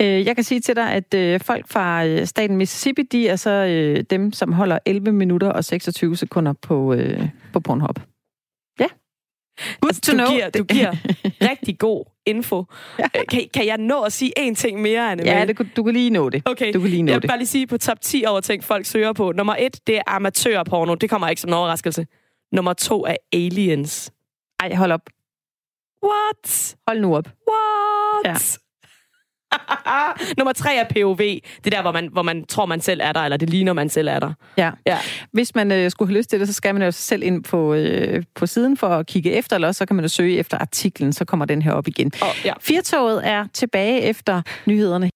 Øh, 0.00 0.26
jeg 0.26 0.34
kan 0.34 0.44
sige 0.44 0.60
til 0.60 0.76
dig, 0.76 0.92
at 0.92 1.14
øh, 1.14 1.40
folk 1.40 1.68
fra 1.68 2.06
øh, 2.06 2.26
staten 2.26 2.56
Mississippi, 2.56 3.02
de 3.02 3.28
er 3.28 3.36
så 3.36 3.66
dem, 4.10 4.32
som 4.32 4.52
holder 4.52 4.78
11 4.86 5.12
minutter 5.12 5.48
og 5.48 5.64
26 5.64 6.16
sekunder 6.16 6.52
på, 6.52 6.96
på 7.52 7.60
Pornhub. 7.60 7.98
Ja. 8.80 8.86
Good 9.80 9.88
Altså, 9.88 10.00
to 10.00 10.12
du, 10.12 10.16
know. 10.16 10.30
giver, 10.30 10.50
du 10.50 10.64
giver 10.74 10.90
rigtig 11.50 11.78
god 11.78 12.04
info. 12.26 12.64
Ja. 12.98 13.04
Kan, 13.28 13.48
kan 13.54 13.66
jeg 13.66 13.78
nå 13.78 14.02
at 14.02 14.12
sige 14.12 14.32
én 14.38 14.54
ting 14.54 14.80
mere, 14.82 15.10
Anne? 15.12 15.22
Ja, 15.24 15.44
det, 15.46 15.76
du 15.76 15.82
kan 15.82 15.94
lige 15.94 16.10
nå 16.10 16.28
det. 16.28 16.42
Okay, 16.44 16.72
Du 16.72 16.80
kan 16.80 16.90
lige 16.90 17.02
nå 17.02 17.12
jeg 17.12 17.22
vil 17.22 17.28
bare 17.28 17.38
lige 17.38 17.46
sige 17.48 17.66
på 17.66 17.78
top 17.78 18.00
10 18.00 18.24
over 18.28 18.40
ting, 18.40 18.64
folk 18.64 18.86
søger 18.86 19.12
på. 19.12 19.32
Nummer 19.32 19.56
et, 19.58 19.80
det 19.86 19.96
er 19.96 20.02
amatørporno. 20.06 20.94
Det 20.94 21.10
kommer 21.10 21.28
ikke 21.28 21.40
som 21.40 21.50
en 21.50 21.54
overraskelse. 21.54 22.06
Nummer 22.52 22.72
to 22.72 23.04
er 23.06 23.16
aliens. 23.32 24.12
Ej, 24.60 24.74
hold 24.74 24.92
op. 24.92 25.00
What? 26.04 26.76
Hold 26.86 27.00
nu 27.00 27.16
op. 27.16 27.28
What? 27.50 28.24
Ja. 28.24 28.34
Nummer 30.38 30.52
tre 30.52 30.76
er 30.76 30.84
POV. 30.84 31.18
Det 31.18 31.42
er 31.66 31.70
der, 31.70 31.82
hvor 31.82 31.92
man, 31.92 32.08
hvor 32.12 32.22
man 32.22 32.44
tror, 32.44 32.66
man 32.66 32.80
selv 32.80 33.00
er 33.02 33.12
der, 33.12 33.20
eller 33.20 33.36
det 33.36 33.50
ligner, 33.50 33.72
man 33.72 33.88
selv 33.88 34.08
er 34.08 34.20
der. 34.20 34.32
Ja. 34.56 34.70
Ja. 34.86 34.98
Hvis 35.32 35.54
man 35.54 35.72
øh, 35.72 35.90
skulle 35.90 36.08
have 36.08 36.18
lyst 36.18 36.30
til 36.30 36.40
det, 36.40 36.48
så 36.48 36.54
skal 36.54 36.74
man 36.74 36.82
jo 36.82 36.90
selv 36.90 37.22
ind 37.22 37.44
på, 37.44 37.74
øh, 37.74 38.22
på 38.34 38.46
siden 38.46 38.76
for 38.76 38.88
at 38.88 39.06
kigge 39.06 39.32
efter, 39.32 39.56
eller 39.56 39.68
også 39.68 39.78
så 39.78 39.86
kan 39.86 39.96
man 39.96 40.04
jo 40.04 40.08
søge 40.08 40.38
efter 40.38 40.58
artiklen, 40.58 41.12
så 41.12 41.24
kommer 41.24 41.46
den 41.46 41.62
her 41.62 41.72
op 41.72 41.88
igen. 41.88 42.12
Og, 42.20 42.28
ja. 42.44 42.52
Firtoget 42.60 43.28
er 43.28 43.46
tilbage 43.52 44.00
efter 44.00 44.42
nyhederne. 44.66 45.10